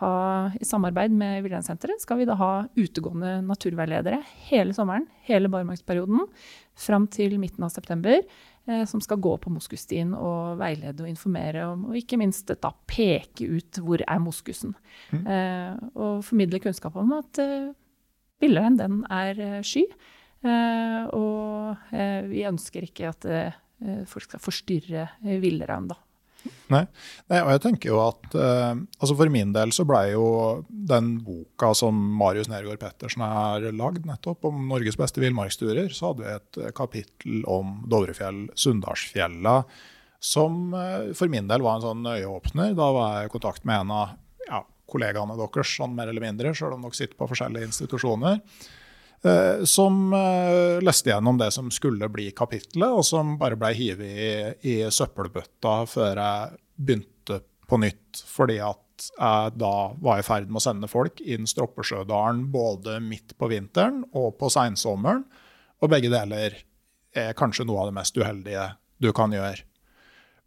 [0.00, 0.10] ha,
[0.54, 6.28] i samarbeid med Villreinsenteret, skal vi da ha utegående naturveiledere hele sommeren, hele barmarksperioden,
[6.78, 8.22] fram til midten av september.
[8.66, 12.72] Eh, som skal gå på moskusstien og veilede og informere om, og ikke minst da
[12.90, 14.72] peke ut hvor er moskusen.
[15.14, 15.20] Mm.
[15.22, 17.68] Eh, og formidle kunnskap om at eh,
[18.42, 19.84] villrein, den er eh, sky.
[20.42, 23.28] Eh, og eh, vi ønsker ikke at
[24.08, 25.02] folk skal forstyrre
[25.42, 25.98] villrein, da.
[26.72, 26.82] Nei.
[27.30, 30.26] Nei, og jeg tenker jo at uh, altså For min del så blei jo
[30.66, 36.24] den boka som Marius Nergård Pettersen har lagd nettopp om Norges beste villmarksturer, så hadde
[36.24, 39.60] vi et uh, kapittel om Dovrefjell, Sunndalsfjella,
[40.22, 42.74] som uh, for min del var en sånn øyeåpner.
[42.78, 44.16] Da var jeg i kontakt med en av
[44.48, 48.42] ja, kollegaene deres, sånn mer eller mindre, sjøl om dere sitter på forskjellige institusjoner.
[49.26, 54.06] Eh, som eh, leste gjennom det som skulle bli kapittelet, og som bare ble hivet
[54.06, 54.32] i,
[54.70, 58.22] i, søppelbøtta før jeg begynte på nytt.
[58.30, 63.34] Fordi at jeg da var i ferd med å sende folk inn Stroppesjødalen både midt
[63.36, 65.24] på vinteren og på seinsommeren.
[65.82, 66.60] Og begge deler
[67.16, 68.70] er kanskje noe av det mest uheldige
[69.02, 69.64] du kan gjøre.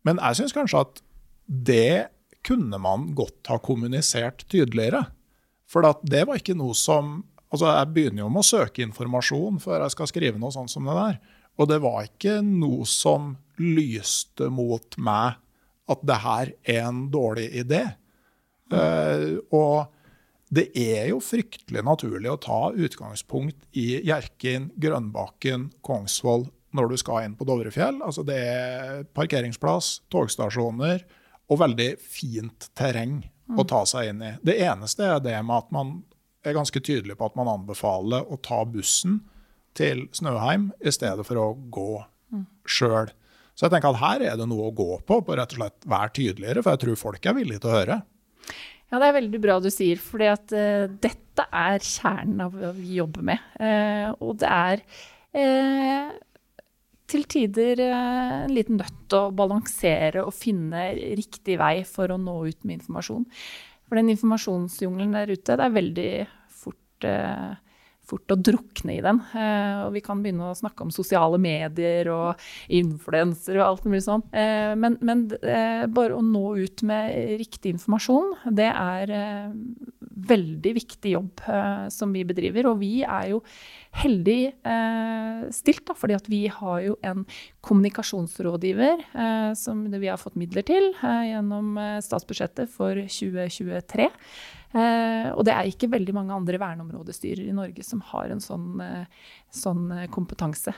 [0.08, 1.04] Men jeg syns kanskje at
[1.46, 2.10] det
[2.48, 5.04] kunne man godt ha kommunisert tydeligere.
[5.70, 7.20] For det var ikke noe som
[7.50, 10.86] Altså, jeg begynner jo med å søke informasjon før jeg skal skrive noe sånt som
[10.90, 11.20] det der.
[11.60, 15.40] Og det var ikke noe som lyste mot meg
[15.90, 17.82] at det her er en dårlig idé.
[18.70, 19.90] Uh, og
[20.54, 26.48] det er jo fryktelig naturlig å ta utgangspunkt i Hjerkinn, Grønbakken, Kongsvoll
[26.78, 28.00] når du skal inn på Dovrefjell.
[28.06, 31.04] Altså det er parkeringsplass, togstasjoner
[31.50, 33.24] og veldig fint terreng
[33.58, 34.32] å ta seg inn i.
[34.46, 35.96] Det eneste er det med at man
[36.50, 39.22] er ganske tydelig på at man anbefaler å ta bussen
[39.78, 41.90] til Snøheim i stedet for å gå
[42.34, 42.46] mm.
[42.68, 43.12] sjøl.
[43.54, 45.88] Så jeg tenker at her er det noe å gå på, på rett og slett
[45.90, 48.00] være tydeligere, for jeg tror folk er villige til å høre.
[48.90, 52.96] Ja, det er veldig bra du sier, for uh, dette er kjernen av hva vi
[52.98, 53.44] jobber med.
[53.60, 54.82] Uh, og det er
[55.36, 56.16] uh,
[57.10, 62.64] til tider en liten nøtt å balansere og finne riktig vei for å nå ut
[62.64, 63.26] med informasjon.
[63.90, 66.12] For den informasjonsjungelen der ute, det er veldig
[67.00, 67.56] fort, eh,
[68.10, 69.22] fort å drukne i den.
[69.36, 74.02] Eh, og vi kan begynne å snakke om sosiale medier og influensere og alt mulig
[74.02, 74.24] sånn.
[74.34, 75.28] Eh, men, men
[75.94, 79.54] bare å nå ut med riktig informasjon, det er
[80.30, 81.42] veldig viktig jobb
[81.90, 82.66] som vi bedriver.
[82.68, 83.44] Og vi er jo
[84.02, 84.54] heldig
[85.54, 87.26] stilt, da, fordi vi har jo en
[87.62, 89.06] kommunikasjonsrådgiver
[89.58, 94.10] som vi har fått midler til gjennom statsbudsjettet for 2023.
[94.70, 98.82] Eh, og det er ikke veldig mange andre verneområdestyrer i Norge som har en sånn,
[99.54, 100.76] sånn kompetanse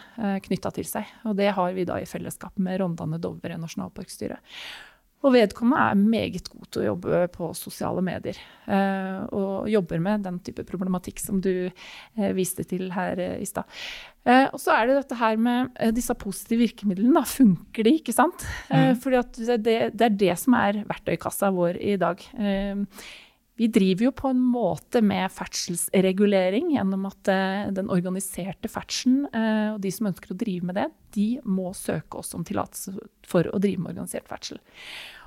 [0.47, 1.09] knytta til seg.
[1.27, 4.39] Og det har vi da i fellesskap med Rondane Dovre nasjonalparkstyre.
[5.21, 8.37] Og vedkommende er meget god til å jobbe på sosiale medier.
[8.65, 13.45] Eh, og jobber med den type problematikk som du eh, viste til her eh, i
[13.45, 13.69] stad.
[14.25, 17.13] Eh, og så er det dette her med eh, disse positive virkemidlene.
[17.19, 17.25] Da.
[17.29, 18.47] Funker de, ikke sant?
[18.71, 19.01] Eh, mm.
[19.03, 19.21] fordi
[19.61, 22.25] det, det, er det som er verktøykassa vår i dag.
[23.61, 27.29] Vi driver jo på en måte med ferdselsregulering gjennom at
[27.77, 32.33] den organiserte ferdselen og de som ønsker å drive med det, de må søke oss
[32.33, 32.95] om tillatelse
[33.27, 34.57] for å drive med organisert ferdsel.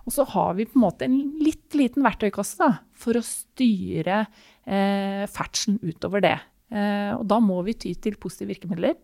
[0.04, 4.24] Og så har vi på en måte en litt liten verktøykasse da, for å styre
[4.66, 6.36] eh, ferdselen utover det.
[6.74, 8.98] Eh, og da må vi ty til positive virkemidler.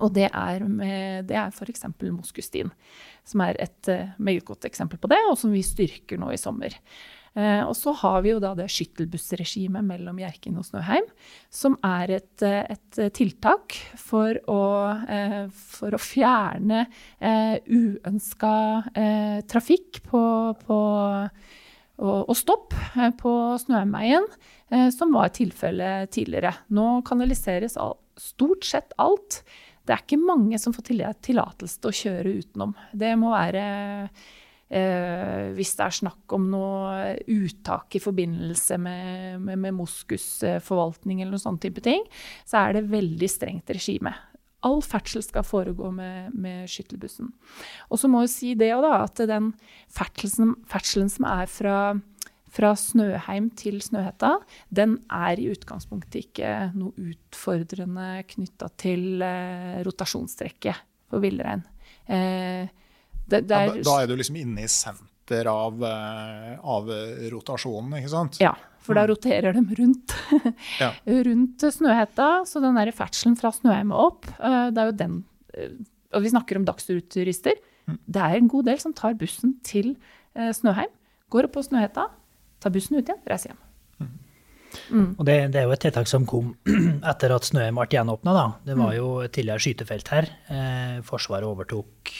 [0.00, 1.84] Og det er, med, det er f.eks.
[2.14, 2.70] moskustin,
[3.28, 6.38] som er et uh, meget godt eksempel på det, og som vi styrker nå i
[6.40, 6.78] sommer.
[7.34, 11.06] Eh, og så har vi jo da det skyttelbussregimet mellom Hjerkinn og Snøheim,
[11.48, 14.64] som er et, eh, et tiltak for å,
[15.08, 16.84] eh, for å fjerne
[17.20, 18.54] eh, uønska
[18.92, 20.22] eh, trafikk på,
[20.60, 20.78] på
[22.02, 23.32] og, og stopp eh, på
[23.64, 24.28] Snøheimveien,
[24.88, 26.54] som var tilfellet tidligere.
[26.72, 29.42] Nå kanaliseres all, stort sett alt.
[29.84, 30.86] Det er ikke mange som får
[31.20, 32.72] tillatelse til å kjøre utenom.
[32.96, 33.66] Det må være
[34.72, 41.34] Eh, hvis det er snakk om noe uttak i forbindelse med, med, med moskusforvaltning eller
[41.34, 42.06] noen sånn type ting,
[42.48, 44.14] så er det veldig strengt regime.
[44.62, 47.32] All ferdsel skal foregå med, med skyttelbussen.
[47.90, 49.50] Og så må jeg si det òg, at den
[49.92, 51.76] ferdselen, ferdselen som er fra
[52.52, 54.34] fra Snøheim til Snøhetta,
[54.68, 61.64] den er i utgangspunktet ikke noe utfordrende knytta til eh, rotasjonstrekket for villrein.
[62.04, 62.68] Eh,
[63.32, 66.92] det, det er, ja, da, er du liksom inne i senter av, eh, av,
[67.32, 68.38] rotasjonen, ikke sant?
[68.42, 68.52] Ja,
[68.82, 69.10] for da mm.
[69.12, 70.14] roterer de rundt.
[70.82, 70.92] ja.
[71.28, 72.30] rundt Snøhetta.
[72.48, 75.18] Så den der ferdselen fra Snøheim og opp, eh, det er jo den
[75.56, 75.76] eh,
[76.12, 77.60] Og vi snakker om dagsturister.
[77.88, 77.98] Mm.
[78.04, 79.94] Det er en god del som tar bussen til
[80.32, 80.88] Snøheim,
[81.28, 82.06] går opp på Snøhetta,
[82.64, 83.58] tar bussen ut igjen, reiser hjem.
[84.90, 85.08] Mm.
[85.18, 86.52] Og det, det, er jo et tiltak som kom
[87.12, 88.46] etter at Snøheim ble gjenåpna.
[88.66, 90.28] Det var jo et tidligere skytefelt her.
[90.52, 92.12] Eh, forsvaret overtok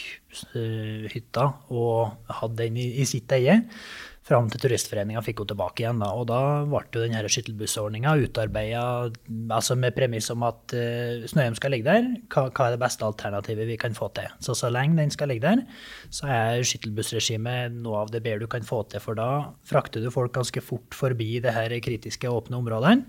[0.55, 3.61] eh, hytta og hadde den i, i sitt eie
[4.23, 5.99] fram til Turistforeninga fikk henne tilbake igjen.
[6.01, 6.11] Da.
[6.15, 8.83] Og da ble denne skyttelbussordninga utarbeida
[9.53, 12.07] altså med premiss om at uh, Snøheim skal ligge der.
[12.31, 14.31] Hva, hva, er det beste alternativet vi kan få til?
[14.43, 15.65] Så så lenge den skal ligge der,
[16.13, 19.03] så er skyttelbussregimet noe av det bedre du kan få til.
[19.03, 19.29] For da
[19.67, 23.07] frakter du folk ganske fort forbi det her kritiske åpne områdene,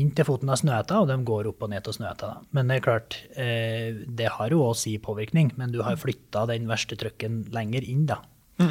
[0.00, 2.34] inn til foten av Snøhetta, og de går opp og ned til Snøhetta.
[2.56, 6.48] Men det er klart, uh, det har jo òg si påvirkning, men du har flytta
[6.50, 8.22] den verste trøkken lenger inn, da.
[8.62, 8.70] Mm.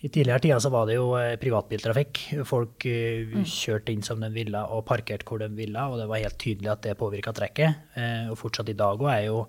[0.00, 2.22] I tidligere tider så var det jo eh, privatbiltrafikk.
[2.48, 3.44] Folk eh, mm.
[3.44, 6.70] kjørte inn som de ville og parkerte hvor de ville, og det var helt tydelig
[6.72, 7.90] at det påvirka trekket.
[8.00, 9.42] Eh, og fortsatt i dag òg er jo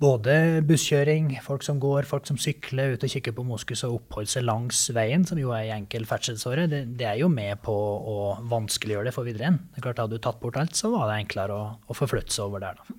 [0.00, 0.34] både
[0.64, 4.46] busskjøring, folk som går, folk som sykler, ut og kikker på moskus og oppholder seg
[4.46, 8.16] langs veien, som jo er en enkel ferdselsåre, det, det, er jo med på å
[8.48, 9.50] vanskeliggjøre det for videre.
[9.50, 9.58] inn.
[9.68, 12.32] Det er klart Hadde du tatt bort alt, så var det enklere å, å forflytte
[12.32, 12.80] seg over der.
[12.80, 12.96] da.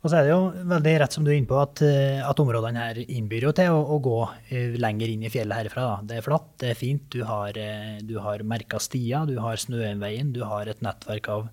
[0.00, 2.42] Og så er det jo veldig rett som du er inne på, at, eh, at
[2.42, 4.18] områdene her innbyr jo til å, å, gå
[4.50, 5.86] eh, lenger inn i fjellet herfra.
[5.86, 6.08] Da.
[6.10, 9.60] Det er flatt, det er fint, du har, eh, du har merka stier, du har
[9.60, 11.46] Snøveien, du har et nettverk av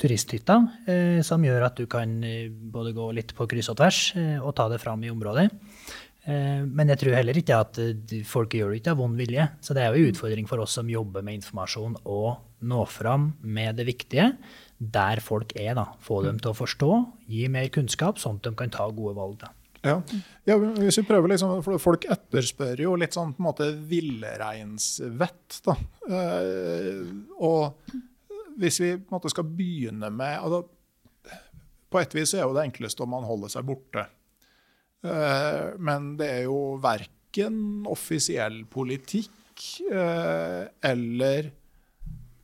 [0.00, 2.18] turisthytter eh, som gjør at du kan
[2.72, 5.48] både gå litt på kryss og tvers eh, og ta det fram i området.
[6.26, 7.80] Eh, men jeg tror heller ikke at
[8.28, 9.48] folk gjør det ikke av vond vilje.
[9.64, 12.36] Så det er jo en utfordring for oss som jobber med informasjon, å
[12.66, 14.32] nå fram med det viktige
[14.76, 15.74] der folk er.
[15.78, 15.86] da.
[16.04, 16.90] Få dem til å forstå,
[17.32, 19.38] gi mer kunnskap, sånn at de kan ta gode valg.
[19.44, 19.52] da.
[19.86, 20.00] Ja.
[20.48, 20.56] ja.
[20.58, 25.60] hvis vi prøver liksom, for Folk etterspør jo litt sånn på en måte villreinsvett.
[26.10, 27.06] Eh,
[27.38, 27.94] og
[28.56, 30.62] hvis vi på en måte skal begynne med altså,
[31.92, 34.06] På et vis er jo det enkleste om man holder seg borte.
[35.06, 41.52] Eh, men det er jo verken offisiell politikk eh, eller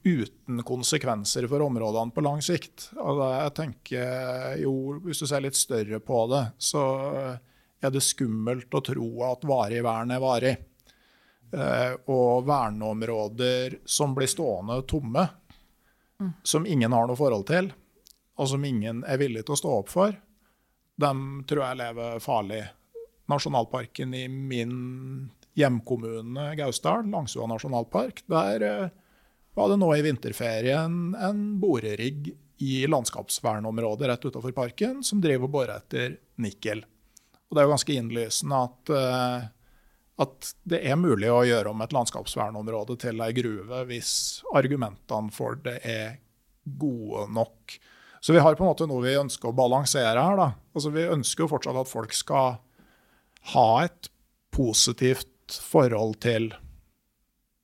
[0.03, 2.91] uten konsekvenser for områdene på lang sikt.
[2.97, 6.85] Altså, jeg tenker jo, Hvis du ser litt større på det, så
[7.83, 10.55] er det skummelt å tro at varig vern er varig.
[11.53, 15.27] Eh, og verneområder som blir stående tomme,
[16.43, 17.71] som ingen har noe forhold til,
[18.39, 20.17] og som ingen er villig til å stå opp for,
[21.03, 22.63] dem tror jeg lever farlig.
[23.31, 24.75] Nasjonalparken i min
[25.57, 28.93] hjemkommune Gausdal, Langsua nasjonalpark, der eh,
[29.55, 35.55] var det nå i vinterferien en borerigg i landskapsvernområdet rett utenfor parken som driver og
[35.57, 36.85] borer etter nikkel.
[37.51, 39.49] Og det er jo ganske innlysende at, uh,
[40.21, 44.13] at, det er mulig å gjøre om et landskapsvernområde til ei gruve hvis
[44.53, 46.19] argumentene for det er
[46.63, 47.77] gode nok.
[48.23, 50.37] Så vi har på en måte noe vi ønsker å balansere her.
[50.39, 50.49] Da.
[50.77, 52.59] Altså, vi ønsker jo fortsatt at folk skal
[53.55, 54.11] ha et
[54.55, 56.53] positivt forhold til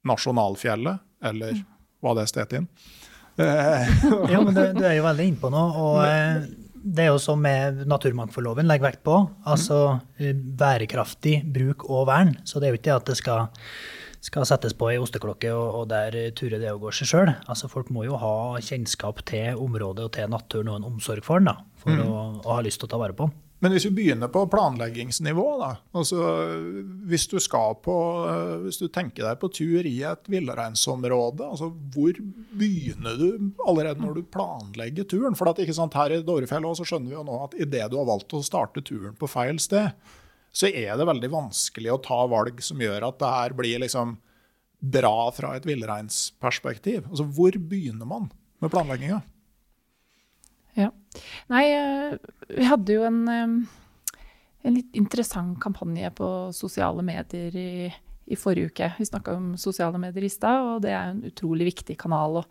[0.08, 1.66] nasjonalfjellet, eller mm
[2.02, 2.68] hva det stedet inn.
[4.32, 5.64] ja, men du, du, er jo veldig innpå nå.
[5.78, 6.48] og eh,
[6.94, 9.20] det er jo som med naturmangfoldloven legger vekt på.
[9.48, 12.34] Altså eh, bærekraftig bruk og vern.
[12.48, 13.50] Så det er jo ikke det at det skal,
[14.24, 17.34] skal settes på ei osteklokke og, og der turer det og går seg sjøl.
[17.46, 18.34] Altså, folk må jo ha
[18.64, 22.06] kjennskap til området og til naturen og en omsorg for den da, for mm.
[22.06, 23.36] å, å, ha lyst til å ta vare på den.
[23.58, 25.70] Men hvis vi begynner på planleggingsnivå, da.
[25.98, 26.18] Altså,
[27.10, 27.38] hvis, du
[27.82, 27.96] på,
[28.62, 32.20] hvis du tenker deg på tur i et villreinsområde, altså, hvor
[32.60, 35.34] begynner du allerede når du planlegger turen?
[35.38, 38.06] For at, sant, Her i Dovrefjell så skjønner vi jo nå at idet du har
[38.06, 39.90] valgt å starte turen på feil sted,
[40.54, 44.16] så er det veldig vanskelig å ta valg som gjør at det her blir liksom
[44.78, 47.08] bra fra et villreinsperspektiv.
[47.10, 48.30] Altså, hvor begynner man
[48.62, 49.18] med planlegginga?
[51.52, 52.16] Nei, eh,
[52.54, 57.70] vi hadde jo en, en litt interessant kampanje på sosiale medier i,
[58.28, 58.90] i forrige uke.
[58.98, 62.42] Vi snakka om sosiale medier i stad, og det er en utrolig viktig kanal.
[62.42, 62.46] å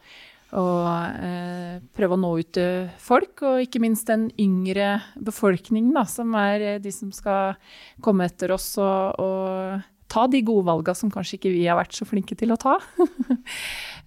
[0.55, 0.85] og
[1.19, 6.31] eh, prøve å nå ut til folk, og ikke minst den yngre befolkningen, da, som
[6.39, 7.57] er eh, de som skal
[8.03, 11.97] komme etter oss og, og ta de gode valga som kanskje ikke vi har vært
[11.97, 12.77] så flinke til å ta.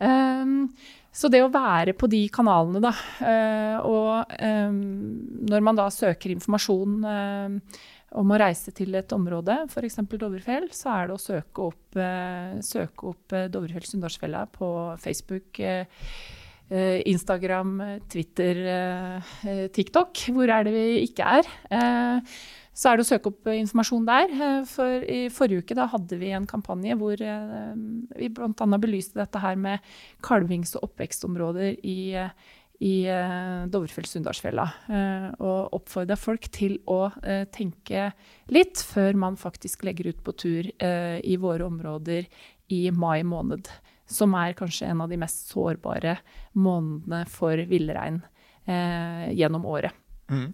[0.00, 0.64] um,
[1.10, 2.92] Så det å være på de kanalene, da,
[3.26, 7.80] eh, og eh, når man da søker informasjon eh,
[8.20, 9.98] om å reise til et område, f.eks.
[10.12, 11.98] Dovrefjell, så er det å søke opp,
[12.66, 15.62] søke opp Dovrefjell Sunndalsfjella på Facebook.
[16.70, 17.70] Instagram,
[18.10, 18.58] Twitter,
[19.74, 20.20] TikTok.
[20.34, 21.48] Hvor er det vi ikke er?
[22.76, 24.30] Så er det å søke opp informasjon der.
[24.30, 27.74] Eh, for I forrige uke hadde vi en kampanje hvor eh,
[28.20, 28.78] vi bl.a.
[28.78, 29.84] belyste dette her med
[30.24, 31.98] kalvings- og oppvekstområder i,
[32.86, 34.68] i eh, Dovrefjell-Sunndalsfjella.
[35.40, 37.02] Og oppfordra folk til å
[37.52, 38.10] tenke
[38.54, 42.28] litt før man faktisk legger ut på tur i våre områder
[42.70, 43.68] i mai måned.
[44.10, 46.16] Som er kanskje en av de mest sårbare
[46.58, 48.22] månedene for villrein
[48.66, 49.94] gjennom året.
[50.30, 50.52] Mm.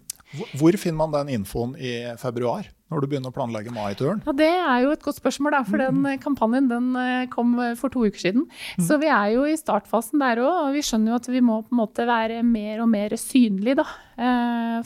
[0.59, 2.67] Hvor finner man den infoen i februar?
[2.87, 4.21] når du begynner å planlegge mai-turen?
[4.23, 6.19] Ja, Det er jo et godt spørsmål, da, for den mm.
[6.23, 8.45] kampanjen den eh, kom eh, for to uker siden.
[8.77, 8.85] Mm.
[8.87, 11.61] Så vi er jo i startfasen der òg, og vi skjønner jo at vi må
[11.65, 14.06] på en måte være mer og mer synlige da, eh,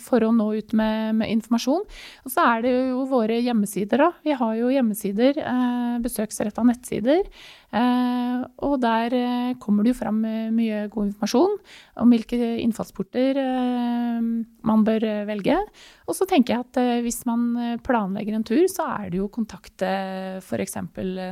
[0.01, 1.86] for å nå ut med, med, informasjon.
[2.25, 4.09] Og så er det jo våre hjemmesider, da.
[4.25, 5.39] Vi har jo hjemmesider,
[6.03, 7.29] besøksretta nettsider.
[7.71, 9.15] Og der
[9.63, 10.19] kommer det jo fram
[10.51, 11.55] mye god informasjon
[12.03, 13.39] om hvilke innfallsporter
[14.67, 15.55] man bør velge.
[16.11, 19.32] Og så tenker jeg at hvis man planlegger en tur, så er det jo å
[19.32, 19.88] kontakte
[20.41, 20.77] f.eks.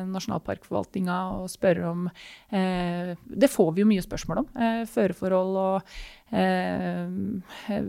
[0.07, 4.49] nasjonalparkforvaltninga og spørre om eh, Det får vi jo mye spørsmål om.
[4.55, 6.18] Eh, føreforhold og eh,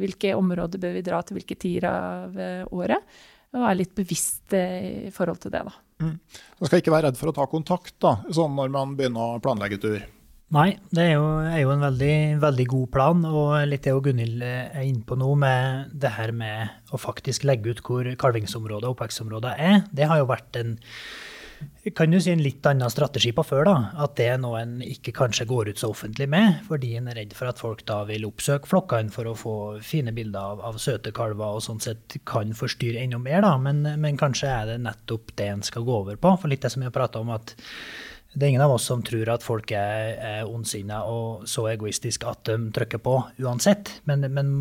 [0.01, 3.21] hvilke områder bør vi dra til hvilke tider av eh, året.
[3.51, 5.75] Og være litt bevisst eh, i forhold til det, da.
[6.01, 6.15] Mm.
[6.63, 9.81] Skal ikke være redd for å ta kontakt da, sånn når man begynner å planlegge
[9.83, 10.07] tur.
[10.51, 13.21] Nei, det er jo, er jo en veldig, veldig, god plan.
[13.29, 17.75] Og litt det Gunhild er inne på nå, med det her med å faktisk legge
[17.75, 20.75] ut hvor kalvingsområdet og oppvekstområder er, det har jo vært en
[21.97, 23.65] kan du si en litt annen strategi på før.
[23.69, 27.09] da, At det er noe en ikke kanskje går ut så offentlig med, fordi en
[27.09, 30.63] er redd for at folk da vil oppsøke flokkene for å få fine bilder av,
[30.73, 33.41] av søte kalver og sånn sett kan forstyrre enda mer.
[33.47, 36.37] da, men, men kanskje er det nettopp det en skal gå over på.
[36.41, 37.57] For litt det som har prata om, at
[38.31, 42.29] det er ingen av oss som tror at folk er, er ondsinna og så egoistisk
[42.31, 43.91] at de trykker på uansett.
[44.07, 44.53] Men, men,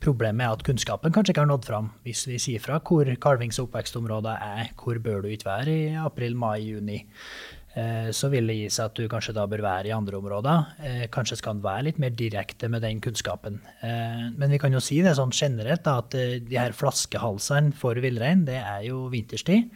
[0.00, 1.90] problemet er at kunnskapen kanskje ikke har nådd fram.
[2.06, 5.82] Hvis vi sier fra hvor kalvings- og oppvekstområder er, hvor bør du ikke være i
[6.00, 7.02] april, mai, juni,
[7.76, 10.70] eh, så vil det gi seg at du kanskje da bør være i andre områder.
[10.80, 13.60] Eh, kanskje skal en være litt mer direkte med den kunnskapen.
[13.84, 18.00] Eh, men vi kan jo si det sånn generelt da, at de her flaskehalsene for
[18.00, 19.68] villrein, det er jo vinterstid.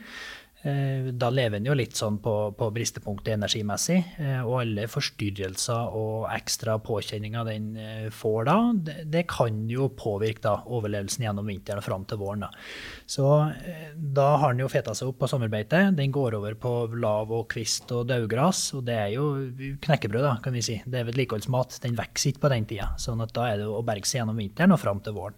[0.64, 3.98] Eh, da lever en jo litt sånn på, på bristepunktet energimessig.
[4.16, 8.56] Eh, og alle forstyrrelser og ekstra påkjenninger den eh, får da,
[8.86, 12.46] det, det kan jo påvirke da, overlevelsen gjennom vinteren og fram til våren.
[12.46, 12.64] Da.
[13.06, 13.26] Så
[13.94, 15.80] da har den jo feta seg opp på sommerbeite.
[15.96, 18.62] Den går over på lav og kvist og daugras.
[18.76, 19.26] Og det er jo
[19.84, 20.78] knekkebrød, da, kan vi si.
[20.88, 21.78] Det er vedlikeholdsmat.
[21.84, 22.90] Den vokser ikke på den tida.
[23.00, 25.36] sånn at da er det å berge seg gjennom vinteren og fram til våren.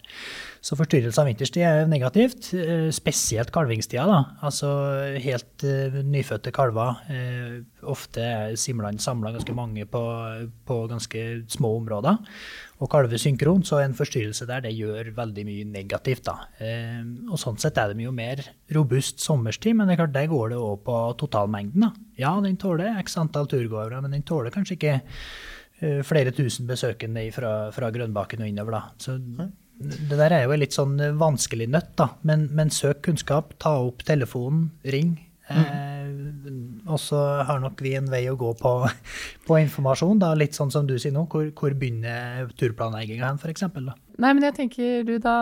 [0.63, 2.53] Så forstyrrelse av vinterstid er negativt,
[2.95, 4.07] spesielt kalvingstida.
[4.07, 4.71] da, altså
[5.23, 7.03] helt uh, nyfødte kalver.
[7.91, 10.03] Ofte er simlene samla ganske mange på,
[10.69, 12.21] på, ganske små områder.
[12.83, 16.27] Og kalver synkront, så en forstyrrelse der det gjør veldig mye negativt.
[16.29, 16.37] da.
[16.61, 18.45] Uh, og Sånn sett er det mye mer
[18.77, 21.89] robust sommerstid, men det er klart der går det òg på totalmengden.
[21.89, 21.93] da.
[22.21, 24.99] Ja, den tåler x antall turgåere, men den tåler kanskje ikke
[26.09, 28.79] flere tusen besøkende fra, fra Grønbakken og innover.
[28.79, 28.83] da.
[28.97, 29.19] Så
[29.77, 32.09] det der er jo en litt sånn vanskelig nøtt, da.
[32.29, 35.17] Men, men søk kunnskap, ta opp telefonen, ring.
[35.51, 35.59] Mm.
[35.61, 35.96] Eh,
[36.87, 38.73] og så har nok vi en vei å gå på,
[39.49, 41.27] på informasjon, da, litt sånn som du sier nå.
[41.33, 43.67] Hvor, hvor begynner turplanlegginga hen, f.eks.?
[44.17, 45.37] Nei, men jeg tenker du da,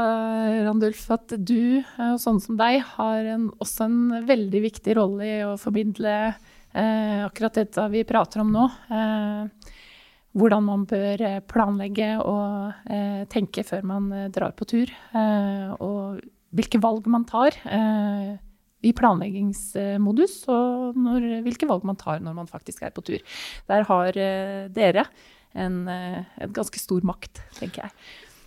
[0.67, 5.39] Randulf, at du, og sånn som deg, har en, også en veldig viktig rolle i
[5.47, 8.69] å formidle eh, akkurat dette vi prater om nå.
[8.91, 9.73] Eh,
[10.35, 14.91] hvordan man bør eh, planlegge og eh, tenke før man eh, drar på tur.
[14.91, 16.25] Eh, og
[16.55, 18.35] hvilke valg man tar eh,
[18.85, 23.41] i planleggingsmodus, og når, hvilke valg man tar når man faktisk er på tur.
[23.71, 25.09] Der har eh, dere
[25.55, 27.95] en, en, ganske stor makt, tenker jeg.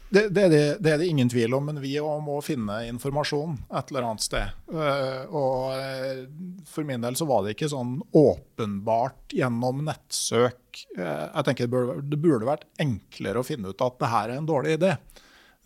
[0.07, 3.89] Det, det, det, det, er det, ingen tvil om, men vi må finne informasjon et
[3.91, 4.53] eller annet sted.
[4.71, 10.85] Uh, og For min del så var det ikke sånn åpenbart gjennom nettsøk.
[10.95, 14.47] Jeg tenker det burde, burde, vært enklere å finne ut at det her er en
[14.47, 14.93] dårlig idé.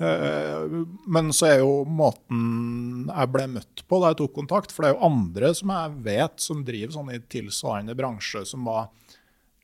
[0.01, 4.91] Men så er jo måten jeg ble møtt på da jeg tok kontakt, for det
[4.91, 8.89] er jo andre som jeg vet som driver sånn i tilsvarende bransje, som var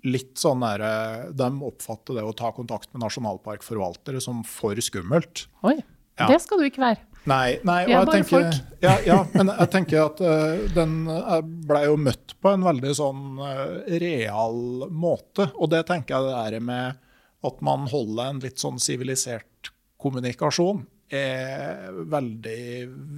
[0.06, 5.48] litt sånn der, eh, De oppfatter det å ta kontakt med nasjonalparkforvaltere som for skummelt.
[5.68, 5.78] Oi,
[6.20, 6.28] ja.
[6.30, 7.04] det skal du ikke være.
[7.28, 8.46] Nei, nei og jeg tenker,
[8.86, 12.94] ja, ja, men jeg tenker at uh, den jeg ble jo møtt på en veldig
[12.96, 15.50] sånn uh, real måte.
[15.58, 17.04] Og det tenker jeg det er med
[17.48, 19.74] at man holder en litt sånn sivilisert
[20.08, 22.62] kommunikasjon, er veldig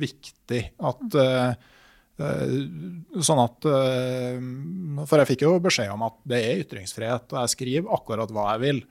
[0.03, 0.63] viktig.
[0.85, 1.15] At
[2.19, 4.39] Eh, sånn at eh,
[5.07, 8.49] For jeg fikk jo beskjed om at det er ytringsfrihet, og jeg skriver akkurat hva
[8.53, 8.81] jeg vil.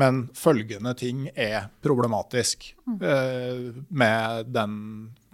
[0.00, 4.78] Men følgende ting er problematisk eh, med, den,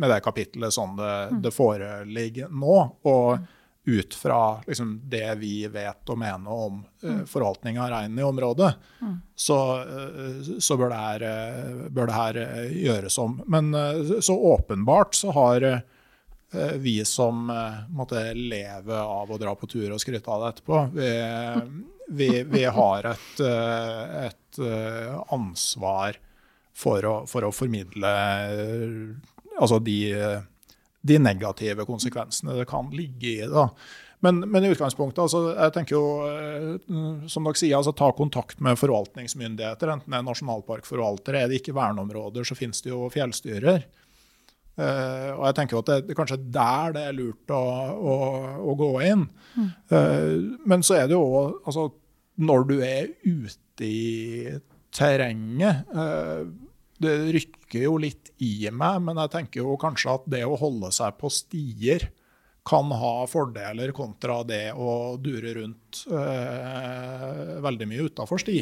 [0.02, 1.14] med det kapitlet sånn det,
[1.46, 2.80] det foreligger nå.
[3.08, 3.46] Og
[3.88, 8.72] ut fra liksom, det vi vet og mener om uh, forvaltning av reinen i området,
[9.00, 9.14] mm.
[9.34, 11.26] så, uh, så, bør det her,
[11.88, 12.40] bør det her
[12.72, 13.38] gjøres om.
[13.48, 15.70] Men uh, så åpenbart så har
[16.52, 20.52] Eh, vi som eh, måtte leve av å dra på tur og skryte av det
[20.54, 21.08] etterpå, vi,
[22.08, 24.60] vi, vi har et, eh, et,
[25.28, 26.16] ansvar
[26.72, 28.12] for å, for å formidle
[29.60, 29.98] altså de,
[31.06, 33.66] de, negative konsekvensene det kan ligge i det.
[34.24, 36.06] Men, men, i utgangspunktet, altså, jeg tenker jo,
[37.30, 39.92] som dere sier, altså, ta kontakt med forvaltningsmyndigheter.
[39.94, 43.86] Enten det er nasjonalparkforvaltere, er det ikke verneområder, så finnes det jo fjellstyrer.
[44.78, 47.62] Uh, og jeg tenker jo at det, det er der det er lurt å,
[47.98, 48.12] å,
[48.70, 49.24] å gå inn.
[49.58, 49.70] Mm.
[49.90, 50.34] Uh,
[50.70, 51.88] men så er det jo òg altså,
[52.38, 54.52] Når du er ute i
[54.94, 56.46] terrenget uh,
[57.02, 60.88] Det rykker jo litt i meg, men jeg tenker jo kanskje at det å holde
[60.94, 62.08] seg på stier
[62.68, 66.02] kan ha fordeler kontra det å dure rundt
[67.64, 68.58] veldig mye utafor sti.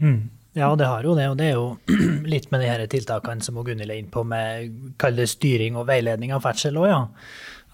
[0.00, 0.30] Mm.
[0.52, 1.28] Ja, det har jo det.
[1.30, 1.66] Og det er jo
[2.32, 6.34] litt med de her tiltakene som Gunhild er inne på, med kall styring og veiledning
[6.34, 7.02] av ferdsel òg, ja.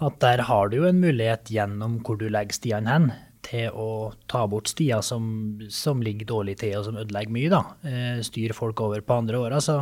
[0.07, 3.07] At der har du jo en mulighet gjennom hvor du legger stiene hen,
[3.47, 5.27] til å ta bort stier som,
[5.73, 7.51] som ligger dårlig til og som ødelegger mye.
[7.53, 9.61] da, eh, Styre folk over på andre åra.
[9.63, 9.79] Så,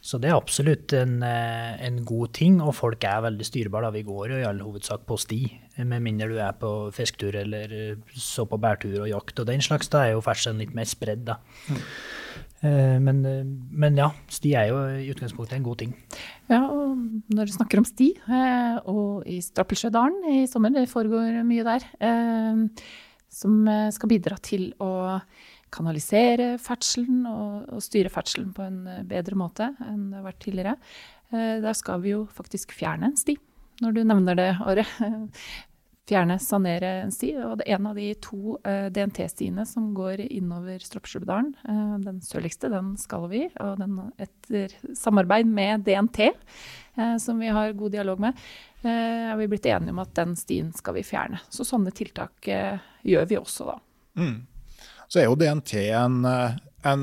[0.00, 2.60] så, det er absolutt en, eh, en, god ting.
[2.64, 3.88] Og folk er veldig styrbare.
[3.88, 5.42] da, Vi går jo i all hovedsak på sti.
[5.78, 9.88] Med mindre du er på fisketur eller så på bærtur og jakt og den slags.
[9.88, 11.24] Da er jo ferdselen litt mer spredd.
[11.28, 11.38] da.
[11.68, 11.84] Mm.
[13.06, 13.20] Men,
[13.70, 15.92] men, ja, sti er jo i utgangspunktet en god ting.
[16.48, 16.96] Ja, og
[17.28, 21.84] når du snakker om sti, eh, og i Strappelsjødalen i sommer, det foregår mye der,
[22.00, 22.62] eh,
[23.28, 25.20] som eh, skal bidra til å
[25.68, 30.72] kanalisere ferdselen og, styre ferdselen på en bedre måte enn det har vært tidligere.
[31.28, 33.34] Der skal vi jo faktisk fjerne en sti,
[33.84, 34.86] når du nevner det, Åre
[36.08, 37.32] fjerne, sanere en sti.
[37.44, 41.52] Og det er en av de to uh, DNT-stiene som går innover Stroppsjøbedalen.
[41.68, 43.44] Uh, den sørligste, den skal vi.
[43.62, 48.46] Og den etter samarbeid med DNT, uh, eh, som vi har god dialog med,
[48.88, 51.40] er vi blitt enige om at den stien skal vi fjerne.
[51.50, 53.74] Så sånne tiltak gjør vi også, da.
[54.22, 54.36] Mm.
[55.10, 56.20] Så er jo DNT en,
[56.86, 57.02] en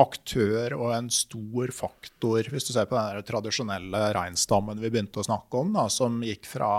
[0.00, 5.26] aktør og en stor faktor, hvis du ser på den tradisjonelle reinstammen vi begynte å
[5.26, 6.72] snakke om, da, som gikk fra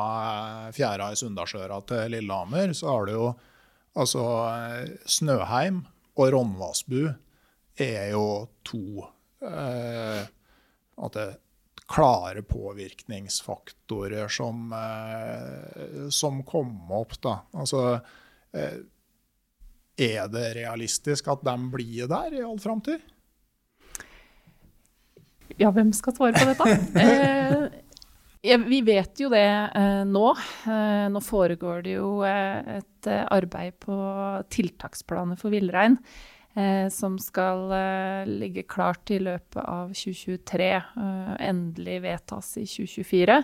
[0.67, 3.32] eh, fjæra i Sunndalsøra til Lillehammer, så har du jo
[4.01, 4.26] altså
[5.09, 5.84] Snøheim
[6.15, 7.01] og Ronnvassbu
[7.82, 8.26] er jo
[8.67, 9.05] to
[9.43, 10.24] eh,
[11.15, 11.28] det,
[11.91, 17.22] klare påvirkningsfaktorer som, eh, som kom opp.
[17.22, 17.39] Da.
[17.53, 17.99] Altså,
[18.53, 18.78] eh,
[19.97, 23.03] er det realistisk at de blir der i all framtid?
[25.59, 26.99] Ja, hvem skal svare på dette?
[28.43, 30.25] eh, vi vet jo det eh, nå.
[30.69, 33.95] Eh, nå foregår det jo et arbeid på
[34.53, 35.97] tiltaksplaner for villrein.
[36.91, 37.69] Som skal
[38.27, 40.65] ligge klart i løpet av 2023.
[41.47, 43.37] endelig vedtas i 2024.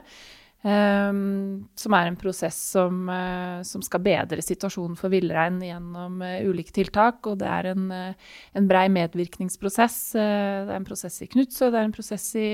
[0.66, 6.40] Um, som er en prosess som, uh, som, skal bedre situasjonen for villrein gjennom uh,
[6.50, 7.22] ulike tiltak.
[7.30, 10.00] Og det er en, uh, en brei medvirkningsprosess.
[10.18, 12.50] det er en prosess i Knutsø, det er en prosess i,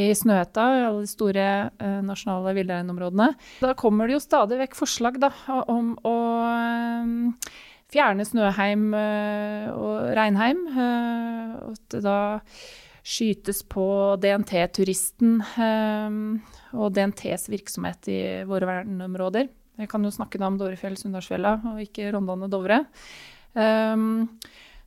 [0.00, 1.46] i Snøhetta, alle de store
[2.06, 3.28] nasjonale villreinområdene.
[3.60, 5.30] Da kommer det jo stadig vekk forslag da,
[5.68, 6.16] om å
[7.92, 10.66] fjerne Snøheim og Reinheim.
[10.72, 12.18] og at da
[13.06, 13.86] skytes på
[14.22, 15.38] DNT-turisten
[16.74, 19.48] og DNTs virksomhet i våre verneområder.
[19.76, 22.80] Jeg kan jo snakke om Dovrefjell, Sunndalsfjella, og ikke Rondane Dovre.
[23.52, 24.26] Um,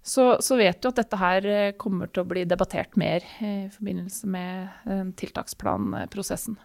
[0.01, 3.67] så, så, vet du at dette her eh, kommer til å bli debattert mer i
[3.73, 6.55] forbindelse med tiltaksplanprosessen.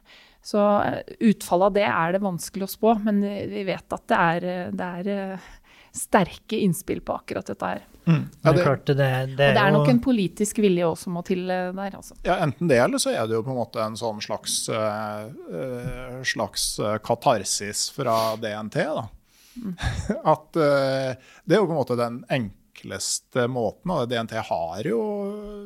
[0.45, 1.01] Så eh,
[1.33, 4.89] utfallet av det er det vanskelig å spå, men vi vet at det er, det
[5.01, 5.51] er
[5.95, 7.85] sterke innspill på akkurat dette her.
[8.05, 8.25] Mm.
[8.43, 11.71] Ja, det, det, det, og det er nok en politisk vilje også må til eh,
[11.73, 11.97] der.
[11.97, 12.17] Altså.
[12.27, 16.21] Ja, Enten det, eller så er det jo på en måte en sånn slags, uh,
[16.27, 16.67] slags
[17.05, 18.83] katarsis fra DNT.
[18.99, 19.07] da.
[19.55, 19.77] Mm.
[20.35, 23.95] At uh, det er jo på en måte den enkleste måten.
[23.95, 25.01] og DNT har jo,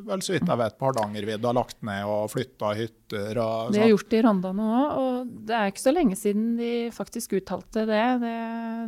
[0.06, 3.32] vel så vidt jeg vet, på Hardangervidda lagt ned og flytta hytter.
[3.42, 6.70] Og, det er gjort i Rondane òg, og det er ikke så lenge siden de
[6.94, 8.06] faktisk uttalte det.
[8.22, 8.36] Det,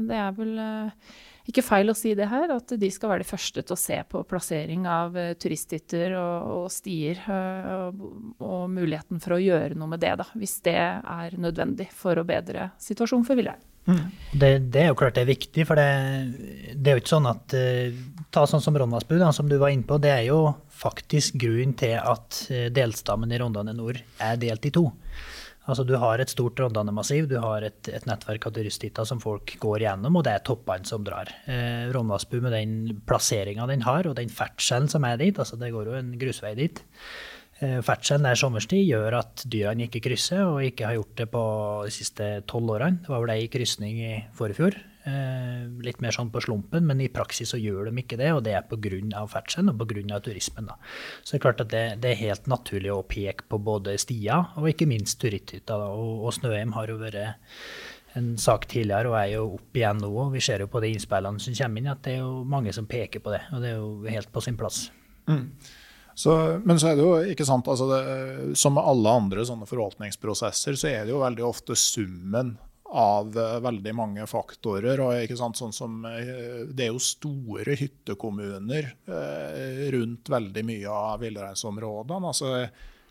[0.06, 1.18] det er vel uh,
[1.50, 3.98] ikke feil å si det her, at de skal være de første til å se
[4.10, 8.04] på plassering av uh, turisthytter og, og stier, uh, og,
[8.38, 12.26] og, muligheten for å gjøre noe med det, da, hvis det er nødvendig for å
[12.26, 13.66] bedre situasjonen for villrein.
[13.88, 14.02] Mm.
[14.36, 15.86] Det, det, er jo klart det er viktig, for det,
[16.76, 19.82] det er jo ikke sånn at uh, Ta sånn som Rondvassbu, som du var inne
[19.82, 19.96] på.
[19.98, 24.84] Det er jo faktisk grunnen til at delstammen i Rondane nord er delt i to.
[25.70, 29.54] Altså Du har et stort Rondane-massiv, du har et, et, nettverk av turisthytter som folk
[29.62, 31.30] går gjennom, og det er toppene som drar.
[31.46, 35.70] Eh, Rondvassbu med den plasseringa den har, og den ferdselen som er dit, altså det
[35.74, 36.82] går jo en grusvei dit.
[37.60, 41.44] Eh, ferdselen der sommerstid gjør at dyrene ikke krysser, og ikke har gjort det på
[41.86, 43.04] de siste tolv årene.
[43.04, 44.78] Det var vel ei krysning i forfjor,
[45.84, 48.56] litt mer sånn på slumpen, men i praksis så gjør de ikke det, og det
[48.56, 49.24] er pga.
[49.30, 50.20] ferdselen og pga.
[50.20, 50.68] turismen.
[50.70, 50.76] Da.
[51.22, 54.50] Så det er klart at det, det, er helt naturlig å peke på både stier
[54.56, 55.76] og ikke minst turisthytta.
[55.76, 57.36] Og, og Snøheim har jo vært
[58.18, 60.10] en sak tidligere og er jo opp igjen nå.
[60.10, 62.74] og Vi ser jo på de innspillene som kommer inn, at det er jo mange
[62.74, 63.44] som peker på det.
[63.54, 64.88] Og det er jo helt på sin plass.
[65.30, 65.46] Mm.
[66.20, 66.32] Så,
[66.66, 68.00] men så er det jo ikke sant, altså det,
[68.58, 72.56] som med alle andre sånne forvaltningsprosesser, så er det jo veldig ofte summen
[72.90, 75.00] av eh, veldig mange faktorer.
[75.00, 82.32] og sånn som eh, Det er jo store hyttekommuner eh, rundt veldig mye av villreinsområdene.
[82.32, 82.54] Altså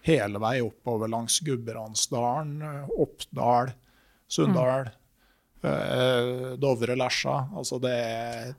[0.05, 3.75] hele vei oppover langs Gudbrandsdalen, Oppdal,
[4.27, 4.89] Sunndal.
[4.89, 4.95] Mm.
[6.55, 7.33] Dovre, Lesja.
[7.51, 7.97] Altså det,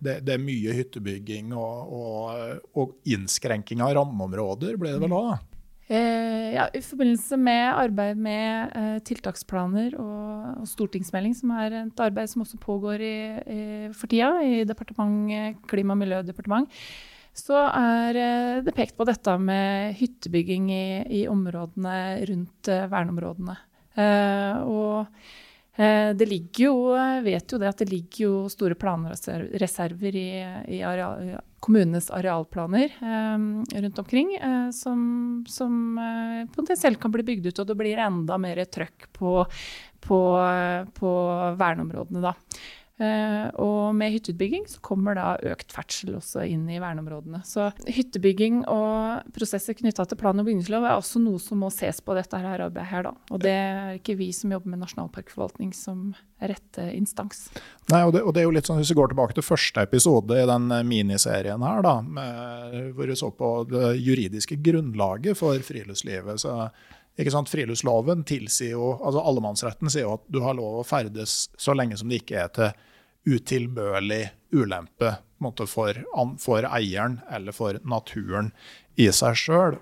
[0.05, 5.50] det, det, er mye hyttebygging og, og, og innskrenking av rammeområder, blir det vel òg?
[5.91, 12.31] Eh, ja, I forbindelse med arbeid med eh, tiltaksplaner og, stortingsmelding, som er et arbeid
[12.31, 13.15] som også pågår i,
[13.97, 14.61] for tida i
[15.67, 16.71] Klima- og miljødepartement,
[17.35, 20.85] så er eh, det pekt på dette med hyttebygging i,
[21.23, 21.97] i områdene
[22.31, 23.59] rundt verneområdene.
[24.71, 25.07] Og
[25.81, 26.75] det ligger jo,
[27.25, 30.27] vet jo det at det ligger jo store planreserver i,
[30.77, 33.39] i areal, kommunenes arealplaner eh,
[33.81, 38.39] rundt omkring eh, som, som eh, potensielt kan bli bygd ut, og det blir enda
[38.41, 39.45] mer trøkk på,
[40.01, 40.21] på,
[40.97, 41.15] på
[41.61, 42.35] verneområdene da.
[43.01, 47.41] Uh, og med hytteutbygging så kommer da økt ferdsel også inn i verneområdene.
[47.49, 52.03] Så hyttebygging og prosesser knytta til plan- og bygningslov er også noe som må ses
[52.05, 53.15] på dette her arbeidet her, da.
[53.33, 56.11] Og det er ikke vi som jobber med nasjonalparkforvaltning som
[56.41, 57.47] rette instans.
[57.89, 59.85] Nei, og det, og det, er jo litt sånn Hvis vi går tilbake til første
[59.89, 65.57] episode i den miniserien her, da, med, hvor vi så på det juridiske grunnlaget for
[65.65, 66.69] friluftslivet, så
[67.21, 67.51] ikke sant?
[67.53, 71.99] Friluftsloven tilsier jo, altså Allemannsretten sier jo at du har lov å ferdes så lenge
[72.01, 72.71] som det ikke er til
[73.29, 75.17] utilbørlig ulempe
[75.69, 75.97] for,
[76.41, 78.51] for, eieren eller for naturen
[79.01, 79.79] i seg sjøl.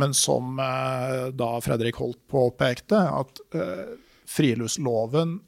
[0.00, 3.94] Men som eh, da Fredrik Holt påpekte, at eh,
[4.30, 5.38] friluftsloven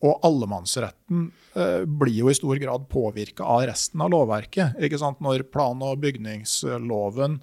[0.00, 4.78] og allemannsretten eh, blir jo i stor grad påvirka av resten av lovverket.
[4.80, 5.20] ikke sant?
[5.20, 7.40] Når plan- og bygningsloven,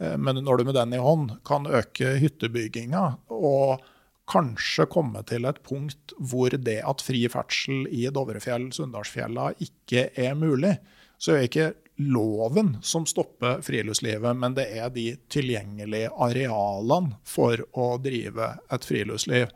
[0.00, 3.04] eh, men når du med den i hånd kan øke hyttebygginga
[3.36, 3.84] og
[4.30, 10.36] kanskje komme til et punkt hvor det at fri ferdsel i Dovrefjell, Sunndalsfjella ikke er
[10.38, 10.76] mulig,
[11.20, 11.70] så er det ikke
[12.00, 19.52] loven som stopper friluftslivet, men det er de tilgjengelige arealene for å drive et friluftsliv.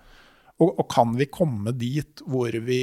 [0.61, 2.83] Og, og kan vi komme dit hvor vi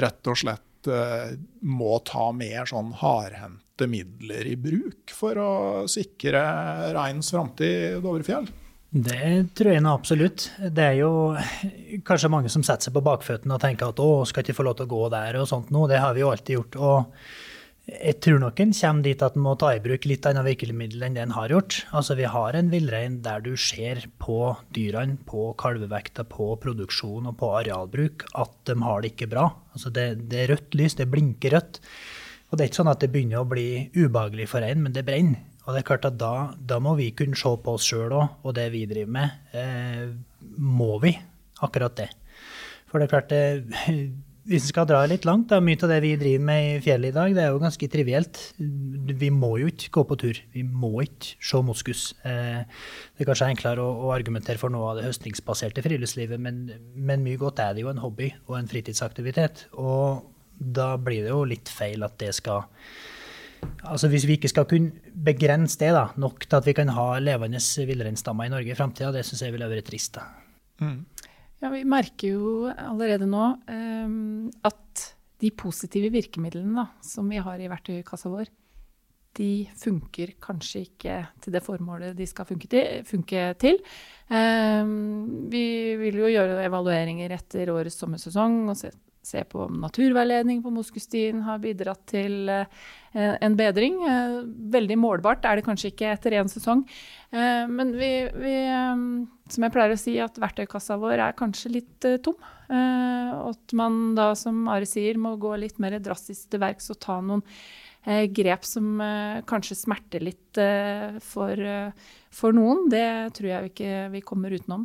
[0.00, 1.36] rett og slett eh,
[1.68, 5.52] må ta mer sånn hardhendte midler i bruk for å
[5.90, 6.42] sikre
[6.96, 8.48] reinens framtid i Dovrefjell?
[8.94, 10.44] Det tror jeg nå absolutt.
[10.70, 11.34] Det er jo
[12.06, 14.76] kanskje mange som setter seg på bakføttene og tenker at å, skal ikke få lov
[14.78, 15.88] til å gå der og sånt noe.
[15.90, 16.76] Det har vi jo alltid gjort.
[16.78, 20.46] Og jeg tror nok en kommer dit at en må ta i bruk litt annet
[20.46, 21.80] virkemiddel enn det en har gjort.
[21.90, 24.38] Altså Vi har en villrein der du ser på
[24.76, 29.48] dyrene, på kalvevekta, på produksjon og på arealbruk at de har det ikke bra.
[29.74, 31.82] Altså det, det er rødt lys, det blinker rødt.
[32.46, 35.02] Og det er ikke sånn at det begynner å bli ubehagelig for reinen, men det
[35.02, 35.42] brenner.
[35.64, 38.36] Og det er klart at da, da må vi kunne se på oss sjøl òg,
[38.44, 39.40] og det vi driver med.
[39.56, 40.12] Eh,
[40.60, 41.14] må vi
[41.64, 42.10] akkurat det?
[42.90, 44.02] For det er klart, eh,
[44.48, 47.14] hvis vi skal dra litt langt, da, mye av det vi driver med i fjellet
[47.14, 48.42] i dag, det er jo ganske trivielt.
[49.24, 50.42] Vi må jo ikke gå på tur.
[50.52, 52.04] Vi må ikke se moskus.
[52.28, 52.60] Eh,
[53.16, 57.24] det er kanskje enklere å, å, argumentere for noe av det høstningsbaserte friluftslivet, men, men
[57.24, 59.70] mye godt er det jo en hobby og en fritidsaktivitet.
[59.80, 60.28] Og
[60.60, 62.68] da blir det jo litt feil at det skal
[63.84, 67.06] Altså Hvis vi ikke skal kunne begrense det da, nok til at vi kan ha
[67.22, 70.18] levende villreinstammer i Norge i framtida, det syns jeg ville vært trist.
[70.82, 71.04] Mm.
[71.62, 75.06] Ja, Vi merker jo allerede nå um, at
[75.40, 78.50] de positive virkemidlene da, som vi har i verktøykassa vår,
[79.34, 83.00] de funker kanskje ikke til det formålet de skal funke til.
[83.08, 83.80] Funke til.
[84.30, 85.64] Um, vi
[85.98, 88.92] vil jo gjøre evalueringer etter årets sommersesong og se
[89.24, 92.64] se på om naturveiledning på Moskustien har bidratt til uh,
[93.14, 93.96] en bedring.
[94.04, 94.42] Uh,
[94.74, 96.84] veldig målbart er det kanskje ikke etter én sesong.
[97.32, 98.56] Uh, men vi, vi
[99.52, 102.36] som jeg pleier å si, at verktøykassa vår er kanskje litt tom.
[102.68, 107.20] at man da, som Are sier, må gå litt mer drastisk til verks og ta
[107.20, 107.44] noen
[108.36, 109.00] grep som
[109.48, 110.58] kanskje smerter litt
[111.24, 111.60] for,
[112.28, 112.88] for, noen.
[112.92, 113.06] Det
[113.36, 114.84] tror jeg ikke vi kommer utenom.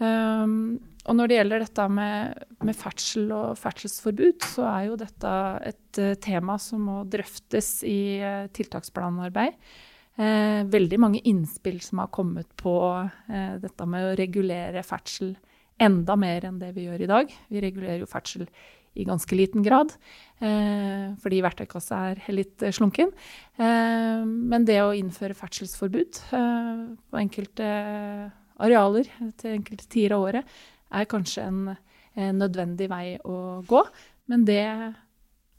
[0.00, 5.36] Um, og når det gjelder dette med, med, ferdsel og ferdselsforbud, så er jo dette
[5.70, 9.56] et uh, tema som må drøftes i uh, tiltaksplanarbeid.
[10.20, 12.74] Eh, veldig mange innspill som har kommet på
[13.62, 15.30] dette med å regulere ferdsel
[15.80, 17.30] enda mer enn det vi gjør i dag.
[17.48, 18.44] Vi regulerer jo ferdsel
[19.00, 19.94] i ganske liten grad,
[21.22, 23.14] fordi verktøykassa er litt slunken.
[23.56, 27.70] men det å innføre ferdselsforbud på enkelte
[28.60, 29.08] arealer
[29.40, 30.58] til enkelte tider av året,
[30.90, 31.60] er kanskje en,
[32.18, 33.84] en nødvendig vei å gå.
[34.30, 34.62] Men det,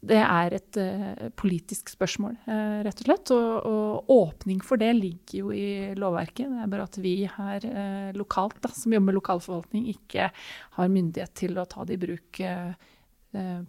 [0.08, 3.34] det er et uh, politisk spørsmål, uh, rett og slett.
[3.36, 6.48] Og, og, åpning for det ligger jo i lovverket.
[6.48, 10.32] Det er bare at vi her uh, lokalt, da, som jobber med lokalforvaltning, ikke
[10.80, 12.44] har myndighet til å ta det i bruk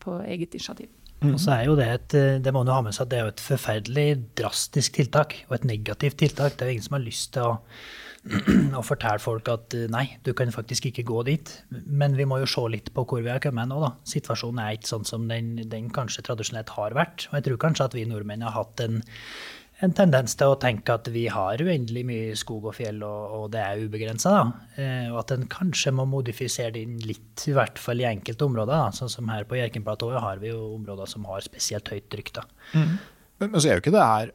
[0.02, 0.88] på eget initiativ.
[1.22, 1.36] Mm.
[1.36, 3.28] Og så er jo det et, det må man ha med seg at det er
[3.28, 4.06] jo et forferdelig
[4.40, 6.56] drastisk tiltak, og et negativt tiltak.
[6.56, 7.52] Det er jo ingen som har lyst til å
[8.78, 11.54] og fortelle folk at eh, nei, du kan faktisk ikke gå dit.
[11.70, 13.80] Men vi må jo se litt på hvor vi har kommet nå.
[13.82, 13.94] da.
[14.08, 17.26] Situasjonen er ikke sånn som den, den kanskje tradisjonelt har vært.
[17.30, 19.00] Og jeg tror kanskje at vi nordmenn har hatt en,
[19.82, 23.48] en tendens til å tenke at vi har uendelig mye skog og fjell, og, og
[23.56, 24.36] det er ubegrensa.
[24.76, 28.76] Eh, og at en kanskje må modifisere den litt, i hvert fall i enkelte områder.
[28.76, 29.00] Da.
[29.00, 32.38] Sånn som her på Hjerkinn-platået har vi jo områder som har spesielt høyt trykk.
[32.70, 32.94] Mm.
[33.42, 34.32] Men, men så er jo ikke det her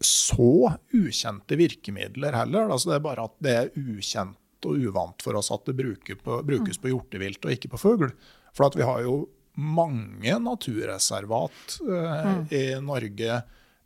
[0.00, 2.70] så ukjente virkemidler heller.
[2.72, 6.20] Altså det er bare at det er ukjent og uvant for oss at det brukes
[6.24, 8.10] på, brukes på hjortevilt og ikke på fugl.
[8.56, 9.18] For vi har jo
[9.60, 12.46] mange naturreservat eh, mm.
[12.50, 13.42] i Norge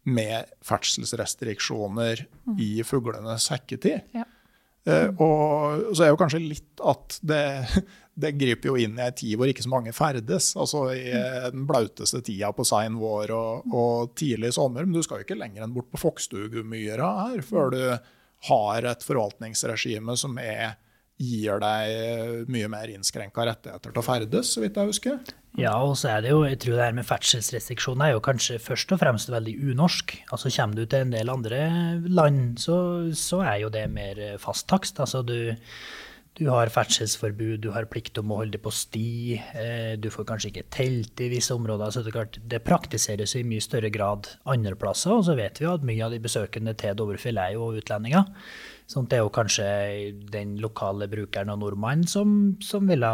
[0.09, 2.57] med ferdselsrestriksjoner mm.
[2.65, 4.07] i fuglenes hekketid.
[4.17, 4.25] Ja.
[4.89, 7.43] Eh, og så er jo kanskje litt at det,
[8.23, 10.51] det griper jo inn i ei tid hvor ikke så mange ferdes.
[10.59, 11.49] Altså i mm.
[11.57, 14.87] den blauteste tida på sein vår og, og, tidlig sommer.
[14.87, 17.83] Men du skal jo ikke lenger enn bort på Fokstugumyra her før du
[18.49, 20.77] har et forvaltningsregime som er
[21.19, 25.21] gir deg mye mer innskrenka rettigheter til å ferdes, så vidt jeg husker.
[25.59, 28.61] Ja, og så er det jo, jeg tror det her med ferdselsrestriksjoner er jo kanskje
[28.63, 30.15] først og fremst veldig unorsk.
[30.31, 31.63] Altså Kommer du til en del andre
[32.07, 32.77] land, så,
[33.19, 35.01] så er jo det mer fast takst.
[35.03, 35.51] Altså du,
[36.39, 39.11] du har ferdselsforbud, du har plikt om å holde deg på sti,
[39.59, 41.91] eh, du får kanskje ikke telt i visse områder.
[41.91, 45.17] så Det, klart, det praktiseres i mye større grad andre plasser.
[45.17, 48.31] Og så vet vi jo at mye av de besøkende til Dovrefjell er jo utlendinger.
[48.89, 49.65] Sånn, det er jo kanskje
[50.33, 52.31] den lokale brukeren og nordmannen som,
[52.65, 53.11] som ville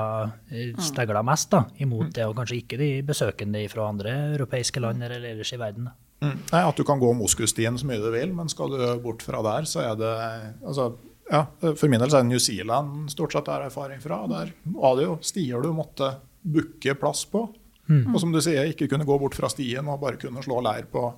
[0.53, 0.83] eh, mm.
[0.87, 5.27] stegla mest da, imot det, og kanskje ikke de besøkende fra andre europeiske land eller
[5.33, 5.91] ellers i verden.
[6.23, 6.37] Mm.
[6.53, 9.43] Nei, At du kan gå Moskusstien så mye du vil, men skal du bort fra
[9.43, 10.15] der, så er det
[10.63, 10.93] altså,
[11.27, 14.23] ja, For min del så er det New Zealand stort sett er erfaring fra.
[14.31, 16.15] Der var det jo stier du måtte
[16.45, 17.49] booke plass på.
[17.91, 18.15] Mm.
[18.15, 20.87] Og som du sier, ikke kunne gå bort fra stien og bare kunne slå leir
[20.93, 21.09] på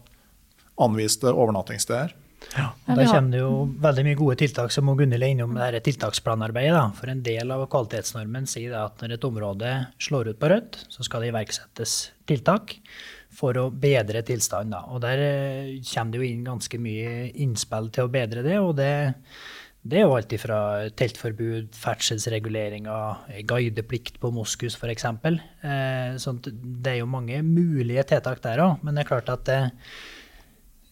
[0.83, 2.15] anviste overnattingssteder.
[2.57, 3.53] Ja, og Der kommer det jo
[3.83, 6.77] veldig mye gode tiltak som Gunhild er innom det tiltaksplanarbeidet.
[6.77, 6.85] Da.
[6.97, 9.75] For en del av kvalitetsnormen sier at når et område
[10.07, 11.99] slår ut på rødt, så skal det iverksettes
[12.29, 12.79] tiltak
[13.37, 14.77] for å bedre tilstanden.
[14.77, 14.85] Da.
[14.95, 18.59] Og der eh, kommer det jo inn ganske mye innspill til å bedre det.
[18.63, 18.93] og det
[19.87, 20.59] det er jo alt fra
[20.99, 25.05] teltforbud, ferdselsreguleringer, guideplikt på moskus f.eks.
[25.07, 28.83] Eh, sånn det er jo mange mulige tiltak der òg.
[28.83, 29.61] Men det er klart at det,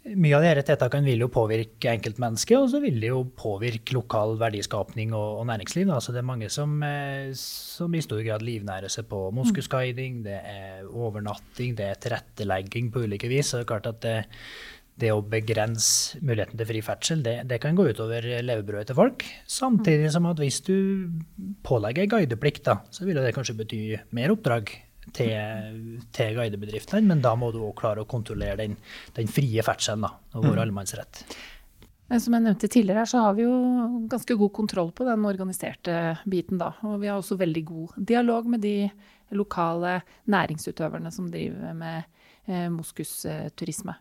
[0.04, 4.36] mye av disse tiltakene vil jo påvirke enkeltmennesket, og så vil det jo påvirke lokal
[4.40, 5.88] verdiskapning og, og næringsliv.
[5.88, 10.36] Altså det er mange som, eh, som, i stor grad livnærer seg på moskusguiding, det
[10.36, 13.48] er overnatting, det er tilrettelegging på ulike vis.
[13.48, 14.16] Så det er klart at det,
[15.00, 19.24] det å begrense muligheten til fri ferdsel, det, det, kan gå utover levebrødet til folk.
[19.50, 20.76] Samtidig som at hvis du
[21.64, 23.80] pålegger guideplikt, da, så vil det kanskje bety
[24.14, 24.76] mer oppdrag
[25.12, 28.78] til, til guidebedriftene, men da må du òg klare å kontrollere den,
[29.16, 30.62] den frie ferdselen og vår mm.
[30.64, 31.24] allemannsrett.
[32.20, 33.54] Som jeg nevnte tidligere, så har vi jo
[34.12, 36.60] ganske god kontroll på den organiserte biten.
[36.60, 38.76] da, Og vi har også veldig god dialog med de
[39.34, 42.04] lokale næringsutøverne som driver med
[42.46, 43.96] eh, moskusturisme.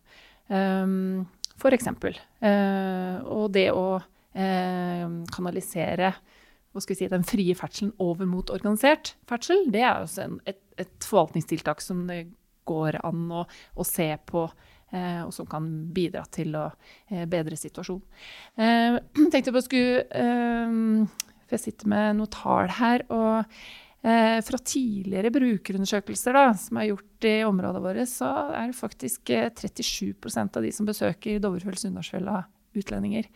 [0.48, 1.24] Um,
[1.58, 2.20] for eksempel.
[2.44, 6.12] Uh, og det å uh, kanalisere
[6.82, 11.84] si, den frie ferdselen over mot organisert ferdsel, det er også en, et, et, forvaltningstiltak
[11.84, 12.26] som det
[12.66, 13.44] går an å,
[13.76, 14.48] å se på.
[14.94, 16.68] Eh, og som kan bidra til å
[17.10, 18.04] eh, bedre situasjonen.
[18.62, 19.00] Eh,
[19.34, 20.76] tenkte på å skulle eh,
[21.48, 23.08] For jeg sitter med noen tall her.
[23.14, 23.50] og
[24.04, 30.10] fra tidligere brukerundersøkelser da, som er gjort i området vårt, så er det faktisk 37
[30.12, 32.42] eh, av de som besøker Dovrefjell-Sunndalsfjella,
[32.78, 33.30] utlendinger.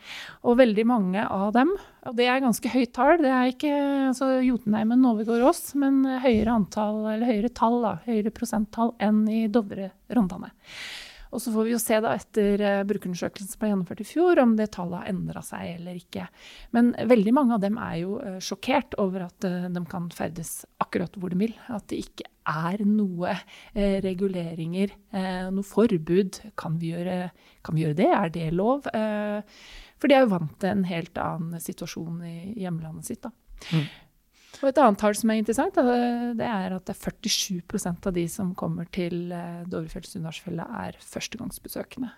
[0.44, 1.74] Og veldig mange av dem,
[2.08, 3.74] og det er ganske høyt tall, det er ikke
[4.12, 9.46] altså Jotunheimen overgår oss, men høyere antall, eller høyere tall, da, høyere prosenttall enn i
[9.52, 10.54] Dovre-Rondane.
[11.38, 14.40] Og så får vi jo se da etter uh, brukerundersøkelsen som ble gjennomført i fjor,
[14.42, 16.26] om det tallet har endra seg eller ikke.
[16.74, 20.64] Men veldig mange av dem er jo uh, sjokkert over at uh, de kan ferdes
[20.82, 21.54] akkurat hvor de vil.
[21.70, 23.34] At det ikke er noe
[23.76, 24.94] reguleringer,
[25.52, 26.38] noe forbud.
[26.56, 27.18] Kan vi, gjøre,
[27.60, 28.08] kan vi, gjøre, det?
[28.16, 28.88] Er det lov?
[28.88, 33.28] for de er jo vant til en helt annen situasjon i hjemlandet sitt.
[33.28, 33.34] da.
[33.76, 33.84] Mm.
[34.58, 38.24] Og et annet tall som er interessant, det er at det er 47 av de
[38.32, 42.10] som kommer til eh, Dovrefjell-Sunndalsfjellet, er førstegangsbesøkende.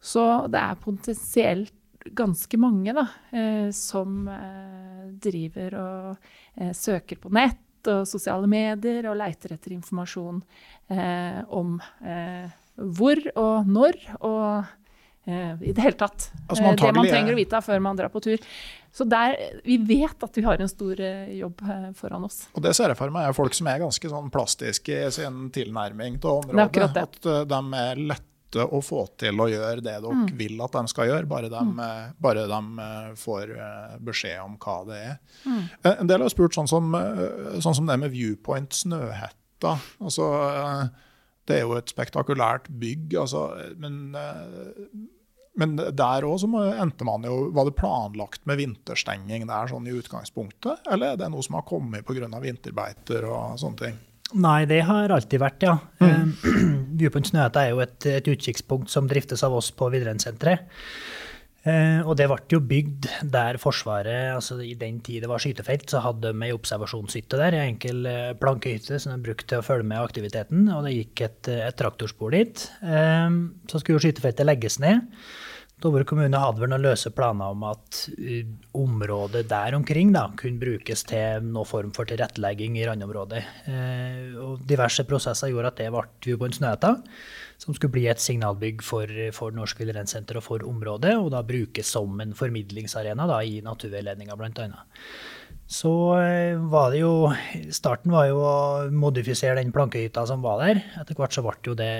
[0.00, 1.74] Så det er potensielt
[2.16, 3.04] ganske mange da,
[3.36, 6.30] eh, som eh, driver og
[6.74, 10.40] søker på nett og sosiale medier og leiter etter informasjon
[11.54, 11.76] om
[12.98, 14.66] hvor og når og
[15.28, 16.30] i det hele tatt.
[16.46, 18.42] Altså, man det man trenger å vite før man drar på tur.
[18.94, 21.60] Så der, vi vet at vi har en stor eh, jobb
[21.98, 22.46] foran oss.
[22.56, 25.44] Og det ser jeg for meg er folk som er ganske sånn plastiske i sin
[25.54, 26.88] tilnærming til området.
[27.02, 30.28] At de er lette å få til å gjøre det dere mm.
[30.38, 31.82] vil at de skal gjøre, bare de, mm.
[32.24, 32.86] bare de,
[33.20, 33.52] får
[34.08, 35.18] beskjed om hva det er.
[35.44, 35.60] Mm.
[35.92, 36.96] En del har spurt sånn som,
[37.60, 39.76] sånn som det med Viewpoint Snøhetta.
[40.00, 40.30] Altså,
[41.44, 44.00] det er jo et spektakulært bygg, altså, men,
[45.58, 46.44] men der òg
[46.78, 51.30] endte man jo Var det planlagt med vinterstenging der sånn i utgangspunktet, eller er det
[51.32, 52.30] noe som har kommet pga.
[52.42, 53.98] vinterbeiter og sånne ting?
[54.36, 55.78] Nei, det har alltid vært, ja.
[56.04, 56.34] Mm.
[57.00, 60.68] Viewpoint Snøhetta er jo et, et, utkikkspunkt som driftes av oss på Villrensenteret.
[61.68, 65.88] Eh, og det ble jo bygd der Forsvaret, altså i den tid det var skytefelt,
[65.90, 69.66] så hadde de ei observasjonshytte der, ei enkel eh, plankehytte som de brukte til å
[69.66, 70.68] følge med aktiviteten.
[70.76, 72.68] Og det gikk et, et traktorspor dit.
[72.84, 73.38] Eh,
[73.72, 75.08] så skulle skytefeltet legges ned.
[75.78, 78.48] Dovre kommune hadde vel noen løse planer om at uh,
[78.80, 83.42] området der omkring da, kunne brukes til noen form for tilrettelegging i randområdet.
[83.70, 86.96] Eh, og diverse prosesser gjorde at det ble Viewpoint Snøhetta,
[87.62, 91.94] som skulle bli et signalbygg for, for Norsk villreinsenter og for området, og da brukes
[91.94, 94.68] som en formidlingsarena da, i naturveiledninga bl.a.
[95.68, 97.28] Så eh, var det jo
[97.76, 98.52] Starten var jo å
[98.88, 100.80] modifisere den plankehytta som var der.
[101.02, 101.90] Etter hvert så ble jo det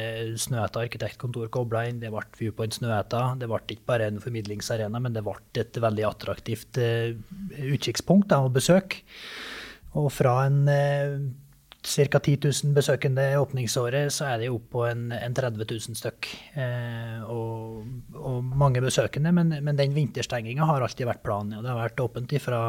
[0.40, 1.98] Snøhetta arkitektkontor kobla inn.
[2.00, 3.34] Det ble Viewpoint Snøhetta.
[3.36, 7.12] Det ble ikke bare en formidlingsarena, men det ble et veldig attraktivt uh,
[7.68, 9.04] utkikkspunkt å besøke.
[10.00, 11.28] Og fra en uh,
[11.82, 12.18] ca.
[12.18, 16.28] 10 000 besøkende i åpningsåret, så er det opp på en, en 30 000 stykk.
[16.58, 17.86] Eh, og,
[18.18, 19.32] og, mange besøkende.
[19.32, 21.58] Men, men den vinterstenginga har alltid vært planen.
[21.58, 22.62] Og det har vært åpent fra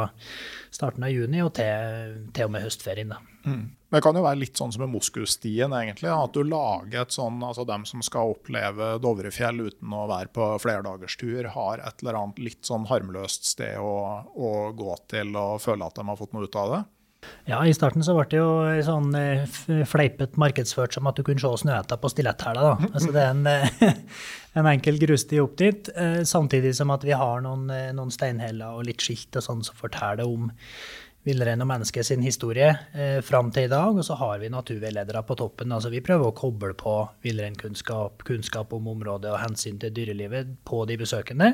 [0.70, 3.16] starten av juni og til, til og med høstferien.
[3.16, 3.20] da.
[3.50, 3.66] Mm.
[3.90, 6.12] Det kan jo være litt sånn som med Moskusstien, egentlig.
[6.14, 10.52] At du lager et sånn Altså dem som skal oppleve Dovrefjell uten å være på
[10.62, 13.96] flerdagerstur, har et eller annet litt sånn harmløst sted å,
[14.30, 16.84] å gå til og føle at de har fått noe ut av det.
[17.50, 18.50] Ja, i starten så ble det jo
[18.86, 19.44] sånn eh,
[19.90, 22.62] fleipet markedsført som at du kunne se Snøhetta på stiletthæla.
[22.64, 22.90] Da.
[22.94, 24.14] Altså det er en, eh,
[24.60, 27.68] en enkel grussti opp dit, eh, samtidig som at vi har noen,
[27.98, 30.52] noen steinheller og litt skilt og sånn som forteller om
[31.30, 33.96] villrein og menneske sin historie eh, fram til i dag.
[33.96, 35.74] Og så har vi naturveiledere på toppen.
[35.76, 36.96] Altså vi prøver å koble på
[37.26, 41.52] villreinkunnskap, kunnskap om området og hensyn til dyrelivet på de besøkende.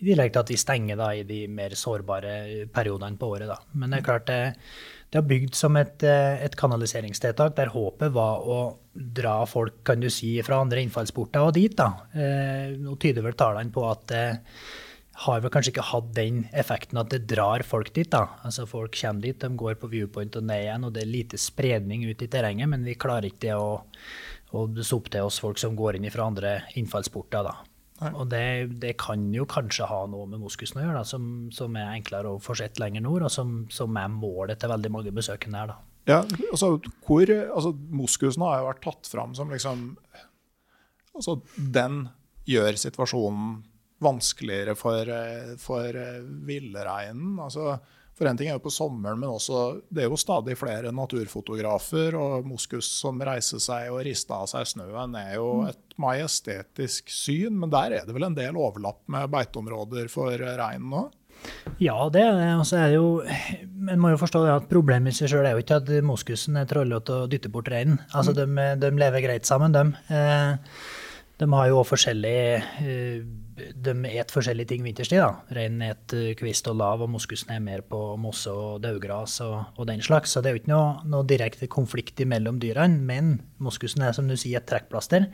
[0.00, 3.50] I tillegg til at vi stenger da, i de mer sårbare periodene på året.
[3.50, 3.60] Da.
[3.74, 4.40] Men det er klart det,
[5.12, 8.58] det er bygd som et, eh, et kanaliseringstiltak der håpet var å
[8.92, 11.76] dra folk kan du si, fra andre innfallsporter og dit.
[11.76, 11.92] da.
[12.14, 14.36] Eh, nå tyder vel tallene på at eh,
[15.16, 18.08] har vel kanskje ikke hatt den effekten at det drar folk dit.
[18.12, 18.26] da.
[18.44, 21.40] Altså Folk kommer dit, de går på viewpoint og ned igjen, og det er lite
[21.40, 23.80] spredning ut i terrenget, men vi klarer ikke det å,
[24.52, 27.48] å sope til oss folk som går inn fra andre innfallsporter.
[27.48, 27.56] da.
[27.96, 28.10] Nei.
[28.12, 28.46] Og det,
[28.82, 32.34] det, kan jo kanskje ha noe med moskusen å gjøre, da, som, som, er enklere
[32.34, 35.72] å få sett lenger nord, og som, som, er målet til veldig mange besøkende her.
[35.72, 35.78] da.
[36.06, 36.18] Ja,
[36.52, 36.76] altså,
[37.06, 39.88] hvor, altså Moskusen har jo vært tatt fram som liksom
[41.16, 42.04] altså, Den
[42.46, 43.56] gjør situasjonen
[43.98, 47.38] vanskeligere for, eh, for eh, villreinen.
[47.40, 47.78] Altså,
[48.16, 52.16] for en ting er jo på sommeren, men også det er jo stadig flere naturfotografer.
[52.16, 55.68] Og moskus som reiser seg og rister av seg snøen, er jo mm.
[55.72, 57.60] et majestetisk syn.
[57.60, 61.14] Men der er det vel en del overlapp med beiteområder for reinen òg?
[61.76, 62.48] Ja, det er det.
[62.56, 63.08] Og er det jo
[63.92, 66.68] En må jo forstå at problemet i seg sjøl er jo ikke at moskusen er
[66.70, 68.00] trollete og dytter bort reinen.
[68.16, 68.56] Altså, mm.
[68.56, 69.84] de, de, lever greit sammen, de.
[70.08, 70.80] Eh,
[71.36, 72.38] de har jo forskjellig
[73.56, 75.22] de et forskjellige ting vinterstid.
[75.22, 75.40] da.
[75.56, 79.56] Reinen et eh, kvist og lav, og moskusen er mer på mosse og daugras og,
[79.76, 80.34] og, den slags.
[80.34, 83.00] Så det er jo ikke noe, noe direkte konflikt mellom dyrene.
[83.08, 85.28] Men moskusen er som du sier et trekkplaster.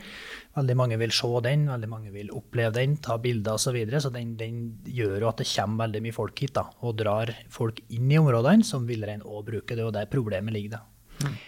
[0.57, 3.73] Veldig mange vil se den, veldig mange vil oppleve den, ta bilder osv.
[3.73, 6.67] Så, videre, så den, den, gjør jo at det kommer veldig mye folk hit da,
[6.85, 9.75] og drar folk inn i områdene som villrein òg bruker.
[9.75, 10.79] Det er jo der problemet ligger.
[10.79, 10.85] da.
[11.23, 11.41] Mm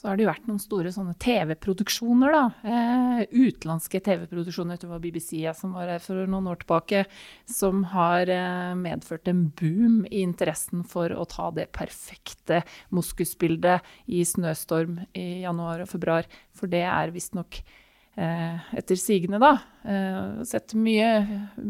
[0.00, 0.90] så har det jo vært noen store
[1.20, 2.44] TV-produksjoner, da.
[2.64, 4.78] Eh, utenlandske TV-produksjoner.
[4.80, 7.02] Det var BBC som var her for noen år tilbake,
[7.44, 12.62] som har eh, medført en boom i interessen for å ta det perfekte
[12.96, 16.28] moskusbildet i snøstorm i januar og februar.
[16.56, 19.50] For det er visstnok eh, etter sigende, da.
[19.84, 21.10] Eh, sett mye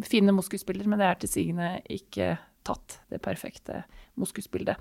[0.06, 3.82] fine moskusbilder, men det er til sigende ikke tatt det perfekte
[4.22, 4.78] moskusbildet.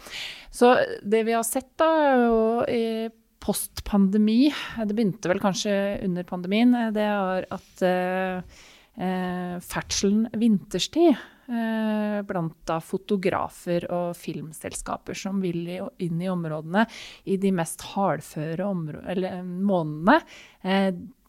[0.53, 1.89] Så det vi har sett, da,
[2.29, 4.49] og post-pandemi,
[4.85, 5.73] det begynte vel kanskje
[6.05, 8.59] under pandemien, det er at eh,
[8.99, 16.85] eh, ferdselen vinterstid eh, blant da fotografer og filmselskaper som vil inn i områdene
[17.31, 20.19] i de mest hardføre månedene,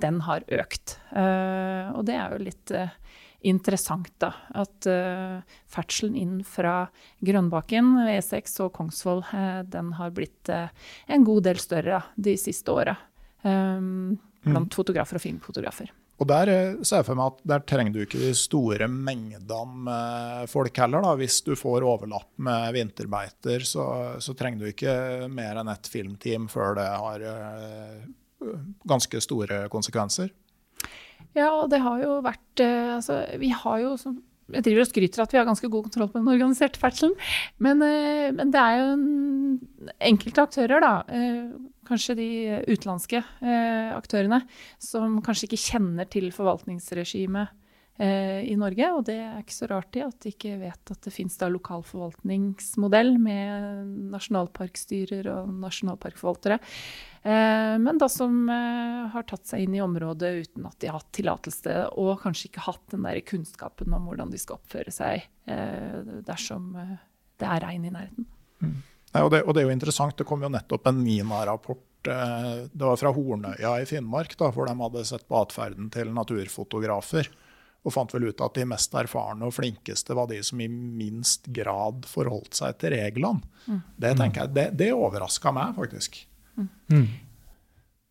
[0.01, 0.97] den har økt.
[1.15, 2.73] Og det er jo litt
[3.41, 4.33] interessant, da.
[4.57, 5.41] At uh,
[5.71, 6.85] ferdselen inn fra
[7.25, 10.69] Grønbakken, E6 og Kongsvoll, uh, den har blitt uh,
[11.11, 12.97] en god del større de siste åra.
[13.43, 14.77] Um, blant mm.
[14.77, 15.91] fotografer og filmfotografer.
[16.21, 16.51] Og Der
[16.85, 21.01] ser jeg for meg at der trenger du ikke de store mengdene med folk heller.
[21.01, 21.15] da.
[21.17, 23.87] Hvis du får overlapp med vinterbeiter, så,
[24.21, 27.25] så trenger du ikke mer enn ett filmteam før det har
[28.85, 30.29] ganske store konsekvenser.
[31.36, 34.19] Ja, og det har jo vært eh, Altså, vi har jo som
[34.51, 37.12] jeg driver og skryter at vi har ganske god kontroll på den organiserte ferdselen.
[37.62, 38.89] Men, eh, men, det er jo
[40.09, 41.52] enkelte aktører, da, eh,
[41.86, 42.31] kanskje de
[42.66, 43.23] utenlandske
[43.94, 44.40] aktørene,
[44.82, 47.55] som kanskje ikke kjenner til forvaltningsregimet
[48.01, 48.86] i Norge.
[48.97, 51.82] Og det er ikke så rart i at de ikke vet at det fins lokal
[51.85, 56.60] forvaltningsmodell med nasjonalparkstyrer og nasjonalparkforvaltere.
[57.22, 60.97] Eh, men da som eh, har tatt seg inn i området uten at de har
[60.97, 65.28] hatt tillatelse, og kanskje ikke hatt den der kunnskapen om hvordan de skal oppføre seg
[66.24, 66.77] dersom
[67.40, 68.27] det er regn i nærheten.
[68.62, 68.74] Mm.
[69.10, 72.81] Nei, og, det, og, det, er jo interessant, det kom jo nettopp en NINA-rapport det
[72.81, 77.28] var fra Hornøya i Finnmark, da, hvor de hadde sett på atferden til naturfotografer.
[77.81, 81.48] Og fant vel ut at de mest erfarne og flinkeste var de som i minst
[81.57, 83.40] grad forholdt seg til reglene.
[83.65, 83.81] Mm.
[84.05, 86.20] Det tenker jeg, det, det overraska meg, faktisk.
[86.59, 86.69] Mm.
[86.93, 87.07] mm.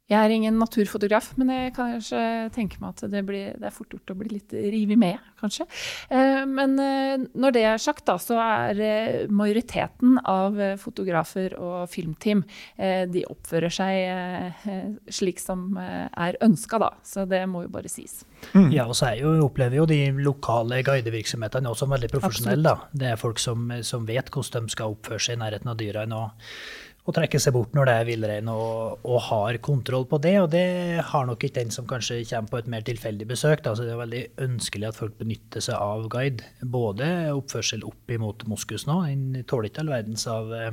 [0.09, 2.21] Jeg er ingen naturfotograf, men jeg kan kanskje
[2.55, 5.67] tenke meg at det, blir, det er fort gjort å bli litt revet med, kanskje.
[6.09, 11.85] Eh, men eh, når det er sagt, da, så er eh, majoriteten av fotografer og
[11.91, 12.41] filmteam
[12.79, 14.65] de oppfører seg
[15.13, 16.89] slik som er ønska, da.
[17.05, 18.23] Så det må jo bare sies.
[18.53, 18.69] Mm.
[18.73, 22.65] Ja, og så jo, opplever jo de lokale guidevirksomhetene også som veldig profesjonelle.
[22.65, 22.89] da.
[22.91, 26.19] Det er folk som, som vet hvordan de skal oppføre seg i nærheten av dyrene.
[26.19, 30.35] og å trekke seg bort når det er villrein, og, og, har kontroll på det.
[30.43, 30.67] Og det
[31.11, 33.63] har nok ikke den som kanskje kommer på et mer tilfeldig besøk.
[33.65, 33.73] Da.
[33.75, 36.45] Så det er veldig ønskelig at folk benytter seg av guide.
[36.61, 40.71] Både oppførsel opp imot moskus nå, den tåler ikke all verdens av, eh,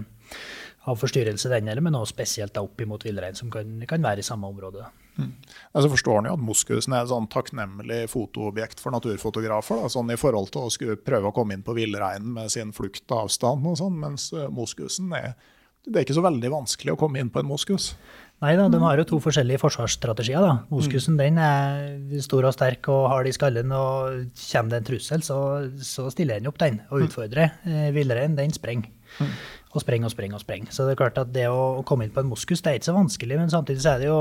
[0.87, 4.23] av forstyrrelse, den heller, men også spesielt da opp imot villrein, som kan, kan, være
[4.23, 4.87] i samme område.
[5.17, 5.33] Mm.
[5.73, 9.81] Altså forstår han jo at Moskusen er et sånn takknemlig fotoobjekt for naturfotografer.
[9.81, 13.67] Da, sånn I forhold til å prøve å komme inn på villreinen med sin fluktavstand,
[13.67, 15.33] og sånn, mens eh, moskusen er
[15.87, 17.93] det er ikke så veldig vanskelig å komme inn på en moskus.
[18.45, 20.43] Nei da, de har jo to forskjellige forsvarsstrategier.
[20.45, 20.57] da.
[20.69, 21.21] Moskusen mm.
[21.23, 25.39] den er stor og sterk og hard i skallen, og kommer det en trussel, så,
[25.81, 27.07] så stiller den opp den og mm.
[27.07, 27.55] utfordrer.
[27.65, 27.79] Mm.
[27.97, 28.93] Villreinen den sprenger.
[29.23, 29.33] Mm.
[29.73, 30.75] Og sprenger og sprenger og sprenger.
[30.75, 32.91] Så det er klart at det å komme inn på en moskus det er ikke
[32.91, 34.21] så vanskelig, men samtidig så er det jo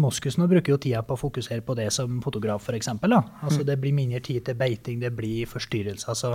[0.00, 2.90] Moskusen bruker jo tida på å fokusere på det som fotograf, f.eks.
[2.98, 3.68] Altså, mm.
[3.70, 6.18] det blir mindre tid til beiting, det blir forstyrrelser.
[6.18, 6.34] Så,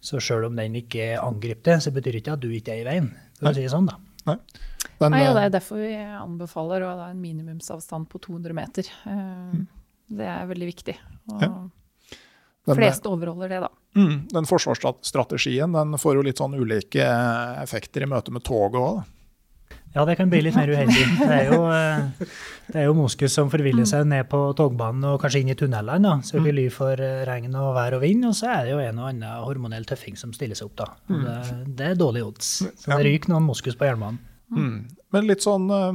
[0.00, 2.84] så sjøl om den ikke angriper det, så betyr det ikke at du ikke er
[2.84, 3.10] i veien
[3.40, 3.98] for å si det sånn, da.
[4.28, 4.36] Nei.
[5.00, 8.56] Den, Nei, og Det er eh, derfor vi anbefaler å ha en minimumsavstand på 200
[8.56, 8.88] meter.
[9.08, 9.20] Eh,
[9.56, 9.62] mm.
[10.20, 10.96] Det er veldig viktig.
[11.32, 11.50] Og ja.
[12.68, 13.70] den, flest overholder det, da.
[13.96, 17.06] Mm, den forsvarsstrategien den får jo litt sånn ulike
[17.62, 19.00] effekter i møte med toget òg.
[19.92, 21.02] Ja, det kan bli litt mer uheldig.
[21.18, 22.26] Det er jo, eh,
[22.70, 25.98] det er jo moskus som forviller seg ned på togbanen og kanskje inn i tunnelene.
[26.04, 28.28] da, Søker ly for eh, regn og vær og vind.
[28.28, 30.76] Og så er det jo en og annen hormonell tøffing som stiller seg opp.
[30.78, 30.88] da.
[31.10, 31.24] Mm.
[31.24, 31.38] Det,
[31.80, 32.50] det, er dårlig odds.
[32.78, 34.20] Så det ryker noen moskus på jernbanen.
[34.54, 34.76] Mm.
[35.14, 35.88] Men litt sånn eh,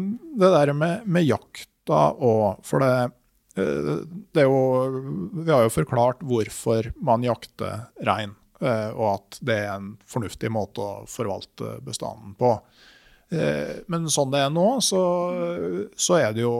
[0.44, 2.66] det der med, med jakta òg.
[2.68, 3.14] For det,
[3.56, 9.70] det er jo Vi har jo forklart hvorfor man jakter rein, og at det er
[9.78, 12.58] en fornuftig måte å forvalte bestanden på.
[13.36, 15.02] Eh, men sånn det er nå, så,
[15.96, 16.56] så, er det jo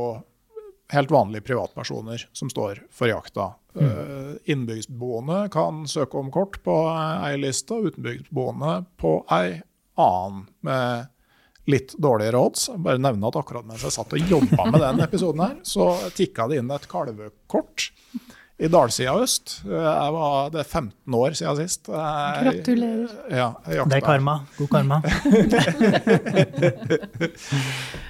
[0.94, 3.54] helt vanlige privatpersoner som står for jakta.
[3.76, 3.88] Mm.
[3.88, 9.62] Eh, kan søke om kort på ei liste, utenbygdsboende på ei
[9.96, 10.48] annen.
[10.66, 11.12] med
[11.66, 12.70] litt dårligere odds.
[12.78, 16.46] Bare nevne at akkurat mens jeg satt og jobba med den episoden, her, så tikka
[16.52, 17.88] det inn et kalvekort
[18.56, 19.58] i dalsida øst.
[19.68, 21.90] Jeg var, det er 15 år siden sist.
[21.92, 23.10] Jeg, Gratulerer.
[23.28, 24.38] Ja, det er karma.
[24.56, 25.02] God karma.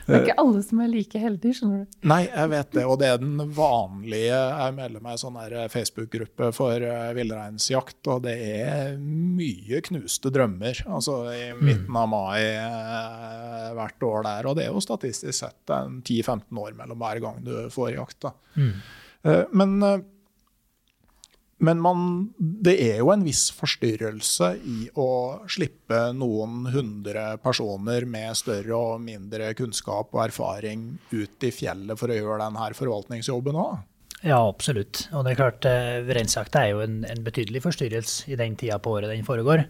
[0.06, 1.98] det er ikke alle som er like heldige, skjønner du.
[2.14, 2.86] Nei, jeg vet det.
[2.86, 5.42] Og det er den vanlige Jeg er medlem av en sånn
[5.74, 10.86] Facebook-gruppe for uh, villreinsjakt, og det er mye knuste drømmer.
[10.86, 11.64] Altså i mm.
[11.66, 14.46] midten av mai uh, hvert år der.
[14.46, 18.30] Og det er jo statistisk sett 10-15 år mellom hver gang du får jakt.
[18.54, 18.76] Mm.
[19.26, 19.82] Uh, men
[21.64, 22.00] men man,
[22.38, 25.10] det er jo en viss forstyrrelse i å
[25.48, 32.12] slippe noen hundre personer med større og mindre kunnskap og erfaring ut i fjellet for
[32.12, 33.78] å gjøre denne forvaltningsjobben òg?
[34.26, 35.06] Ja, absolutt.
[35.14, 38.80] Og det er klart, eh, Reinsjakta er jo en, en, betydelig forstyrrelse i den tida
[38.82, 39.68] på året den foregår.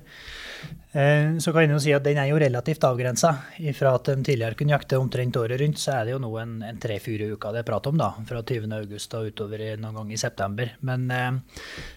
[0.95, 3.33] Eh, så kan jeg jo si at den er jo relativt avgrensa.
[3.75, 6.53] Fra at de tidligere kunne jakte omtrent året rundt, så er det jo nå en,
[6.63, 7.97] en tre-fire uker det er prat om.
[7.99, 10.71] da, Fra 20.8 og utover noen gang i september.
[10.87, 11.41] Men eh,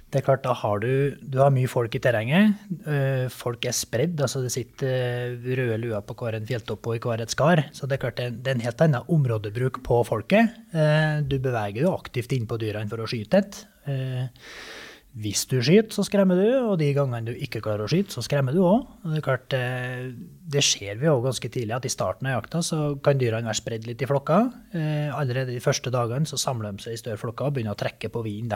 [0.08, 2.58] det er klart, da har du, du har mye folk i terrenget.
[3.28, 4.18] Folk er spredd.
[4.24, 7.66] altså Det sitter røde luer på hver en fjelltopp og i hver et skar.
[7.76, 10.56] Så det er klart det er en helt annen områdebruk på folket.
[11.28, 13.60] Du beveger jo aktivt inn på dyrene for å skyte et.
[15.18, 18.22] Hvis du skyter, så skremmer du, og de gangene du ikke klarer å skyte, så
[18.22, 18.84] skremmer du òg.
[19.02, 20.12] Det er klart, eh,
[20.48, 23.58] det ser vi òg ganske tidlig, at i starten av jakta så kan dyrene være
[23.58, 24.52] spredd litt i flokker.
[24.78, 27.80] Eh, allerede de første dagene så samler de seg i større flokker og begynner å
[27.80, 28.54] trekke på vinen.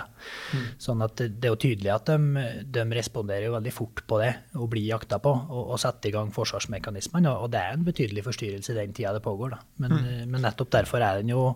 [0.55, 0.69] Mm.
[0.79, 4.33] Sånn at det er jo tydelig at de, de, responderer jo veldig fort på det
[4.55, 7.35] og blir jakta på, og, og setter i gang forsvarsmekanismene.
[7.43, 9.57] Og det er en betydelig forstyrrelse i den tida det pågår.
[9.57, 9.61] Da.
[9.83, 10.31] Men, mm.
[10.31, 11.51] men nettopp derfor er den jo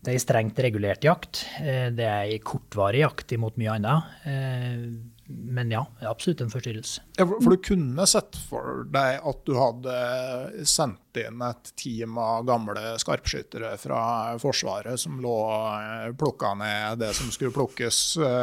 [0.00, 1.42] det er strengt regulert jakt.
[1.60, 4.12] Eh, det er kortvarig jakt imot mye annet.
[4.24, 4.84] Eh,
[5.30, 7.02] men ja, absolutt en forstyrrelse.
[7.18, 12.48] Ja, for, du kunne sett for deg at du hadde sendt inn et team av
[12.48, 14.00] gamle skarpskyttere fra
[14.42, 15.36] Forsvaret som lå
[15.76, 18.00] eh, plukka ned det som skulle plukkes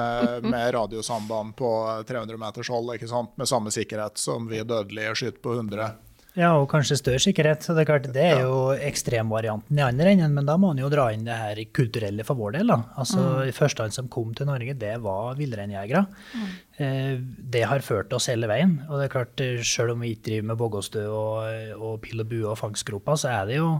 [0.53, 1.71] med radiosamband på
[2.07, 3.33] 300 meters hold, ikke sant?
[3.35, 5.89] med samme sikkerhet som vi dødelige skyter på 100.
[6.37, 7.63] Ja, og kanskje større sikkerhet.
[7.65, 10.77] så Det er klart, det er jo ekstremvarianten i andre enden, men da må man
[10.77, 12.67] jo dra inn det her kulturelle for vår del.
[12.67, 12.77] da.
[12.95, 13.53] Altså, mm.
[13.57, 16.05] Første som kom til Norge, det var villreinjegere.
[16.33, 16.53] Mm.
[16.77, 17.15] Eh,
[17.57, 18.77] det har ført oss hele veien.
[18.87, 22.29] Og det er klart, selv om vi ikke driver med boggostø og, og pil og
[22.29, 23.73] bue og fangstgropa, så er det jo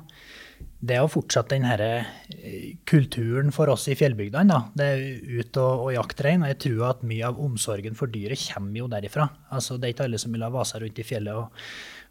[0.78, 4.50] det er jo fortsatt den eh, kulturen for oss i fjellbygdene.
[4.50, 4.60] da.
[4.78, 6.46] Det er ut og, og jakte rein.
[6.46, 9.28] Og jeg tror at mye av omsorgen for dyret kommer jo derifra.
[9.50, 11.66] Altså, Det er ikke alle som vil ha vaser rundt i fjellet og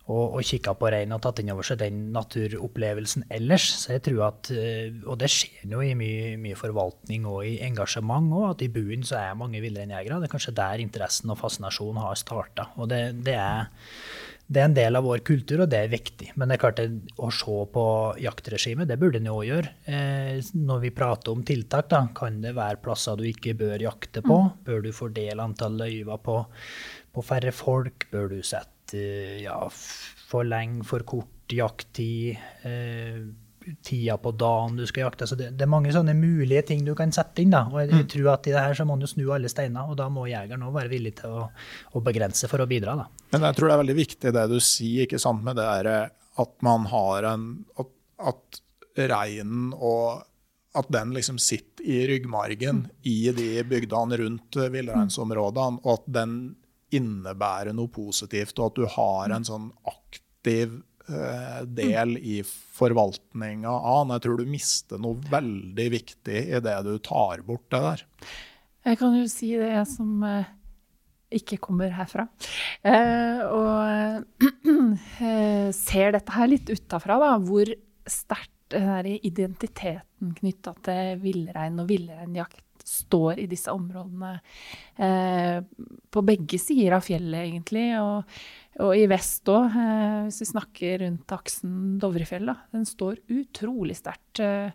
[0.07, 3.67] og, og kikka på reinen og tatt inn over seg den naturopplevelsen ellers.
[3.83, 7.57] Så jeg tror at, eh, Og det skjer jo i mye, mye forvaltning og i
[7.67, 10.21] engasjement òg, at i buen så er mange villreinjegere.
[10.23, 12.71] Det er kanskje der interessen og fascinasjonen har starta.
[12.77, 13.67] Og det, det, er,
[14.47, 16.31] det, er, en del av vår kultur, og det er viktig.
[16.37, 16.85] Men det er klart
[17.19, 17.89] å se på
[18.23, 19.75] jaktregimet, det burde en jo òg gjøre.
[19.91, 24.23] Eh, når vi prater om tiltak, da, kan det være plasser du ikke bør jakte
[24.23, 24.39] på?
[24.47, 24.55] Mm.
[24.71, 26.39] Bør du fordele antall løyver på,
[27.11, 28.07] på færre folk?
[28.15, 29.59] Bør du sette ja,
[30.29, 32.37] for lenge, for kort jakttid,
[32.67, 33.27] eh,
[33.83, 35.27] tida på dagen du skal jakte.
[35.27, 37.55] Så det, det, er mange sånne mulige ting du kan sette inn.
[37.55, 38.11] da, og jeg, jeg mm.
[38.13, 40.29] tror at i det her så må man jo snu alle steiner, og da må
[40.31, 41.49] jegeren òg være villig til å,
[41.93, 42.95] å, begrense for å bidra.
[43.03, 43.09] da.
[43.35, 46.15] Men jeg tror det er veldig viktig det du sier, ikke sant, med det der,
[46.37, 47.51] at man har en
[47.81, 47.93] At,
[48.33, 48.63] at
[48.97, 50.25] reinen og
[50.77, 52.91] at den liksom sitter i ryggmargen mm.
[53.09, 56.35] i de bygdene rundt villreinsområdene, og at den
[56.97, 60.79] innebærer noe positivt, og at du har en sånn aktiv
[61.09, 66.97] eh, del i forvaltninga av Jeg tror du mister noe veldig viktig i det du
[67.05, 68.05] tar bort det der.
[68.87, 70.53] Jeg kan jo si det som eh,
[71.35, 72.29] ikke kommer herfra.
[72.87, 74.47] Eh, og
[75.27, 77.73] eh, ser dette her litt utafra, da, hvor
[78.07, 84.37] sterkt identiteten knytta til villrein og villreinjakt står i disse områdene.
[84.97, 85.59] Eh,
[86.11, 87.89] på begge sider av fjellet, egentlig.
[88.01, 88.37] Og,
[88.85, 92.47] og i vest òg, eh, hvis vi snakker rundt aksen Dovrefjell.
[92.53, 94.43] Da, den står utrolig sterkt.
[94.45, 94.71] Eh,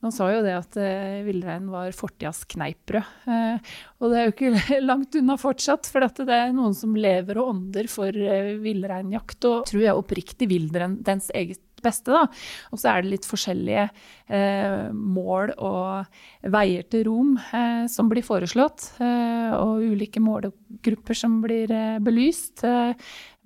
[0.00, 3.08] man sa jo det at eh, villreinen var fortidas kneippbrød.
[3.28, 7.40] Eh, og det er jo ikke langt unna fortsatt, for det er noen som lever
[7.40, 9.44] og ånder for eh, villreinjakt.
[9.50, 12.12] Og tror jeg oppriktig vil dens eget beste.
[12.14, 12.26] Da.
[12.70, 18.26] Og så er det litt forskjellige eh, mål og veier til rom eh, som blir
[18.26, 18.92] foreslått.
[19.02, 22.64] Eh, og ulike målgrupper som blir eh, belyst.
[22.66, 22.94] Eh,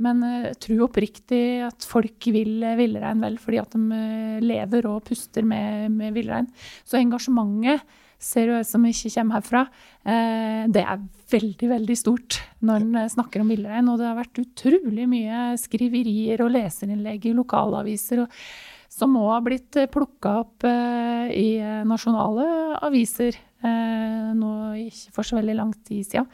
[0.05, 4.01] men jeg eh, tror oppriktig at folk vil villrein vel, fordi at de
[4.45, 6.51] lever og puster med, med villrein.
[6.85, 7.85] Så engasjementet
[8.25, 9.65] ser du som ikke kommer herfra,
[10.09, 11.03] eh, det er
[11.33, 13.89] veldig, veldig stort når en snakker om villrein.
[13.91, 18.39] Og det har vært utrolig mye skriverier og leserinnlegg i lokalaviser og,
[18.95, 21.49] som òg har blitt plukka opp eh, i
[21.89, 22.47] nasjonale
[22.87, 24.53] aviser eh, nå
[24.87, 26.31] ikke for så veldig lang tid siden.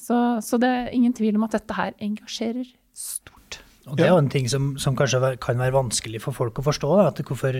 [0.00, 3.60] Så, så det er ingen tvil om at dette her engasjerer stort.
[3.88, 6.64] Og Det er jo en ting som, som, kanskje kan være vanskelig for folk å
[6.66, 6.90] forstå.
[6.98, 7.56] Da, at Hvorfor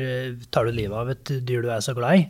[0.52, 2.26] tar du livet av et dyr du er så glad i?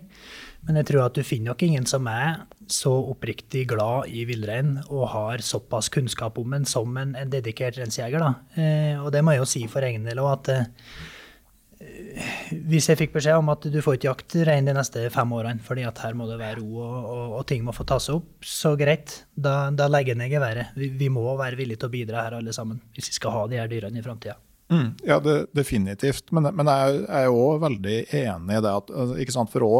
[0.69, 4.77] Men jeg tror at du finner nok ingen som er så oppriktig glad i villrein
[4.89, 8.23] og har såpass kunnskap om den som en, en dedikert reinsjeger.
[8.55, 10.69] Eh, og det må jeg jo si for egen del òg, at eh,
[12.69, 15.65] hvis jeg fikk beskjed om at du får ikke jakte rein de neste fem årene
[15.65, 18.29] fordi at her må det være ro og, og, og ting må få tas opp,
[18.45, 19.23] så greit.
[19.33, 20.77] Da, da legger jeg ned geværet.
[20.77, 23.49] Vi, vi, må være villige til å bidra her alle sammen hvis vi skal ha
[23.51, 24.37] de her dyrene i framtida.
[24.71, 26.29] Mm, ja, det, definitivt.
[26.37, 29.73] Men, men jeg er jo veldig enig i det at altså, ikke sant, for å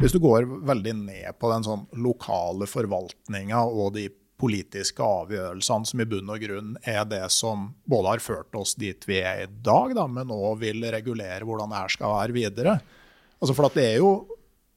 [0.00, 4.06] hvis du går veldig ned på den sånn lokale forvaltninga og de
[4.40, 9.04] politiske avgjørelsene som i bunn og grunn er det som både har ført oss dit
[9.04, 12.78] vi er i dag, da, men òg vil regulere hvordan det her skal være videre.
[13.40, 14.14] Altså for det er jo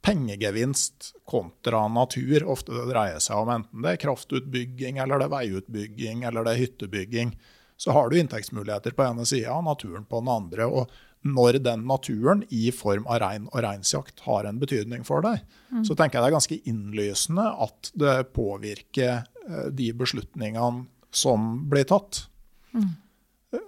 [0.03, 5.35] pengegevinst kontra natur ofte det dreier seg om, enten det er kraftutbygging, eller det er
[5.37, 7.31] veiutbygging eller det er hyttebygging.
[7.79, 10.67] Så har du inntektsmuligheter på ene sida og naturen på den andre.
[10.67, 10.91] og
[11.23, 15.43] når den naturen i form av rein og reinsjakt har en betydning for deg,
[15.87, 21.87] så tenker jeg det er ganske innlysende at det påvirker eh, de beslutningene som blir
[21.89, 22.25] tatt.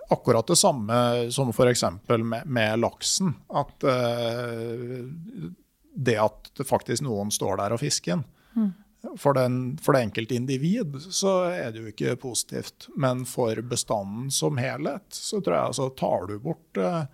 [0.09, 0.95] Akkurat det samme
[1.31, 1.83] som f.eks.
[2.17, 3.35] Med, med laksen.
[3.53, 5.05] At uh,
[5.95, 8.25] det at det faktisk noen står der og fisker den.
[9.21, 12.87] For, den, for det enkelte individ så er det jo ikke positivt.
[12.97, 17.05] Men for bestanden som helhet så tror jeg altså tar du bort uh,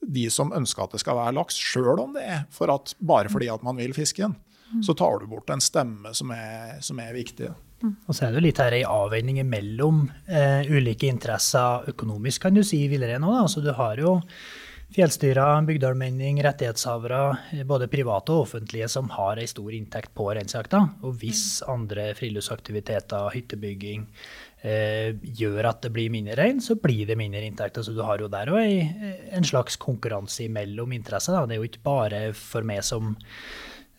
[0.00, 3.32] de som ønsker at det skal være laks, sjøl om det er for at, bare
[3.32, 4.38] fordi at man vil fiske den.
[4.86, 7.50] Så tar du bort en stemme som er, som er viktig.
[7.82, 12.56] Og så er det jo litt her ei avveining mellom eh, ulike interesser økonomisk, kan
[12.56, 13.38] du si, villrein òg.
[13.46, 14.18] Altså, du har jo
[14.90, 20.82] fjellstyrer, bygdeallmenning, rettighetshavere, både private og offentlige, som har ei stor inntekt på reinsjakta.
[21.06, 24.06] Og hvis andre friluftsaktiviteter, hyttebygging,
[24.62, 27.78] eh, gjør at det blir mindre rein, så blir det mindre inntekt.
[27.84, 31.32] Så du har jo der òg en slags konkurranse mellom interesser.
[31.32, 31.46] Da.
[31.46, 33.16] Det er jo ikke bare for meg som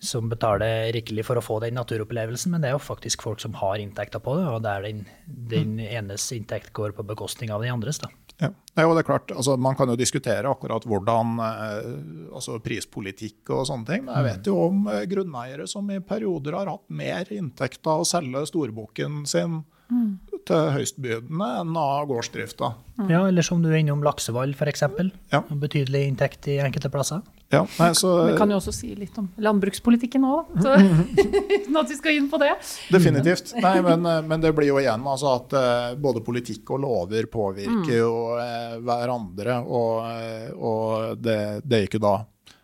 [0.02, 3.54] som betaler rikelig for å få den naturopplevelsen, men det er jo faktisk folk som
[3.60, 7.76] har inntekter på det, og der den, den enes inntekt går på bekostning av den
[7.76, 8.02] andres.
[8.02, 8.10] da.
[8.42, 9.30] Ja, det er klart.
[9.36, 11.92] Altså, man kan jo diskutere akkurat hvordan eh,
[12.34, 14.08] altså prispolitikk og sånne ting.
[14.08, 18.02] Men jeg vet jo om eh, grunneiere som i perioder har hatt mer inntekter av
[18.02, 19.62] å selge storbukken sin
[20.50, 22.74] til høystbydende enn av gårdsdrifta.
[23.10, 24.84] Ja, Eller som du er innom Laksevall f.eks.
[25.32, 25.42] Ja.
[25.50, 27.22] Betydelig inntekt i enkelte plasser.
[27.52, 31.98] Ja, nei, så Vi kan jo også si litt om landbrukspolitikken òg, Uten at vi
[31.98, 32.54] skal inn på det.
[32.94, 33.52] Definitivt.
[33.60, 37.28] Nei, men, eh, men det blir jo igjen altså at eh, både politikk og lover
[37.32, 39.60] påvirker jo eh, hverandre.
[39.68, 42.22] Og, eh, og det, det er ikke da,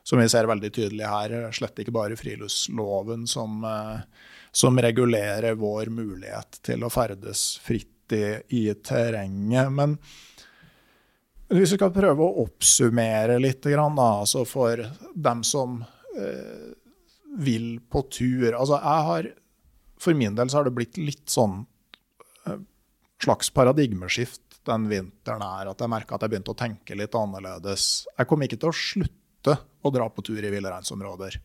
[0.08, 5.92] som vi ser veldig tydelig her, slett ikke bare friluftsloven som, eh, som regulerer vår
[5.94, 8.24] mulighet til å ferdes fritt i,
[8.58, 9.70] i terrenget.
[9.70, 9.98] Men
[11.52, 14.82] hvis vi skal prøve å oppsummere litt, da, altså for
[15.14, 15.84] dem som
[16.18, 16.72] eh,
[17.38, 19.30] vil på tur altså jeg har,
[20.02, 21.60] For min del så har det blitt litt sånn
[22.46, 22.58] eh,
[23.22, 28.08] slags paradigmeskift den vinteren her, at jeg merka at jeg begynte å tenke litt annerledes.
[28.18, 29.56] Jeg kom ikke til å slutte
[29.86, 31.38] å dra på tur i villreinsområder.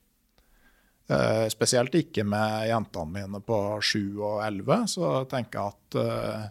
[1.12, 4.84] Eh, spesielt ikke med jentene mine på 7 og 11.
[4.94, 6.44] Så tenker jeg at uh,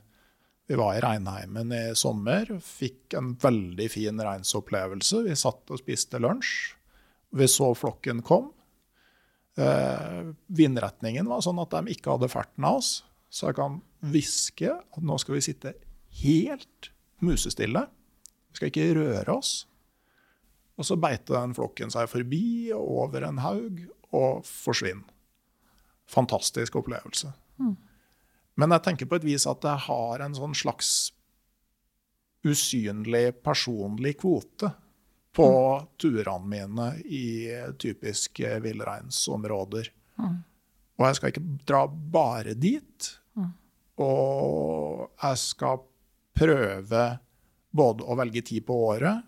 [0.70, 5.24] vi var i Reinheimen i sommer, fikk en veldig fin reinsopplevelse.
[5.28, 6.74] Vi satt og spiste lunsj.
[7.32, 8.52] Vi så flokken kom.
[9.60, 12.92] Uh, vindretningen var sånn at de ikke hadde ferten av oss.
[13.32, 15.74] Så jeg kan hviske at nå skal vi sitte
[16.22, 16.92] helt
[17.24, 17.86] musestille.
[18.52, 19.54] Vi skal ikke røre oss.
[20.76, 23.82] Og så beite den flokken seg forbi og over en haug
[24.12, 25.08] og forsvinner.
[26.12, 27.32] Fantastisk opplevelse.
[28.60, 31.12] Men jeg tenker på et vis at jeg har en sånn slags
[32.44, 34.72] usynlig personlig kvote
[35.32, 35.48] på
[36.02, 37.48] turene mine i
[37.80, 39.92] typiske villreinsområder.
[41.00, 43.12] Og jeg skal ikke dra bare dit.
[44.02, 45.84] Og jeg skal
[46.36, 47.06] prøve
[47.72, 49.24] både å velge tid på året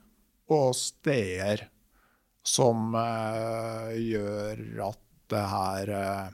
[0.52, 1.70] og steder
[2.44, 5.02] som uh, gjør at
[5.32, 6.32] det her uh,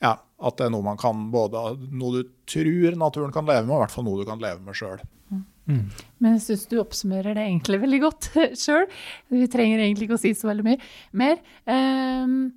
[0.00, 1.60] Ja, at det er noe man kan både
[1.92, 4.64] Noe du tror naturen kan leve med, og i hvert fall noe du kan leve
[4.64, 5.02] med sjøl.
[5.70, 8.30] Men jeg syns du oppsummerer det egentlig veldig godt
[8.62, 8.88] sjøl.
[9.30, 10.80] Vi trenger egentlig ikke å si så veldig mye
[11.20, 11.38] mer.
[11.68, 12.50] Um,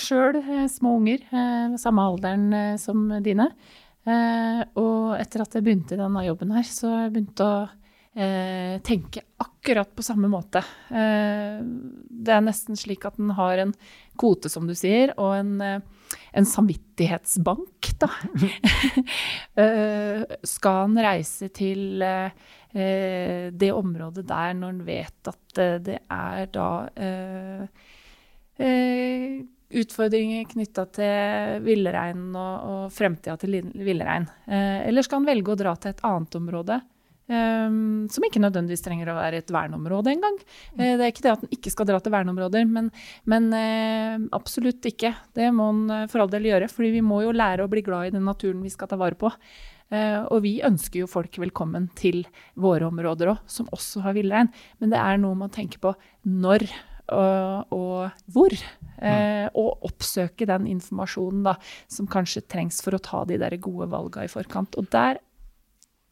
[0.00, 0.40] sjøl
[0.70, 3.50] små unger, eh, samme alderen eh, som dine.
[4.06, 7.85] Eh, og etter at jeg begynte i denne jobben her, så begynte jeg å
[8.16, 10.62] eh, tenke akkurat på samme måte.
[10.88, 13.74] Eh, det er nesten slik at den har en
[14.18, 18.12] kvote, som du sier, og en, eh, en samvittighetsbank, da.
[19.56, 22.34] Eh, skal han reise til eh,
[22.76, 27.62] eh, det området der når han vet at det er da eh,
[28.60, 29.38] eh,
[29.80, 34.28] utfordringer knytta til villreinen og, og fremtida til villrein?
[34.44, 36.78] Eh, eller skal han velge å dra til et annet område?
[37.28, 37.76] Eh,
[38.12, 40.40] som ikke nødvendigvis trenger å være et verneområde engang.
[40.78, 42.90] Uh, det er ikke det at en ikke skal dra til verneområder, men,
[43.28, 45.14] men uh, absolutt ikke.
[45.36, 47.84] Det må en eh, for all del gjøre, fordi vi må jo lære å bli
[47.86, 49.32] glad i den naturen vi skal ta vare på.
[49.86, 52.24] Uh, og vi ønsker jo folk velkommen til
[52.58, 54.50] våre områder òg, som også har villrein.
[54.82, 55.94] Men det er noe man tenker på
[56.26, 56.66] når
[57.14, 58.54] og, og hvor.
[58.96, 61.56] Eh, og oppsøke den informasjonen da,
[61.92, 64.78] som kanskje trengs for å ta de der gode valga i forkant.
[64.80, 65.20] Og der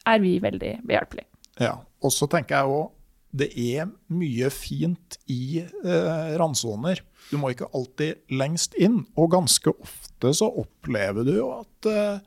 [0.09, 1.29] er vi veldig behjelpelige.
[1.63, 1.79] Ja.
[2.05, 2.93] Og så tenker jeg òg
[3.35, 7.01] det er mye fint i eh, randsoner.
[7.33, 9.01] Du må ikke alltid lengst inn.
[9.19, 12.21] Og ganske ofte så opplever du jo at eh,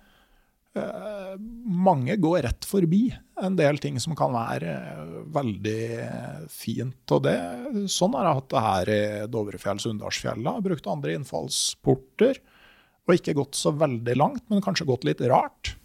[0.81, 3.05] eh, mange går rett forbi
[3.43, 5.87] en del ting som kan være eh, veldig
[6.51, 6.99] fint.
[7.15, 7.37] Og det,
[7.93, 9.01] sånn har jeg hatt det her i
[9.31, 10.57] Dovrefjell-Sunndalsfjella.
[10.65, 12.41] Brukt andre innfallsporter.
[13.07, 15.77] Og ikke gått så veldig langt, men kanskje gått litt rart.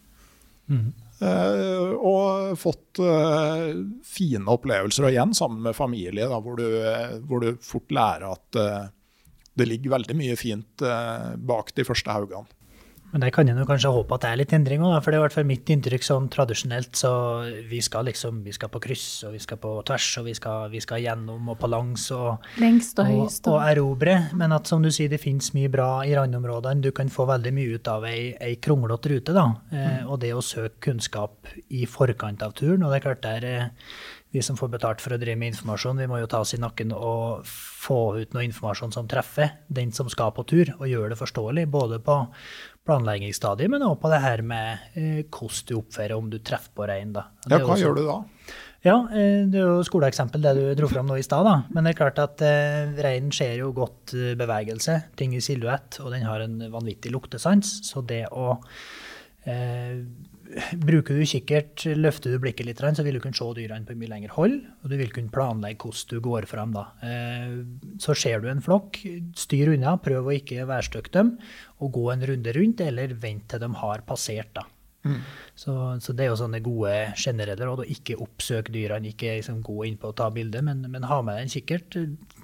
[0.67, 0.91] Mm.
[1.23, 3.71] Uh, og fått uh,
[4.03, 6.67] fine opplevelser, og igjen sammen med familie, da, hvor, du,
[7.29, 8.59] hvor, du, fort lærer at
[9.53, 10.83] det ligger veldig mye fint
[11.45, 12.49] bak de første haugene.
[13.13, 15.21] Men der kan en kanskje håpe at det er litt endring òg, for det er
[15.21, 16.95] i hvert fall mitt inntrykk sånn tradisjonelt.
[16.97, 17.11] Så
[17.69, 20.71] vi skal liksom vi skal på kryss, og vi skal på tvers, og vi skal,
[20.73, 24.17] vi skal gjennom og på langs og, Lengst og høyst, Og, og erobre.
[24.39, 26.85] Men at som du sier, det finnes mye bra i randområdene.
[26.85, 29.47] Du kan få veldig mye ut av ei, ei kronglete rute, da.
[29.69, 30.09] Eh, mm.
[30.09, 32.83] og det å søke kunnskap i forkant av turen.
[32.83, 33.71] Og det er klart der eh,
[34.33, 36.61] vi som får betalt for å drive med informasjon, vi må jo ta oss i
[36.61, 41.13] nakken og få ut noe informasjon som treffer den som skal på tur, og gjøre
[41.13, 41.67] det forståelig.
[41.73, 42.17] Både på
[42.89, 46.89] planleggingsstadiet, men også på det her med eh, hvordan du oppfører om du treffer på
[46.89, 47.13] rein.
[47.15, 48.19] Ja, hva også, gjør du da?
[48.83, 51.47] Ja, eh, Det er jo skoleeksempel det du dro fram nå i stad.
[51.71, 56.01] Men det er klart at eh, reinen ser jo godt eh, bevegelse, ting i silhuett,
[56.03, 57.79] og den har en vanvittig luktesans.
[57.87, 58.57] Så det å
[59.47, 60.01] eh,
[60.83, 64.11] Bruker du kikkert, løfter du blikket litt, så vil du kunne se dyrene på mye
[64.11, 64.59] lengre hold.
[64.83, 66.85] Og du vil kunne planlegge hvordan du går fram da.
[67.07, 67.57] Eh,
[68.03, 69.01] så ser du en flokk,
[69.39, 71.35] styr unna, prøv å ikke værstøkke dem,
[71.81, 74.53] og gå en runde rundt, eller vent til de har passert.
[74.59, 74.67] da.
[75.03, 75.19] Mm.
[75.55, 77.85] Så, så, det er jo sånne gode generelle råd.
[77.91, 81.39] Ikke oppsøk dyrene, ikke liksom gå inn på å ta bilde, men, men ha med
[81.39, 81.99] deg en kikkert.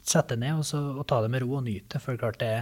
[0.09, 2.01] Sett deg ned og, så, og, ta det med ro og nyte.
[2.01, 2.53] For klart det,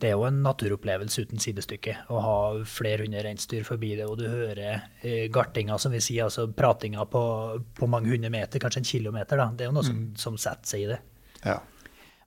[0.00, 2.36] det, er jo en naturopplevelse uten sidestykke å ha
[2.68, 4.62] flere hundre reinsdyr forbi det, og du hører
[5.02, 7.22] eh, gartinga, som vi sier, altså pratinga på,
[7.76, 9.40] på, mange hundre meter, kanskje en kilometer.
[9.40, 9.50] Da.
[9.52, 10.12] Det er jo noe som, mm.
[10.20, 11.00] som setter seg i det.
[11.44, 11.58] Ja.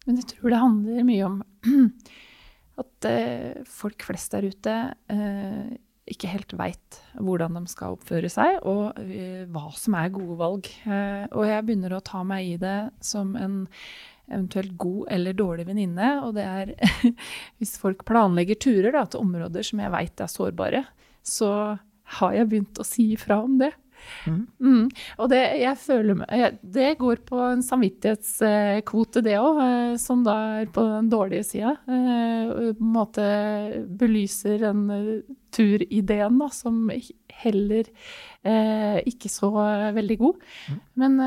[0.06, 1.40] Men jeg tror det handler mye om
[2.82, 4.76] at eh, folk flest der ute
[5.14, 5.72] eh,
[6.12, 10.70] ikke helt veit hvordan de skal oppføre seg, og uh, hva som er gode valg.
[10.86, 13.64] Uh, og jeg begynner å ta meg i det som en
[14.32, 16.10] eventuelt god eller dårlig venninne.
[16.26, 16.74] Og det er
[17.62, 20.84] hvis folk planlegger turer da, til områder som jeg veit er sårbare,
[21.22, 21.52] så
[22.18, 23.72] har jeg begynt å si ifra om det.
[24.26, 24.48] Mm.
[24.60, 24.86] Mm.
[25.22, 25.42] Og det,
[25.82, 26.24] føler,
[26.62, 31.76] det går på en samvittighetskvote, det òg, eh, som da er på den dårlige sida.
[31.86, 33.28] Eh, på en måte
[34.02, 36.84] belyser den eh, turideen da, som
[37.42, 37.86] heller
[38.44, 39.52] eh, ikke så
[39.96, 40.50] veldig god.
[40.72, 40.82] Mm.
[41.02, 41.22] Men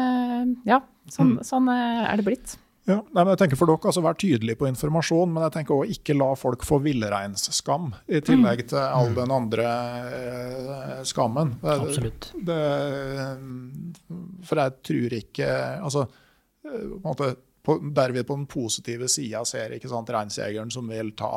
[0.68, 1.46] ja, sånn, mm.
[1.46, 2.58] sånn er det blitt.
[2.84, 5.78] Ja, nei, men jeg tenker for dere, altså Vær tydelig på informasjon, men jeg tenker
[5.78, 8.68] også ikke la folk få villreinsskam i tillegg mm.
[8.74, 9.70] til all den andre
[10.18, 11.54] eh, skammen.
[11.62, 12.28] Det, Absolutt.
[12.44, 12.60] Det,
[14.44, 15.48] for jeg tror ikke
[15.78, 16.04] Altså,
[16.66, 17.32] eh, på en måte
[17.64, 21.30] på, der vi på den positive sida ser ikke sant, reinsjegeren som vil ta,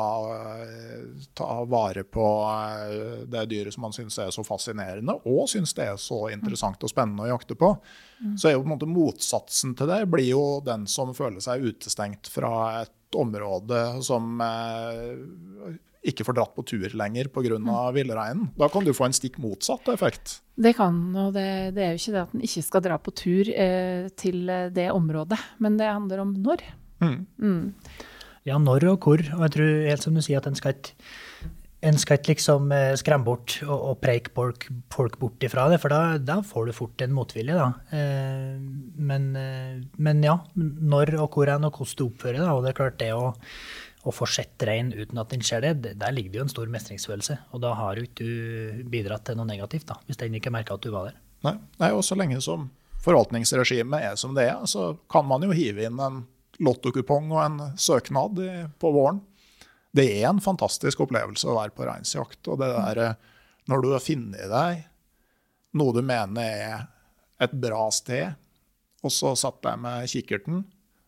[1.33, 5.85] ta, vare på eh, det dyret som man syns er så fascinerende, og syns det
[5.87, 7.71] er så interessant og spennende å jakte på.
[8.19, 8.35] Mm.
[8.35, 11.63] Så er jo på en måte motsatsen til det blir jo den som føler seg
[11.63, 15.77] utestengt fra et område som eh,
[16.09, 17.57] ikke får dratt på tur lenger pga.
[17.57, 17.69] Mm.
[17.95, 18.49] villreinen.
[18.57, 20.39] Da kan du få en stikk motsatt effekt.
[20.57, 23.13] Det kan, og det, det er jo ikke det at en ikke skal dra på
[23.13, 26.63] tur eh, til eh, det området, men det handler om når.
[27.03, 27.19] Mm.
[27.37, 27.63] Mm.
[28.47, 29.21] Ja, når og hvor.
[29.37, 30.97] Og jeg tror helt som du sier at en skal ikke
[31.85, 35.77] en skal ikke liksom eh, skremme bort og, og preike folk, folk, bort ifra det,
[35.83, 37.53] for da, da, får du fort en motvilje.
[37.53, 37.67] da.
[37.93, 38.55] Eh,
[38.97, 39.27] men,
[39.93, 42.49] men, ja, når og hvor enn og hvordan du oppfører deg.
[42.49, 43.35] Og det er klart det å
[44.07, 46.69] å få sett rein uten at den ser det, der ligger det jo en stor
[46.71, 47.37] mestringsfølelse.
[47.55, 50.77] Og da har jo ikke du bidratt til noe negativt, da, hvis den ikke merka
[50.77, 51.17] at du var der.
[51.45, 52.69] Nei, Nei og så lenge som
[53.03, 56.23] forvaltningsregimet er som det er, så kan man jo hive inn en
[56.63, 58.39] lottokupong og en søknad
[58.79, 59.21] på våren.
[59.93, 62.41] Det er en fantastisk opplevelse å være på reinsjakt.
[62.47, 63.17] Og det der,
[63.69, 64.85] når du har funnet deg
[65.77, 66.87] noe du mener er
[67.43, 68.33] et bra sted,
[69.05, 70.63] og så satt deg med kikkerten,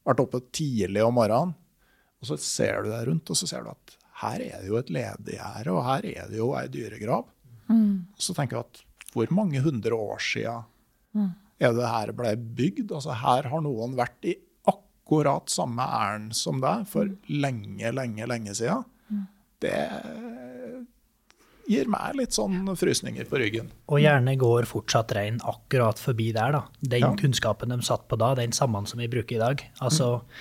[0.06, 1.56] vært oppe tidlig om morgenen,
[2.20, 4.80] og så ser du deg rundt, og så ser du at her er det jo
[4.80, 7.30] et ledegjerde, og her er det jo ei dyregrav.
[7.72, 8.10] Mm.
[8.20, 8.84] Så tenker jeg at
[9.14, 10.58] hvor mange hundre år sia
[11.16, 11.32] mm.
[11.64, 12.92] er det her ble bygd?
[12.92, 14.36] Altså her har noen vært i
[14.70, 18.82] akkurat samme ærend som deg for lenge, lenge, lenge sia.
[19.10, 19.26] Mm.
[19.64, 19.78] Det
[21.70, 23.70] gir meg litt sånn frysninger på ryggen.
[23.94, 26.64] Og gjerne går fortsatt rein akkurat forbi der, da.
[26.82, 27.12] Den ja.
[27.18, 29.64] kunnskapen de satt på da, den samme som vi bruker i dag.
[29.86, 30.40] Altså mm.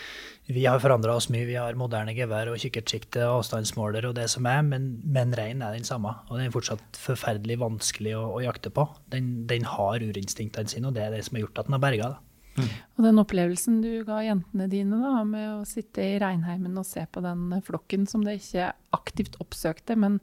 [0.48, 1.44] Vi har forandra oss mye.
[1.44, 5.64] Vi har moderne gevær og kikkertsikte og avstandsmåler og det som er, men, men reinen
[5.66, 6.14] er den samme.
[6.30, 8.86] Og den er fortsatt forferdelig vanskelig å, å jakte på.
[9.12, 11.84] Den, den har urinstinktene sine, og det er det som har gjort at den har
[11.84, 12.10] berga.
[12.58, 12.70] Mm.
[12.96, 17.04] Og den opplevelsen du ga jentene dine da, med å sitte i regnheimen og se
[17.12, 20.16] på den flokken som det ikke aktivt oppsøkte, men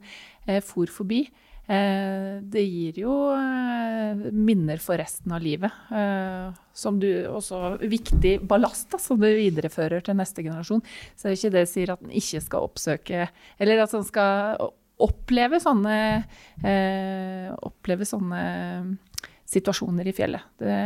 [0.44, 1.22] eh, for forbi,
[1.66, 5.72] det gir jo eh, minner for resten av livet.
[5.90, 10.84] Eh, som du også Viktig ballast da, som du viderefører til neste generasjon.
[11.18, 13.26] Så er ikke det sier at en ikke skal oppsøke
[13.58, 14.62] Eller at en skal
[15.02, 15.98] oppleve sånne
[16.62, 18.42] eh, Oppleve sånne
[19.46, 20.42] situasjoner i fjellet.
[20.58, 20.76] Det,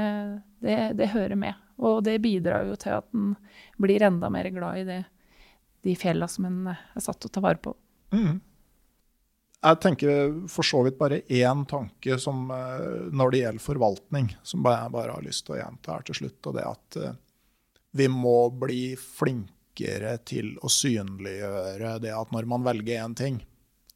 [0.61, 1.57] det, det, hører med.
[1.81, 3.31] Og det bidrar jo til at en
[3.81, 4.99] blir enda mer glad i det,
[5.89, 7.73] de fjella som en er satt til å ta vare på.
[8.13, 8.37] Mm.
[9.61, 14.65] Jeg tenker for så vidt bare én tanke som, eh, når det gjelder forvaltning, som
[14.65, 16.47] jeg bare har lyst til å gjenta her til slutt.
[16.49, 17.19] Og det at eh,
[17.93, 23.43] vi må bli flinkere til å synliggjøre det at når man velger én ting,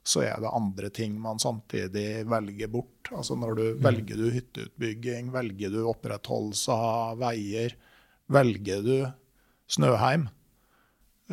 [0.05, 3.09] så er det andre ting man samtidig velger bort.
[3.17, 3.83] Altså når du mm.
[3.89, 7.73] velger du hytteutbygging, velger du opprettholdelse av veier,
[8.29, 8.97] velger du
[9.65, 10.29] Snøheim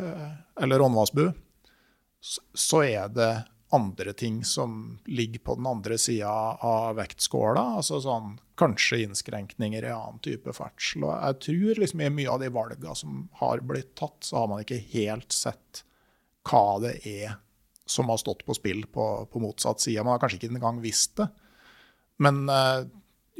[0.00, 1.26] eh, eller Rånvassbu,
[2.22, 3.32] så er det
[3.72, 6.30] andre ting som ligger på den andre sida
[6.60, 7.60] av vektskåla.
[7.80, 11.06] altså sånn, Kanskje innskrenkninger i annen type ferdsel.
[11.08, 14.50] Og jeg tror liksom i mye av de valgene som har blitt tatt, så har
[14.52, 15.82] man ikke helt sett
[16.50, 17.38] hva det er
[17.86, 20.04] som har stått på spill på, på motsatt side.
[20.04, 21.28] Man har kanskje ikke engang visst det.
[22.22, 22.84] Men eh,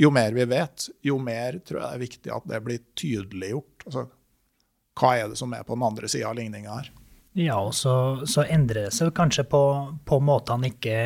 [0.01, 3.87] jo mer vi vet, jo mer tror jeg det er viktig at det blir tydeliggjort.
[3.87, 4.09] Altså,
[4.99, 6.91] hva er det som er på den andre sida av ligninga her?
[7.39, 7.95] Ja, og så,
[8.29, 9.63] så, endrer det seg kanskje på,
[10.05, 10.97] på måter han ikke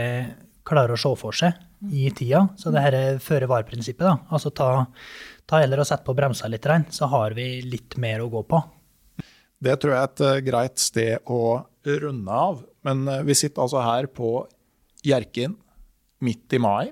[0.66, 1.54] klarer å se for seg
[1.94, 2.48] i tida.
[2.58, 4.16] Så det her føre-var-prinsippet, da.
[4.34, 4.70] Altså ta,
[5.46, 8.62] ta heller og sett på bremsa litt, så har vi litt mer å gå på.
[9.62, 11.40] Det tror jeg er et uh, greit sted å
[11.86, 12.60] runde av.
[12.86, 14.40] Men uh, vi sitter altså her på
[15.06, 15.54] Hjerkinn
[16.26, 16.90] midt i mai.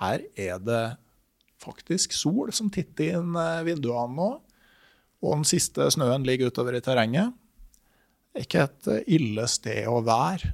[0.00, 0.84] Her er det
[1.60, 4.30] faktisk sol som titter inn uh, vinduene nå.
[5.20, 7.34] Og den siste snøen ligger utover i terrenget
[8.38, 10.52] ikke et eh, ille sted å være.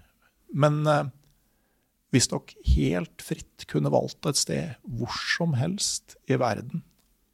[0.57, 1.09] Men eh,
[2.15, 6.85] hvis dere helt fritt kunne valgt et sted hvor som helst i verden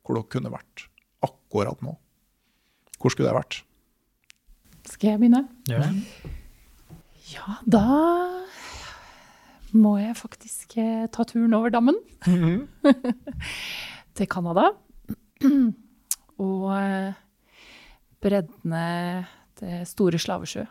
[0.02, 0.88] hvor dere kunne vært
[1.22, 1.94] akkurat nå,
[2.98, 3.60] hvor skulle det vært?
[4.90, 5.44] Skal jeg begynne?
[5.70, 5.84] Ja.
[7.32, 7.84] Ja, da
[9.72, 11.96] må jeg faktisk eh, ta turen over dammen.
[12.26, 12.92] Mm -hmm.
[14.16, 14.72] Til Canada.
[16.38, 17.14] Og
[18.20, 19.26] breddene
[19.62, 20.66] til Store Slavesjø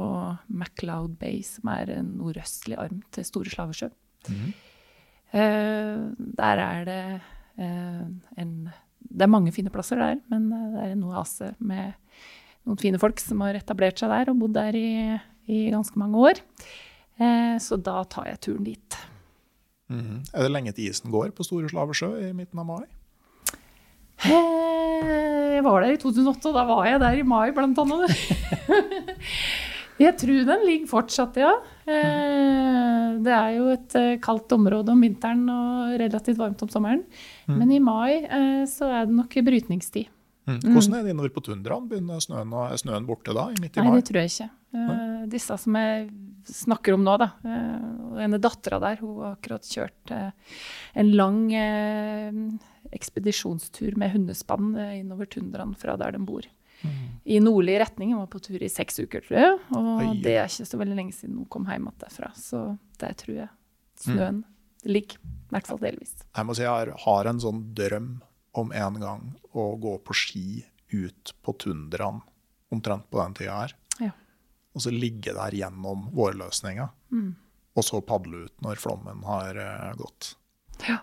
[0.00, 3.90] og MacLeod Bay, som er en nordøstlig arm til Store Slavesjø.
[4.30, 4.52] Mm.
[6.38, 7.02] Der er det
[7.60, 8.06] uh,
[8.40, 8.54] en
[9.00, 11.92] Det er mange fine plasser der, men det er en oase med
[12.66, 15.16] noen fine folk som har etablert seg der og bodd der i,
[15.48, 16.42] i ganske mange år.
[17.58, 18.98] Så da tar jeg turen dit.
[19.88, 20.20] Mm.
[20.34, 22.84] Er det lenge til isen går på Store Slavesjø i midten av mai?
[24.28, 28.14] Jeg var der i 2008, og da var jeg der i mai, blant annet.
[30.00, 31.50] Jeg tror den ligger fortsatt, ja.
[31.84, 37.02] Eh, det er jo et eh, kaldt område om vinteren og relativt varmt om sommeren.
[37.44, 37.58] Mm.
[37.58, 40.08] Men i mai eh, så er det nok brytningstid.
[40.48, 40.62] Mm.
[40.64, 41.84] Hvordan er det innover på tundraen?
[41.90, 43.50] Begynner snøen, er snøen borte da?
[43.60, 43.90] midt i mai?
[43.90, 44.48] Nei, det tror jeg ikke.
[45.30, 46.08] Disse som jeg
[46.48, 47.28] snakker om nå, da.
[48.24, 51.42] av dattera der, hun har akkurat kjørt en lang
[52.94, 56.46] ekspedisjonstur med hundespann eh, innover tundraen fra der de bor.
[56.82, 56.92] Mm.
[57.24, 58.14] I nordlig retning.
[58.14, 59.58] Jeg var på tur i seks uker, tror jeg.
[59.76, 60.14] Og Oi.
[60.24, 62.32] det er ikke så veldig lenge siden hun kom hjem igjen derfra.
[62.38, 62.62] Så
[63.02, 63.50] der tror jeg
[64.00, 64.48] snøen mm.
[64.88, 65.20] ligger.
[65.20, 66.14] I hvert fall delvis.
[66.24, 68.10] Jeg må si jeg har en sånn drøm
[68.60, 70.46] om en gang å gå på ski
[70.90, 72.22] ut på tundraen
[72.74, 73.76] omtrent på den tida her.
[74.00, 74.10] Ja.
[74.74, 76.88] Og så ligge der gjennom vårløsninga.
[77.14, 77.32] Mm.
[77.78, 80.34] Og så padle ut når flommen har uh, gått.
[80.86, 81.02] Ja.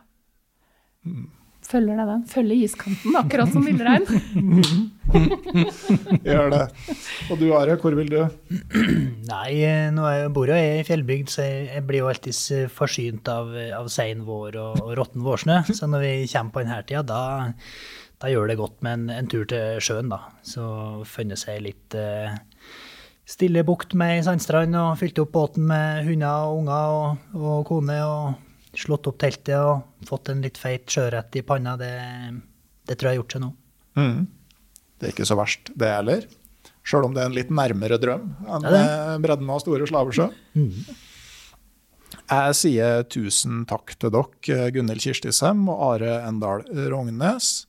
[1.08, 1.28] Mm
[1.68, 2.24] følger deg den.
[2.32, 4.06] Følger iskanten, akkurat som villrein.
[6.28, 6.64] Gjør det.
[7.32, 8.20] Og du Are, hvor vil du?
[9.28, 9.52] Nei,
[9.96, 13.92] nå jeg bor jo jeg i fjellbygd, så jeg blir jo alltid forsynt av, av
[13.92, 15.62] sein vår og, og råtten vårsnø.
[15.72, 17.22] Så når vi kommer på denne tida, da,
[18.24, 20.24] da gjør det godt med en, en, tur til sjøen, da.
[20.48, 20.66] Så
[21.08, 22.36] funnet seg litt uh,
[23.28, 27.64] stille bukt med ei sandstrand og fylt opp båten med hunder og unger og, og
[27.68, 28.02] kone.
[28.08, 28.47] og
[28.78, 31.94] slått opp teltet og fått en litt feit sjørett i panna, det,
[32.88, 33.52] det, tror jeg har gjort seg nå.
[33.98, 34.20] Mm.
[34.98, 36.28] Det er ikke så verst, det heller.
[36.88, 40.30] Sjøl om det er en litt nærmere drøm enn ja, bredden av Store Slavesjø.
[40.56, 40.72] Mm.
[42.28, 47.67] Jeg sier tusen takk til dere, Gunhild Kirstisem og Are Endal Rognes.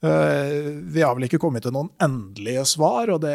[0.00, 0.52] Eh,
[0.94, 3.34] vi har vel ikke kommet til noen endelige svar, og det,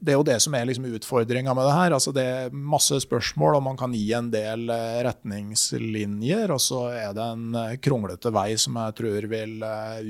[0.00, 1.96] det er jo det som er liksom utfordringa med det her.
[1.98, 6.54] Altså det er masse spørsmål, og man kan gi en del eh, retningslinjer.
[6.54, 9.66] Og så er det en eh, kronglete vei som jeg tror vil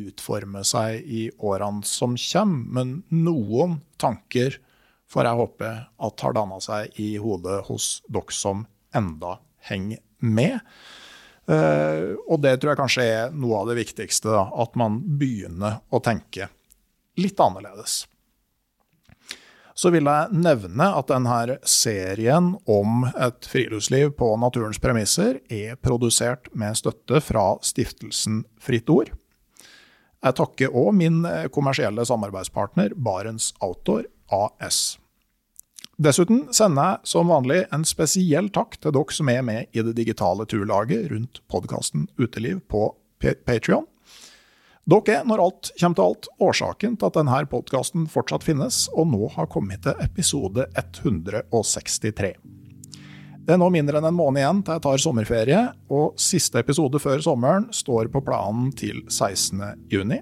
[0.06, 2.78] utforme seg i årene som kommer.
[2.78, 4.60] Men noen tanker
[5.10, 5.72] får jeg håpe
[6.06, 10.62] at har danna seg i hodet hos dere som enda henger med.
[11.50, 14.30] Uh, og det tror jeg kanskje er noe av det viktigste.
[14.30, 16.48] Da, at man begynner å tenke
[17.18, 18.04] litt annerledes.
[19.74, 26.50] Så vil jeg nevne at denne serien om et friluftsliv på naturens premisser er produsert
[26.52, 29.10] med støtte fra stiftelsen Fritt Ord.
[30.22, 35.01] Jeg takker òg min kommersielle samarbeidspartner Barents Outdoor AS.
[36.02, 39.92] Dessuten sender jeg som vanlig en spesiell takk til dere som er med i det
[39.94, 42.88] digitale turlaget rundt podkasten Uteliv på
[43.22, 43.84] Patrion.
[44.88, 49.12] Dere er, når alt kommer til alt, årsaken til at denne podkasten fortsatt finnes, og
[49.12, 52.32] nå har kommet til episode 163.
[53.42, 55.62] Det er nå mindre enn en måned igjen til jeg tar sommerferie,
[55.92, 59.86] og siste episode før sommeren står på planen til 16.
[59.92, 60.18] juni.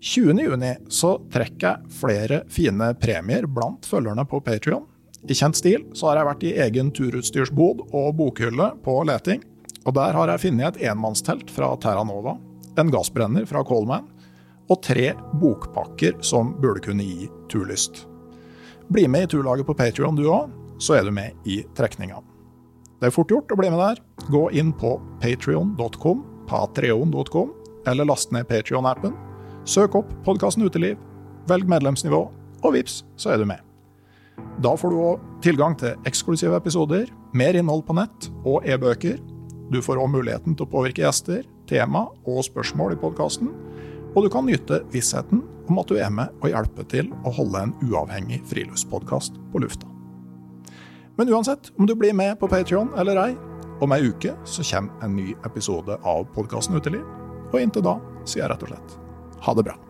[0.00, 4.86] 20.6 så trekker jeg flere fine premier blant følgerne på Patrion.
[5.28, 9.44] I kjent stil så har jeg vært i egen turutstyrsbod og bokhylle på leting.
[9.84, 12.38] Og der har jeg funnet et enmannstelt fra Terranova,
[12.80, 14.08] en gassbrenner fra Coleman
[14.70, 15.10] og tre
[15.40, 18.06] bokpakker som burde kunne gi turlyst.
[18.88, 20.48] Bli med i turlaget på Patrion du òg,
[20.80, 22.22] så er du med i trekninga.
[23.00, 24.00] Det er fort gjort å bli med der.
[24.32, 27.52] Gå inn på patrion.com, patreon.com,
[27.88, 29.12] eller last ned Patrion-appen
[29.68, 30.96] Søk opp podkasten Uteliv,
[31.48, 32.20] velg medlemsnivå,
[32.64, 33.60] og vips, så er du med.
[34.64, 39.18] Da får du òg tilgang til eksklusive episoder, mer innhold på nett og e-bøker.
[39.70, 43.50] Du får òg muligheten til å påvirke gjester, tema og spørsmål i podkasten.
[44.16, 47.66] Og du kan nyte vissheten om at du er med og hjelper til å holde
[47.66, 49.86] en uavhengig friluftspodkast på lufta.
[51.20, 53.36] Men uansett om du blir med på Patrion eller ei,
[53.84, 57.04] om ei uke så kommer en ny episode av podkasten Uteliv.
[57.52, 58.98] Og inntil da sier jeg rett og slett
[59.40, 59.89] ha det bra.